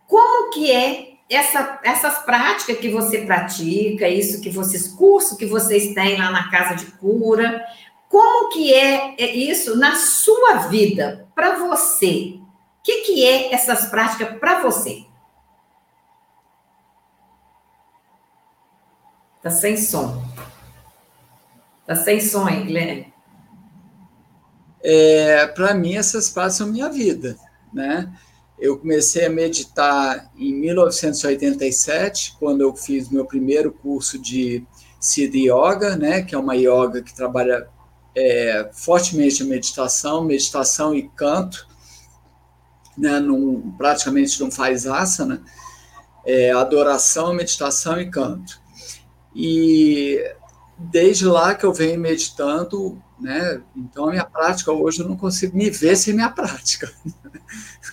como 0.08 0.52
que 0.52 0.72
é 0.72 1.16
essa, 1.30 1.82
essas 1.84 2.20
práticas 2.20 2.78
que 2.78 2.88
você 2.88 3.26
pratica, 3.26 4.08
isso 4.08 4.40
que 4.40 4.50
vocês, 4.50 4.88
curso 4.88 5.36
que 5.36 5.46
vocês 5.46 5.94
têm 5.94 6.18
lá 6.18 6.32
na 6.32 6.50
casa 6.50 6.76
de 6.76 6.86
cura, 6.94 7.62
como 8.08 8.54
que 8.54 8.74
é, 8.74 9.16
é 9.22 9.36
isso 9.36 9.78
na 9.78 9.98
sua 9.98 10.68
vida, 10.70 11.28
para 11.36 11.58
você? 11.58 12.36
O 12.40 12.84
que, 12.84 13.02
que 13.02 13.26
é 13.28 13.54
essas 13.54 13.88
práticas 13.88 14.40
para 14.40 14.62
você? 14.62 15.12
Tá 19.44 19.52
sem 19.52 19.76
som. 19.76 20.24
Tá 21.86 21.96
sem 21.98 22.22
som 22.22 22.48
aí, 22.48 22.64
Guilherme. 22.64 23.14
É, 24.82 25.46
para 25.48 25.74
mim, 25.74 25.96
essas 25.96 26.30
práticas 26.30 26.56
são 26.56 26.68
minha 26.68 26.90
vida, 26.90 27.38
né? 27.74 28.10
Eu 28.58 28.80
comecei 28.80 29.26
a 29.26 29.30
meditar 29.30 30.32
em 30.38 30.54
1987, 30.54 32.38
quando 32.40 32.62
eu 32.62 32.74
fiz 32.74 33.10
meu 33.10 33.26
primeiro 33.26 33.74
curso 33.74 34.18
de 34.18 34.66
Siddha 34.98 35.38
Yoga, 35.38 35.98
né, 35.98 36.22
que 36.22 36.34
é 36.34 36.38
uma 36.38 36.56
yoga 36.56 37.02
que 37.02 37.14
trabalha 37.14 37.68
é, 38.16 38.70
fortemente 38.72 39.44
a 39.44 39.46
meditação, 39.46 40.24
meditação 40.24 40.96
e 40.96 41.10
canto, 41.10 41.68
né, 42.98 43.20
num, 43.20 43.72
praticamente 43.72 44.40
não 44.40 44.50
faz 44.50 44.88
asana, 44.88 45.44
é, 46.26 46.52
adoração, 46.52 47.34
meditação 47.34 48.00
e 48.00 48.10
canto. 48.10 48.63
E 49.36 50.24
desde 50.78 51.26
lá 51.26 51.56
que 51.56 51.66
eu 51.66 51.74
venho 51.74 52.00
meditando, 52.00 53.02
né, 53.20 53.62
então 53.76 54.08
a 54.08 54.12
minha 54.12 54.26
prática 54.26 54.72
hoje 54.72 55.02
eu 55.02 55.08
não 55.08 55.16
consigo 55.16 55.56
me 55.56 55.70
ver 55.70 55.96
sem 55.96 56.14
minha 56.14 56.30
prática. 56.30 56.92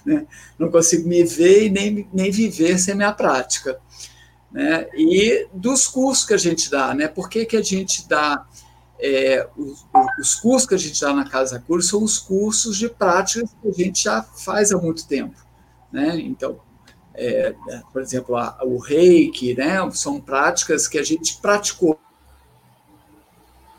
Né? 0.07 0.27
Não 0.59 0.71
consigo 0.71 1.07
me 1.07 1.23
ver 1.25 1.67
e 1.67 1.69
nem, 1.69 2.09
nem 2.11 2.31
viver 2.31 2.79
sem 2.79 2.95
minha 2.95 3.13
prática. 3.13 3.79
Né? 4.51 4.89
E 4.95 5.47
dos 5.53 5.87
cursos 5.87 6.25
que 6.25 6.33
a 6.33 6.39
gente 6.39 6.71
dá, 6.71 6.95
né? 6.95 7.07
Por 7.07 7.29
que, 7.29 7.45
que 7.45 7.57
a 7.57 7.63
gente 7.63 8.09
dá 8.09 8.47
é, 8.99 9.49
os, 9.57 9.87
os, 10.19 10.35
cursos 10.35 10.69
que 10.69 10.75
a 10.75 10.79
gente 10.79 11.01
dá 11.01 11.13
na 11.13 11.29
Casa 11.29 11.63
Cura 11.67 11.83
são 11.83 12.03
os 12.03 12.19
cursos 12.19 12.77
de 12.77 12.89
práticas 12.89 13.51
que 13.61 13.69
a 13.69 13.73
gente 13.73 14.05
já 14.05 14.23
faz 14.23 14.73
há 14.73 14.79
muito 14.79 15.07
tempo, 15.07 15.37
né? 15.93 16.19
Então, 16.19 16.61
é, 17.15 17.55
por 17.93 18.01
exemplo, 18.01 18.37
a, 18.37 18.59
o 18.65 18.79
reiki, 18.79 19.55
né? 19.55 19.79
São 19.93 20.21
práticas 20.21 20.89
que 20.89 20.99
a 20.99 21.03
gente 21.03 21.37
praticou. 21.39 21.99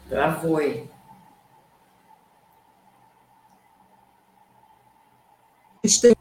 Travou 0.09 0.57
aí. 0.57 0.89
A 5.83 5.87
gente 5.87 6.01
tem 6.01 6.15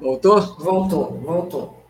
Voltou? 0.00 0.40
Voltou, 0.58 1.20
voltou. 1.20 1.84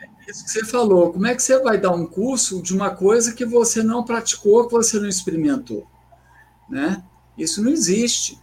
É 0.00 0.30
isso 0.30 0.44
que 0.44 0.50
você 0.50 0.64
falou. 0.64 1.12
Como 1.12 1.26
é 1.26 1.34
que 1.34 1.42
você 1.42 1.60
vai 1.60 1.78
dar 1.78 1.90
um 1.90 2.06
curso 2.06 2.62
de 2.62 2.74
uma 2.74 2.90
coisa 2.90 3.34
que 3.34 3.44
você 3.44 3.82
não 3.82 4.02
praticou, 4.02 4.66
que 4.66 4.72
você 4.72 4.98
não 4.98 5.08
experimentou? 5.08 5.86
Né? 6.68 7.02
Isso 7.36 7.62
não 7.62 7.70
existe. 7.70 8.38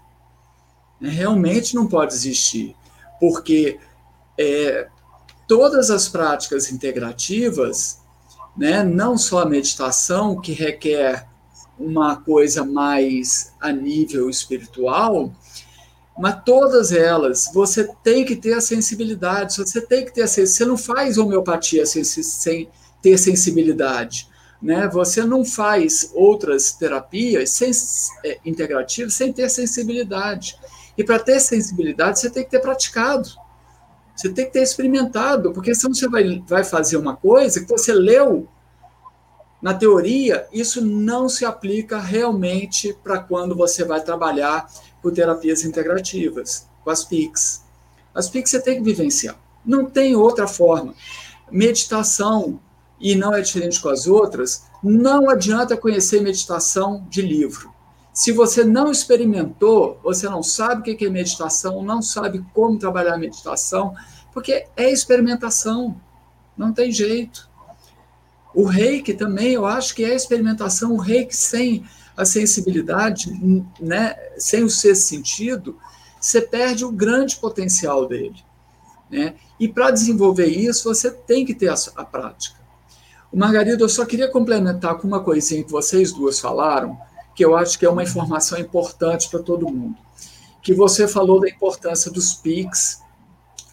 Realmente 1.01 1.73
não 1.73 1.87
pode 1.87 2.13
existir. 2.13 2.75
Porque 3.19 3.79
é, 4.41 4.87
todas 5.47 5.91
as 5.91 6.09
práticas 6.09 6.71
integrativas, 6.71 7.99
né, 8.57 8.83
não 8.83 9.17
só 9.17 9.39
a 9.39 9.45
meditação, 9.45 10.39
que 10.39 10.51
requer 10.51 11.27
uma 11.77 12.15
coisa 12.17 12.63
mais 12.65 13.53
a 13.59 13.71
nível 13.71 14.29
espiritual, 14.29 15.31
mas 16.17 16.41
todas 16.45 16.91
elas, 16.91 17.49
você 17.53 17.89
tem 18.03 18.25
que 18.25 18.35
ter 18.35 18.53
a 18.53 18.61
sensibilidade, 18.61 19.55
você 19.55 19.81
tem 19.81 20.05
que 20.05 20.13
ter 20.13 20.23
a 20.23 20.27
Você 20.27 20.65
não 20.65 20.77
faz 20.77 21.17
homeopatia 21.17 21.85
sem, 21.85 22.03
sem 22.03 22.69
ter 23.01 23.17
sensibilidade. 23.17 24.29
Né? 24.61 24.87
Você 24.89 25.23
não 25.23 25.43
faz 25.43 26.11
outras 26.13 26.73
terapias 26.73 27.51
sem, 27.51 27.71
é, 28.23 28.39
integrativas 28.45 29.13
sem 29.13 29.33
ter 29.33 29.49
sensibilidade. 29.49 30.59
E 30.97 31.03
para 31.03 31.17
ter 31.17 31.39
sensibilidade, 31.39 32.19
você 32.19 32.29
tem 32.29 32.43
que 32.43 32.51
ter 32.51 32.59
praticado. 32.59 33.29
Você 34.21 34.29
tem 34.29 34.45
que 34.45 34.51
ter 34.51 34.61
experimentado, 34.61 35.51
porque 35.51 35.73
senão 35.73 35.95
você 35.95 36.07
vai, 36.07 36.43
vai 36.47 36.63
fazer 36.63 36.95
uma 36.95 37.15
coisa 37.15 37.59
que 37.59 37.67
você 37.67 37.91
leu 37.91 38.47
na 39.59 39.73
teoria, 39.73 40.47
isso 40.53 40.79
não 40.85 41.27
se 41.27 41.43
aplica 41.43 41.99
realmente 41.99 42.95
para 43.03 43.17
quando 43.17 43.55
você 43.55 43.83
vai 43.83 44.03
trabalhar 44.03 44.69
por 45.01 45.11
terapias 45.11 45.63
integrativas, 45.63 46.67
com 46.83 46.91
as 46.91 47.03
PICs. 47.03 47.63
As 48.13 48.29
PICs 48.29 48.51
você 48.51 48.61
tem 48.61 48.77
que 48.77 48.83
vivenciar. 48.83 49.35
Não 49.65 49.85
tem 49.89 50.15
outra 50.15 50.47
forma. 50.47 50.93
Meditação, 51.49 52.59
e 52.99 53.15
não 53.15 53.33
é 53.33 53.41
diferente 53.41 53.81
com 53.81 53.89
as 53.89 54.05
outras, 54.05 54.65
não 54.83 55.31
adianta 55.31 55.75
conhecer 55.75 56.21
meditação 56.21 57.07
de 57.09 57.23
livro. 57.23 57.70
Se 58.13 58.31
você 58.31 58.63
não 58.63 58.91
experimentou, 58.91 59.99
você 60.03 60.27
não 60.27 60.43
sabe 60.43 60.91
o 60.91 60.97
que 60.97 61.05
é 61.05 61.09
meditação, 61.09 61.81
não 61.81 62.01
sabe 62.01 62.45
como 62.53 62.77
trabalhar 62.77 63.13
a 63.13 63.17
meditação, 63.17 63.95
porque 64.33 64.65
é 64.75 64.91
experimentação, 64.91 65.99
não 66.57 66.73
tem 66.73 66.91
jeito. 66.91 67.49
O 68.53 68.65
reiki 68.65 69.13
também, 69.13 69.53
eu 69.53 69.65
acho 69.65 69.95
que 69.95 70.03
é 70.03 70.13
experimentação, 70.13 70.93
o 70.93 70.97
reiki 70.97 71.35
sem 71.35 71.85
a 72.15 72.25
sensibilidade, 72.25 73.31
né, 73.79 74.15
sem 74.37 74.63
o 74.63 74.69
sexto 74.69 75.03
sentido, 75.03 75.77
você 76.19 76.41
perde 76.41 76.83
o 76.83 76.91
grande 76.91 77.37
potencial 77.37 78.07
dele. 78.07 78.43
Né? 79.09 79.35
E 79.59 79.67
para 79.67 79.91
desenvolver 79.91 80.47
isso, 80.47 80.83
você 80.83 81.09
tem 81.09 81.45
que 81.45 81.55
ter 81.55 81.69
a, 81.69 81.75
a 81.95 82.05
prática. 82.05 82.59
O 83.31 83.37
Margarida, 83.37 83.81
eu 83.81 83.89
só 83.89 84.05
queria 84.05 84.29
complementar 84.29 84.97
com 84.97 85.07
uma 85.07 85.21
coisinha 85.21 85.63
que 85.63 85.71
vocês 85.71 86.11
duas 86.11 86.39
falaram, 86.39 86.97
que 87.35 87.43
eu 87.43 87.55
acho 87.55 87.77
que 87.77 87.85
é 87.85 87.89
uma 87.89 88.03
informação 88.03 88.59
importante 88.59 89.29
para 89.29 89.41
todo 89.41 89.69
mundo. 89.69 89.97
Que 90.61 90.73
você 90.73 91.07
falou 91.07 91.39
da 91.39 91.49
importância 91.49 92.11
dos 92.11 92.33
PICs, 92.33 93.01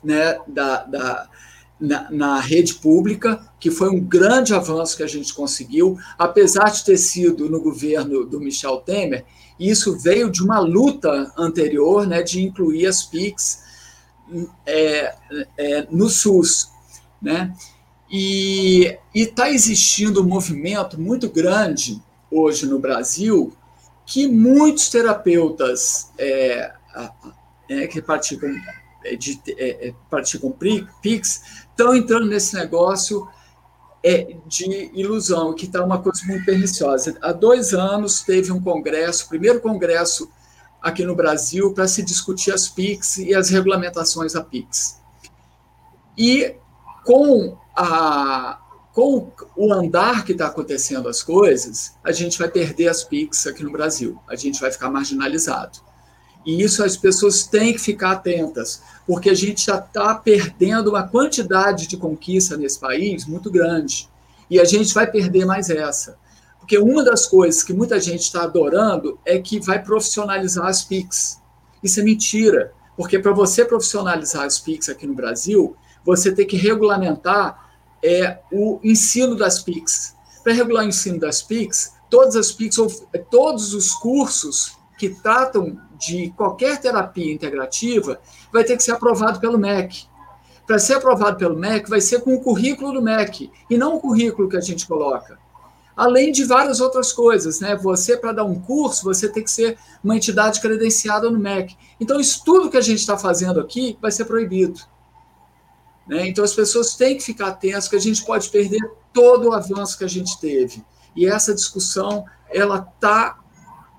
né, 0.03 0.39
da, 0.47 0.85
da, 0.85 1.29
na, 1.81 2.11
na, 2.11 2.41
rede 2.41 2.75
pública, 2.75 3.51
que 3.59 3.71
foi 3.71 3.91
um 3.91 4.01
grande 4.01 4.55
avanço 4.55 4.97
que 4.97 5.03
a 5.03 5.09
gente 5.09 5.35
conseguiu, 5.35 5.99
apesar 6.17 6.71
de 6.71 6.85
ter 6.85 6.97
sido 6.97 7.49
no 7.51 7.61
governo 7.61 8.25
do 8.25 8.41
Michel 8.41 8.79
Temer, 8.79 9.25
isso 9.59 9.99
veio 9.99 10.31
de 10.31 10.43
uma 10.43 10.61
luta 10.61 11.33
anterior 11.37 12.07
né, 12.07 12.23
de 12.23 12.41
incluir 12.43 12.87
as 12.87 13.03
PICs 13.03 13.65
é, 14.65 15.15
é, 15.57 15.87
no 15.91 16.09
SUS. 16.09 16.71
Né? 17.21 17.53
E 18.11 18.97
está 19.13 19.51
existindo 19.51 20.23
um 20.23 20.29
movimento 20.29 21.01
muito 21.01 21.29
grande 21.29 22.01
hoje 22.31 22.67
no 22.67 22.79
Brasil 22.79 23.53
que 24.07 24.27
muitos 24.27 24.89
terapeutas 24.89 26.11
é, 26.19 26.73
é 27.69 27.87
que 27.87 28.01
praticam 28.01 28.51
é, 29.05 29.15
de, 29.17 29.41
é, 29.49 29.89
é 29.89 29.95
praticam 30.09 30.51
PIX 30.51 31.43
estão 31.71 31.95
entrando 31.95 32.27
nesse 32.27 32.55
negócio 32.57 33.29
é, 34.03 34.37
de 34.47 34.91
ilusão, 34.95 35.55
que 35.55 35.67
está 35.67 35.85
uma 35.85 36.01
coisa 36.01 36.25
muito 36.25 36.45
perniciosa. 36.45 37.17
Há 37.21 37.33
dois 37.33 37.75
anos 37.75 38.23
teve 38.23 38.51
um 38.53 38.61
congresso, 38.61 39.29
primeiro 39.29 39.61
congresso 39.61 40.31
aqui 40.81 41.05
no 41.05 41.15
Brasil, 41.15 41.75
para 41.75 41.89
se 41.89 42.03
discutir 42.03 42.53
as 42.53 42.69
PICs 42.69 43.19
e 43.19 43.35
as 43.35 43.51
regulamentações 43.51 44.33
da 44.33 44.43
PICs. 44.43 44.99
E 46.17 46.55
com, 47.05 47.59
a, 47.77 48.61
com 48.99 49.31
o 49.55 49.73
andar 49.73 50.25
que 50.25 50.33
está 50.33 50.49
acontecendo 50.49 51.09
as 51.09 51.23
coisas, 51.23 51.95
a 52.03 52.11
gente 52.11 52.37
vai 52.37 52.49
perder 52.49 52.89
as 52.89 53.05
PICs 53.05 53.47
aqui 53.47 53.63
no 53.63 53.71
Brasil, 53.71 54.19
a 54.29 54.35
gente 54.35 54.61
vai 54.61 54.73
ficar 54.73 54.91
marginalizado. 54.91 55.79
E 56.45 56.61
isso 56.65 56.83
as 56.83 56.97
pessoas 56.97 57.47
têm 57.47 57.73
que 57.73 57.79
ficar 57.79 58.11
atentas, 58.11 58.83
porque 59.07 59.31
a 59.31 59.35
gente 59.35 59.67
já 59.67 59.79
está 59.79 60.17
perdendo 60.17 60.91
uma 60.91 61.07
quantidade 61.07 61.87
de 61.87 61.97
conquista 61.97 62.57
nesse 62.57 62.81
país 62.81 63.25
muito 63.25 63.53
grande. 63.53 64.09
E 64.51 64.59
a 64.59 64.65
gente 64.65 64.93
vai 64.93 65.09
perder 65.09 65.45
mais 65.45 65.71
essa. 65.71 66.19
Porque 66.59 66.77
uma 66.77 67.05
das 67.05 67.25
coisas 67.25 67.63
que 67.63 67.73
muita 67.73 68.01
gente 68.01 68.23
está 68.23 68.43
adorando 68.43 69.17
é 69.25 69.39
que 69.39 69.61
vai 69.61 69.81
profissionalizar 69.81 70.67
as 70.67 70.83
PICs. 70.83 71.41
Isso 71.85 72.01
é 72.01 72.03
mentira, 72.03 72.73
porque 72.97 73.17
para 73.21 73.31
você 73.31 73.65
profissionalizar 73.65 74.43
as 74.43 74.59
PICs 74.59 74.89
aqui 74.89 75.07
no 75.07 75.15
Brasil, 75.15 75.77
você 76.05 76.33
tem 76.33 76.45
que 76.45 76.57
regulamentar 76.57 77.68
é, 78.03 78.39
o 78.53 78.81
ensino 78.83 79.37
das 79.37 79.61
PICs. 79.61 80.17
para 80.43 80.53
regular 80.53 80.85
o 80.85 80.89
ensino 80.89 81.19
das 81.19 81.43
PICs, 81.43 81.93
todas 82.09 82.37
as 82.37 82.53
PICs, 82.53 83.07
todos 83.31 83.75
os 83.75 83.93
cursos 83.95 84.77
que 84.99 85.11
tratam 85.11 85.79
de 85.99 86.33
qualquer 86.37 86.81
terapia 86.81 87.33
integrativa, 87.33 88.21
vai 88.53 88.65
ter 88.65 88.77
que 88.77 88.83
ser 88.83 88.93
aprovado 88.93 89.41
pelo 89.41 89.59
MEC. 89.59 90.07
Para 90.67 90.79
ser 90.79 90.95
aprovado 90.95 91.37
pelo 91.37 91.57
MEC, 91.57 91.89
vai 91.89 92.01
ser 92.01 92.21
com 92.21 92.35
o 92.35 92.41
currículo 92.41 92.93
do 92.93 93.03
MEC, 93.03 93.51
e 93.71 93.77
não 93.77 93.97
o 93.97 94.01
currículo 94.01 94.49
que 94.49 94.57
a 94.57 94.61
gente 94.61 94.87
coloca. 94.87 95.39
Além 95.97 96.31
de 96.31 96.45
várias 96.45 96.81
outras 96.81 97.13
coisas, 97.13 97.59
né? 97.59 97.75
Você, 97.75 98.17
para 98.17 98.33
dar 98.33 98.45
um 98.45 98.61
curso, 98.61 99.03
você 99.03 99.29
tem 99.29 99.43
que 99.43 99.51
ser 99.51 99.77
uma 100.03 100.15
entidade 100.15 100.61
credenciada 100.61 101.29
no 101.29 101.39
MEC. 101.39 101.77
Então, 102.01 102.21
isso 102.21 102.43
tudo 102.45 102.71
que 102.71 102.77
a 102.77 102.83
gente 102.83 103.01
está 103.01 103.19
fazendo 103.19 103.59
aqui 103.59 103.99
vai 104.01 104.13
ser 104.13 104.25
proibido. 104.25 104.79
Né? 106.09 106.29
Então, 106.29 106.43
as 106.43 106.55
pessoas 106.55 106.95
têm 106.95 107.17
que 107.17 107.23
ficar 107.23 107.49
atentas, 107.49 107.87
que 107.87 107.97
a 107.97 108.01
gente 108.01 108.25
pode 108.25 108.49
perder 108.49 108.81
todo 109.13 109.49
o 109.49 109.53
avanço 109.53 109.99
que 109.99 110.05
a 110.05 110.09
gente 110.09 110.41
teve. 110.41 110.83
E 111.15 111.27
essa 111.27 111.55
discussão, 111.55 112.25
ela 112.51 112.79
está 112.95 113.39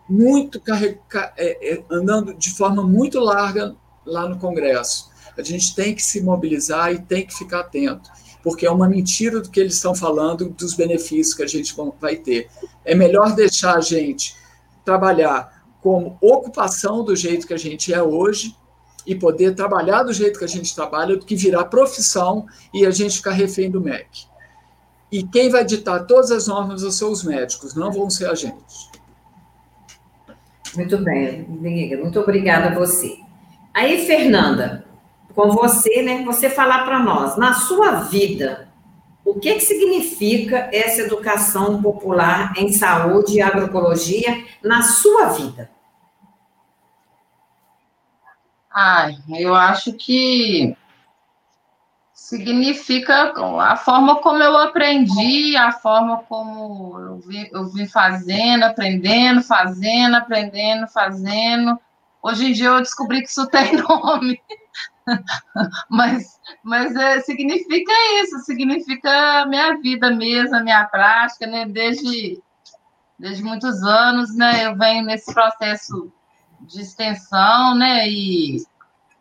muito 0.09 0.59
carrega, 0.59 0.99
é, 1.37 1.73
é, 1.73 1.83
andando 1.89 2.33
de 2.33 2.49
forma 2.51 2.81
muito 2.81 3.19
larga 3.19 3.75
lá 4.05 4.27
no 4.27 4.39
Congresso. 4.39 5.09
A 5.37 5.43
gente 5.43 5.75
tem 5.75 5.93
que 5.93 6.01
se 6.01 6.21
mobilizar 6.21 6.91
e 6.91 6.99
tem 6.99 7.25
que 7.25 7.33
ficar 7.33 7.61
atento, 7.61 8.09
porque 8.43 8.65
é 8.65 8.71
uma 8.71 8.89
mentira 8.89 9.39
do 9.39 9.49
que 9.49 9.59
eles 9.59 9.75
estão 9.75 9.93
falando 9.93 10.49
dos 10.49 10.73
benefícios 10.73 11.35
que 11.35 11.43
a 11.43 11.47
gente 11.47 11.75
vai 12.01 12.15
ter. 12.15 12.49
É 12.83 12.95
melhor 12.95 13.35
deixar 13.35 13.75
a 13.75 13.81
gente 13.81 14.35
trabalhar 14.83 15.63
como 15.81 16.17
ocupação 16.19 17.03
do 17.03 17.15
jeito 17.15 17.45
que 17.45 17.53
a 17.53 17.59
gente 17.59 17.93
é 17.93 18.01
hoje 18.01 18.55
e 19.09 19.15
poder 19.15 19.55
trabalhar 19.55 20.03
do 20.03 20.13
jeito 20.13 20.37
que 20.37 20.45
a 20.45 20.47
gente 20.47 20.75
trabalha 20.75 21.17
do 21.17 21.25
que 21.25 21.35
virar 21.35 21.65
profissão 21.65 22.45
e 22.71 22.85
a 22.85 22.91
gente 22.91 23.17
ficar 23.17 23.31
refém 23.31 23.67
do 23.67 23.81
MEC. 23.81 24.27
E 25.11 25.23
quem 25.23 25.49
vai 25.49 25.65
ditar 25.65 26.05
todas 26.05 26.29
as 26.29 26.45
normas 26.45 26.83
são 26.93 27.11
os 27.11 27.23
médicos, 27.23 27.73
não 27.73 27.91
vão 27.91 28.07
ser 28.07 28.29
a 28.29 28.35
gente. 28.35 28.91
Muito 30.75 30.99
bem, 30.99 31.43
muito 31.97 32.19
obrigada 32.19 32.67
a 32.67 32.75
você. 32.75 33.17
Aí, 33.73 34.05
Fernanda, 34.05 34.85
com 35.33 35.49
você, 35.49 36.03
né, 36.03 36.23
você 36.23 36.47
falar 36.47 36.85
para 36.85 36.99
nós, 36.99 37.35
na 37.35 37.55
sua 37.55 38.01
vida, 38.01 38.69
o 39.25 39.39
que, 39.39 39.55
que 39.55 39.61
significa 39.61 40.69
essa 40.71 41.01
educação 41.01 41.81
popular 41.81 42.53
em 42.55 42.71
saúde 42.71 43.37
e 43.37 43.41
agroecologia 43.41 44.45
na 44.63 44.83
sua 44.83 45.29
vida? 45.29 45.78
Ai, 48.81 49.17
eu 49.27 49.53
acho 49.53 49.91
que 49.91 50.73
significa 52.13 53.33
a 53.61 53.75
forma 53.75 54.21
como 54.21 54.41
eu 54.41 54.57
aprendi, 54.57 55.57
a 55.57 55.73
forma 55.73 56.23
como 56.23 56.97
eu 56.97 57.19
vim, 57.19 57.49
eu 57.51 57.67
vim 57.67 57.85
fazendo, 57.85 58.63
aprendendo, 58.63 59.43
fazendo, 59.43 60.15
aprendendo, 60.15 60.87
fazendo. 60.87 61.77
Hoje 62.23 62.45
em 62.47 62.53
dia 62.53 62.67
eu 62.67 62.79
descobri 62.79 63.21
que 63.21 63.27
isso 63.27 63.47
tem 63.47 63.75
nome. 63.83 64.41
mas 65.89 66.39
mas 66.63 66.95
é, 66.95 67.19
significa 67.19 67.91
isso, 68.23 68.39
significa 68.45 69.45
minha 69.45 69.77
vida 69.81 70.09
mesmo, 70.09 70.63
minha 70.63 70.85
prática, 70.85 71.45
né? 71.45 71.65
Desde, 71.65 72.41
desde 73.17 73.43
muitos 73.43 73.83
anos, 73.83 74.33
né? 74.37 74.67
Eu 74.67 74.77
venho 74.77 75.03
nesse 75.03 75.33
processo 75.33 76.09
de 76.61 76.81
extensão, 76.81 77.75
né? 77.75 78.07
E 78.07 78.63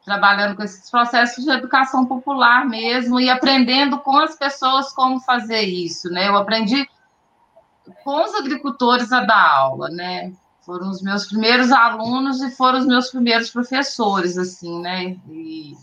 trabalhando 0.09 0.57
com 0.57 0.63
esses 0.63 0.91
processos 0.91 1.45
de 1.45 1.51
educação 1.51 2.07
popular 2.07 2.67
mesmo 2.67 3.21
e 3.21 3.29
aprendendo 3.29 3.99
com 3.99 4.17
as 4.17 4.35
pessoas 4.35 4.91
como 4.91 5.21
fazer 5.21 5.61
isso, 5.61 6.09
né? 6.09 6.29
Eu 6.29 6.37
aprendi 6.37 6.89
com 8.03 8.25
os 8.25 8.35
agricultores 8.35 9.13
a 9.13 9.21
dar 9.21 9.51
aula, 9.59 9.91
né? 9.91 10.33
Foram 10.65 10.89
os 10.89 11.03
meus 11.03 11.27
primeiros 11.27 11.71
alunos 11.71 12.41
e 12.41 12.51
foram 12.51 12.79
os 12.79 12.87
meus 12.87 13.11
primeiros 13.11 13.51
professores, 13.51 14.39
assim, 14.39 14.81
né? 14.81 15.17
E, 15.29 15.75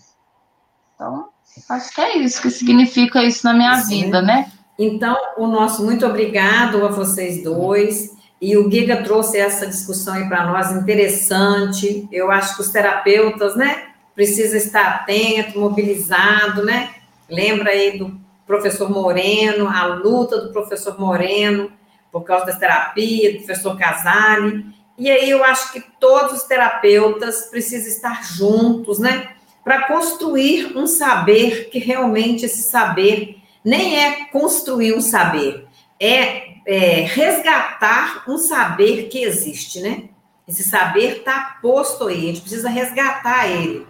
então, 0.96 1.30
acho 1.70 1.94
que 1.94 2.02
é 2.02 2.18
isso 2.18 2.42
que 2.42 2.50
significa 2.50 3.24
isso 3.24 3.46
na 3.46 3.54
minha 3.54 3.78
Sim. 3.78 4.06
vida, 4.06 4.24
né? 4.24 4.52
Então, 4.78 5.16
o 5.38 5.46
nosso 5.46 5.86
muito 5.86 6.06
obrigado 6.06 6.84
a 6.84 6.90
vocês 6.90 7.44
dois. 7.44 8.16
E 8.42 8.58
o 8.58 8.70
Giga 8.70 9.02
trouxe 9.02 9.38
essa 9.40 9.66
discussão 9.66 10.14
aí 10.14 10.28
para 10.28 10.46
nós 10.46 10.72
interessante. 10.72 12.08
Eu 12.12 12.32
acho 12.32 12.56
que 12.56 12.62
os 12.62 12.70
terapeutas, 12.70 13.56
né, 13.56 13.95
precisa 14.16 14.58
estar 14.58 14.88
atento, 14.88 15.60
mobilizado, 15.60 16.64
né? 16.64 16.96
Lembra 17.30 17.72
aí 17.72 17.98
do 17.98 18.18
professor 18.48 18.90
Moreno, 18.90 19.68
a 19.68 19.86
luta 19.86 20.40
do 20.40 20.54
professor 20.54 20.98
Moreno 21.00 21.72
por 22.12 22.24
causa 22.24 22.46
das 22.46 22.58
terapias, 22.58 23.34
do 23.34 23.46
professor 23.46 23.78
Casale. 23.78 24.66
E 24.98 25.12
aí 25.12 25.30
eu 25.30 25.44
acho 25.44 25.74
que 25.74 25.84
todos 26.00 26.42
os 26.42 26.44
terapeutas 26.44 27.48
precisam 27.50 27.90
estar 27.90 28.24
juntos, 28.24 29.00
né? 29.00 29.34
Para 29.64 29.88
construir 29.88 30.78
um 30.78 30.88
saber 30.88 31.70
que 31.70 31.80
realmente 31.80 32.46
esse 32.46 32.64
saber 32.64 33.38
nem 33.64 34.00
é 34.00 34.26
construir 34.26 34.94
um 34.94 35.02
saber, 35.02 35.68
é, 36.00 36.60
é 36.68 37.02
resgatar 37.02 38.24
um 38.28 38.38
saber 38.38 39.10
que 39.10 39.24
existe, 39.24 39.82
né? 39.82 40.04
Esse 40.48 40.64
saber 40.64 41.18
está 41.18 41.58
posto 41.62 42.08
aí, 42.08 42.18
a 42.18 42.28
gente 42.28 42.42
precisa 42.42 42.70
resgatar 42.70 43.50
ele 43.50 43.88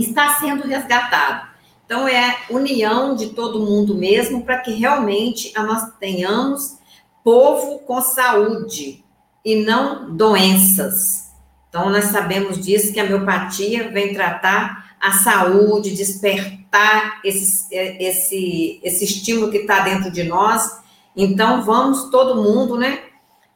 está 0.00 0.34
sendo 0.34 0.66
resgatado. 0.66 1.48
Então, 1.86 2.08
é 2.08 2.36
união 2.50 3.14
de 3.14 3.30
todo 3.30 3.60
mundo 3.60 3.94
mesmo 3.94 4.42
para 4.42 4.58
que 4.58 4.72
realmente 4.72 5.52
nós 5.54 5.92
tenhamos 6.00 6.78
povo 7.22 7.80
com 7.80 8.00
saúde 8.00 9.04
e 9.44 9.56
não 9.56 10.14
doenças. 10.14 11.32
Então, 11.68 11.90
nós 11.90 12.04
sabemos 12.04 12.64
disso 12.64 12.92
que 12.92 13.00
a 13.00 13.04
miopatia 13.04 13.90
vem 13.90 14.14
tratar 14.14 14.96
a 15.00 15.12
saúde, 15.12 15.94
despertar 15.94 17.20
esse, 17.22 17.74
esse, 17.74 18.80
esse 18.82 19.04
estímulo 19.04 19.50
que 19.50 19.58
está 19.58 19.80
dentro 19.80 20.10
de 20.10 20.24
nós. 20.24 20.80
Então, 21.14 21.62
vamos 21.62 22.10
todo 22.10 22.42
mundo, 22.42 22.76
né, 22.78 23.02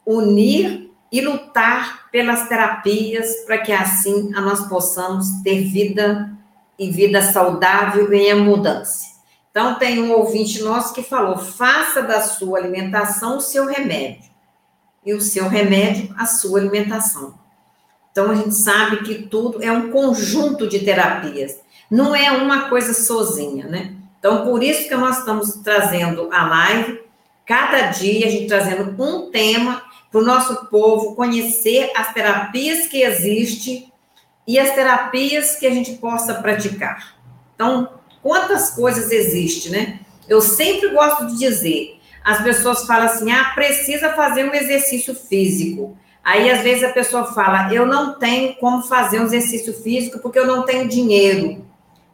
unir 0.05 0.88
e 1.11 1.20
lutar 1.20 2.11
pelas 2.11 2.48
terapias 2.48 3.44
para 3.46 3.59
que 3.59 3.72
assim 3.72 4.30
nós 4.30 4.66
possamos 4.68 5.42
ter 5.42 5.64
vida 5.64 6.30
e 6.78 6.90
vida 6.90 7.22
saudável 7.22 8.12
em 8.12 8.30
abundância. 8.30 9.09
Então, 9.50 9.74
tem 9.74 10.00
um 10.00 10.12
ouvinte 10.12 10.62
nosso 10.62 10.94
que 10.94 11.02
falou: 11.02 11.38
faça 11.38 12.02
da 12.02 12.20
sua 12.20 12.59
alimentação 12.59 13.38
o 13.38 13.40
seu 13.40 13.66
remédio, 13.66 14.30
e 15.04 15.12
o 15.14 15.20
seu 15.20 15.48
remédio 15.48 16.14
a 16.16 16.26
sua 16.26 16.61
alimentação. 16.61 17.34
Então, 18.12 18.30
a 18.30 18.34
gente 18.34 18.54
sabe 18.54 19.02
que 19.02 19.22
tudo 19.22 19.62
é 19.62 19.72
um 19.72 19.90
conjunto 19.90 20.68
de 20.68 20.80
terapias, 20.80 21.59
não 21.90 22.14
é 22.14 22.30
uma 22.30 22.68
coisa 22.68 22.92
sozinha, 22.92 23.66
né? 23.66 23.94
Então, 24.18 24.44
por 24.44 24.62
isso 24.62 24.88
que 24.88 24.94
nós 24.94 25.18
estamos 25.18 25.54
trazendo 25.64 26.28
a 26.32 26.46
live, 26.46 27.00
cada 27.46 27.86
dia 27.86 28.26
a 28.26 28.30
gente 28.30 28.48
trazendo 28.48 29.00
um 29.02 29.30
tema 29.30 29.82
para 30.11 30.20
o 30.20 30.24
nosso 30.24 30.66
povo 30.66 31.14
conhecer 31.14 31.90
as 31.94 32.12
terapias 32.12 32.86
que 32.86 33.02
existem 33.02 33.92
e 34.46 34.59
as 34.59 34.74
terapias 34.74 35.56
que 35.56 35.66
a 35.66 35.70
gente 35.70 35.92
possa 35.94 36.34
praticar. 36.34 37.16
Então, 37.54 38.00
quantas 38.22 38.70
coisas 38.70 39.11
existem, 39.11 39.72
né? 39.72 40.00
Eu 40.26 40.40
sempre 40.40 40.88
gosto 40.90 41.26
de 41.26 41.38
dizer, 41.38 41.98
as 42.24 42.42
pessoas 42.42 42.86
falam 42.86 43.06
assim, 43.06 43.30
ah, 43.30 43.52
precisa 43.54 44.12
fazer 44.12 44.48
um 44.48 44.54
exercício 44.54 45.14
físico. 45.14 45.96
Aí, 46.22 46.50
às 46.50 46.62
vezes, 46.62 46.84
a 46.84 46.92
pessoa 46.92 47.32
fala, 47.32 47.72
eu 47.72 47.86
não 47.86 48.18
tenho 48.18 48.54
como 48.56 48.82
fazer 48.82 49.20
um 49.20 49.24
exercício 49.24 49.72
físico 49.82 50.18
porque 50.18 50.38
eu 50.38 50.46
não 50.46 50.62
tenho 50.62 50.88
dinheiro. 50.88 51.64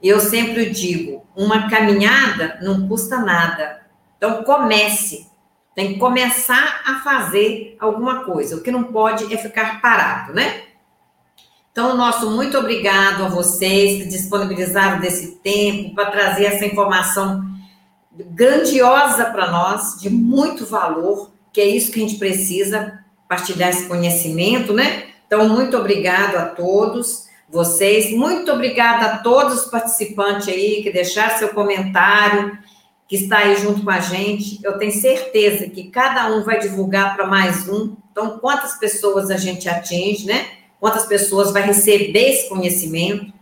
Eu 0.02 0.20
sempre 0.20 0.70
digo, 0.70 1.24
uma 1.34 1.68
caminhada 1.68 2.58
não 2.62 2.86
custa 2.86 3.18
nada. 3.18 3.82
Então, 4.16 4.44
comece. 4.44 5.26
Tem 5.74 5.94
que 5.94 5.98
começar 5.98 6.82
a 6.86 7.00
fazer 7.00 7.76
alguma 7.80 8.24
coisa. 8.24 8.56
O 8.56 8.62
que 8.62 8.70
não 8.70 8.84
pode 8.84 9.32
é 9.32 9.36
ficar 9.36 9.80
parado, 9.80 10.32
né? 10.32 10.62
Então, 11.72 11.96
nosso 11.96 12.30
muito 12.30 12.56
obrigado 12.56 13.24
a 13.24 13.28
vocês 13.28 14.02
que 14.02 14.08
disponibilizaram 14.08 15.00
desse 15.00 15.36
tempo 15.38 15.92
para 15.92 16.10
trazer 16.10 16.44
essa 16.44 16.64
informação 16.64 17.44
grandiosa 18.12 19.24
para 19.24 19.50
nós, 19.50 20.00
de 20.00 20.08
muito 20.08 20.64
valor, 20.64 21.32
que 21.52 21.60
é 21.60 21.66
isso 21.66 21.90
que 21.90 21.98
a 21.98 22.06
gente 22.06 22.18
precisa, 22.18 23.00
partilhar 23.28 23.70
esse 23.70 23.88
conhecimento, 23.88 24.72
né? 24.72 25.06
Então, 25.26 25.48
muito 25.48 25.76
obrigado 25.76 26.36
a 26.36 26.44
todos 26.44 27.24
vocês, 27.48 28.12
muito 28.12 28.52
obrigada 28.52 29.06
a 29.06 29.18
todos 29.18 29.64
os 29.64 29.70
participantes 29.70 30.46
aí 30.46 30.80
que 30.80 30.92
deixaram 30.92 31.38
seu 31.38 31.48
comentário, 31.48 32.56
que 33.08 33.16
está 33.16 33.38
aí 33.38 33.56
junto 33.56 33.82
com 33.82 33.90
a 33.90 34.00
gente. 34.00 34.58
Eu 34.62 34.78
tenho 34.78 34.92
certeza 34.92 35.68
que 35.68 35.90
cada 35.90 36.34
um 36.34 36.42
vai 36.42 36.58
divulgar 36.58 37.14
para 37.14 37.26
mais 37.26 37.68
um. 37.68 37.96
Então, 38.10 38.38
quantas 38.38 38.78
pessoas 38.78 39.30
a 39.30 39.36
gente 39.36 39.68
atinge, 39.68 40.26
né? 40.26 40.46
quantas 40.84 41.06
pessoas 41.06 41.50
vai 41.50 41.62
receber 41.62 42.28
esse 42.28 42.46
conhecimento. 42.46 43.32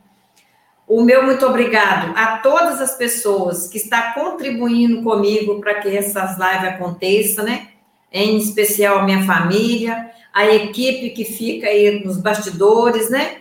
o 0.86 1.02
meu 1.02 1.24
muito 1.24 1.44
obrigado 1.44 2.16
a 2.16 2.38
todas 2.38 2.80
as 2.80 2.96
pessoas 2.96 3.66
que 3.66 3.78
estão 3.78 4.12
contribuindo 4.12 5.02
comigo 5.02 5.58
para 5.58 5.80
que 5.80 5.88
essas 5.88 6.38
lives 6.38 6.68
aconteçam, 6.68 7.44
né? 7.44 7.70
Em 8.12 8.36
especial 8.36 9.00
a 9.00 9.02
minha 9.02 9.24
família, 9.24 10.08
a 10.32 10.46
equipe 10.46 11.10
que 11.10 11.24
fica 11.24 11.66
aí 11.66 12.04
nos 12.04 12.18
bastidores, 12.18 13.10
né? 13.10 13.38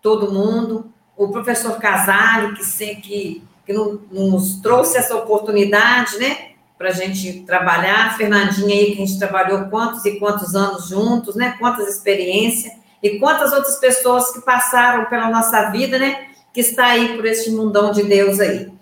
Todo 0.00 0.30
mundo, 0.30 0.92
o 1.16 1.32
professor 1.32 1.76
Casale, 1.80 2.54
que 2.54 2.64
sempre 2.64 3.42
que 3.70 4.12
nos 4.12 4.56
trouxe 4.56 4.98
essa 4.98 5.14
oportunidade, 5.14 6.18
né? 6.18 6.50
Para 6.76 6.88
a 6.88 6.92
gente 6.92 7.42
trabalhar, 7.42 8.16
Fernandinha 8.16 8.74
aí, 8.74 8.86
que 8.96 9.02
a 9.02 9.06
gente 9.06 9.18
trabalhou 9.18 9.66
quantos 9.66 10.04
e 10.04 10.18
quantos 10.18 10.56
anos 10.56 10.88
juntos, 10.88 11.36
né? 11.36 11.54
Quantas 11.58 11.86
experiências, 11.86 12.72
e 13.00 13.18
quantas 13.18 13.52
outras 13.52 13.76
pessoas 13.76 14.32
que 14.32 14.40
passaram 14.40 15.04
pela 15.06 15.30
nossa 15.30 15.70
vida, 15.70 15.98
né? 15.98 16.30
Que 16.52 16.60
está 16.60 16.86
aí 16.86 17.14
por 17.14 17.24
este 17.24 17.50
mundão 17.50 17.92
de 17.92 18.02
Deus 18.02 18.40
aí. 18.40 18.72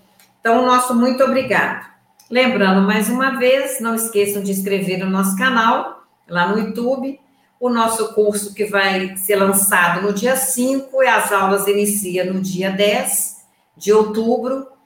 Então, 0.40 0.64
nosso 0.64 0.94
muito 0.94 1.22
obrigado. 1.22 1.86
Lembrando 2.30 2.86
mais 2.86 3.10
uma 3.10 3.38
vez, 3.38 3.80
não 3.80 3.94
esqueçam 3.94 4.42
de 4.42 4.52
inscrever 4.52 4.98
no 4.98 5.10
nosso 5.10 5.36
canal, 5.36 6.02
lá 6.26 6.48
no 6.48 6.58
YouTube, 6.58 7.20
o 7.60 7.68
nosso 7.68 8.14
curso 8.14 8.54
que 8.54 8.64
vai 8.64 9.16
ser 9.16 9.36
lançado 9.36 10.00
no 10.00 10.14
dia 10.14 10.36
5 10.36 11.02
e 11.02 11.06
as 11.06 11.30
aulas 11.30 11.66
iniciam 11.66 12.32
no 12.32 12.40
dia 12.40 12.70
10 12.70 13.38
de 13.76 13.92
outubro. 13.92 14.77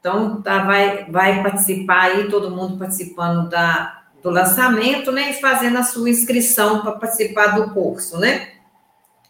Então, 0.00 0.40
tá, 0.42 0.64
vai, 0.64 1.04
vai 1.10 1.42
participar 1.42 2.02
aí, 2.02 2.28
todo 2.28 2.54
mundo 2.54 2.78
participando 2.78 3.48
da, 3.48 4.02
do 4.22 4.30
lançamento, 4.30 5.10
né? 5.10 5.30
E 5.30 5.34
fazendo 5.34 5.78
a 5.78 5.82
sua 5.82 6.08
inscrição 6.08 6.80
para 6.80 6.92
participar 6.92 7.48
do 7.48 7.70
curso, 7.70 8.18
né? 8.18 8.48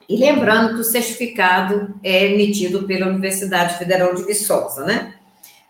E 0.09 0.17
lembrando 0.17 0.75
que 0.75 0.81
o 0.81 0.85
certificado 0.85 1.95
é 2.03 2.27
emitido 2.27 2.85
pela 2.85 3.07
Universidade 3.07 3.77
Federal 3.79 4.15
de 4.15 4.25
Viçosa, 4.25 4.85
né? 4.85 5.15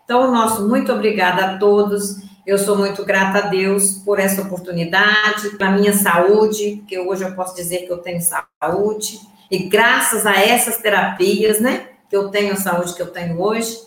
Então, 0.05 0.31
nosso 0.31 0.67
muito 0.67 0.91
obrigada 0.91 1.45
a 1.45 1.57
todos. 1.57 2.17
Eu 2.45 2.57
sou 2.57 2.77
muito 2.77 3.05
grata 3.05 3.39
a 3.39 3.49
Deus 3.49 4.01
por 4.03 4.19
essa 4.19 4.41
oportunidade, 4.41 5.49
pela 5.57 5.71
minha 5.71 5.93
saúde, 5.93 6.83
que 6.87 6.97
hoje 6.97 7.23
eu 7.23 7.35
posso 7.35 7.55
dizer 7.55 7.85
que 7.85 7.91
eu 7.91 7.97
tenho 7.97 8.19
saúde, 8.21 9.19
e 9.51 9.59
graças 9.59 10.25
a 10.25 10.35
essas 10.35 10.77
terapias, 10.77 11.59
né, 11.59 11.89
que 12.09 12.15
eu 12.15 12.29
tenho 12.29 12.53
a 12.53 12.55
saúde 12.55 12.95
que 12.95 13.01
eu 13.01 13.11
tenho 13.11 13.39
hoje. 13.39 13.77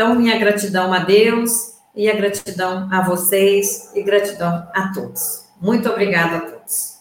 Então, 0.00 0.14
minha 0.14 0.38
gratidão 0.38 0.94
a 0.94 1.00
Deus 1.00 1.74
e 1.94 2.08
a 2.08 2.16
gratidão 2.16 2.88
a 2.90 3.02
vocês 3.02 3.92
e 3.94 4.02
gratidão 4.02 4.66
a 4.72 4.90
todos. 4.94 5.44
Muito 5.60 5.90
obrigada 5.90 6.38
a 6.38 6.40
todos. 6.40 6.99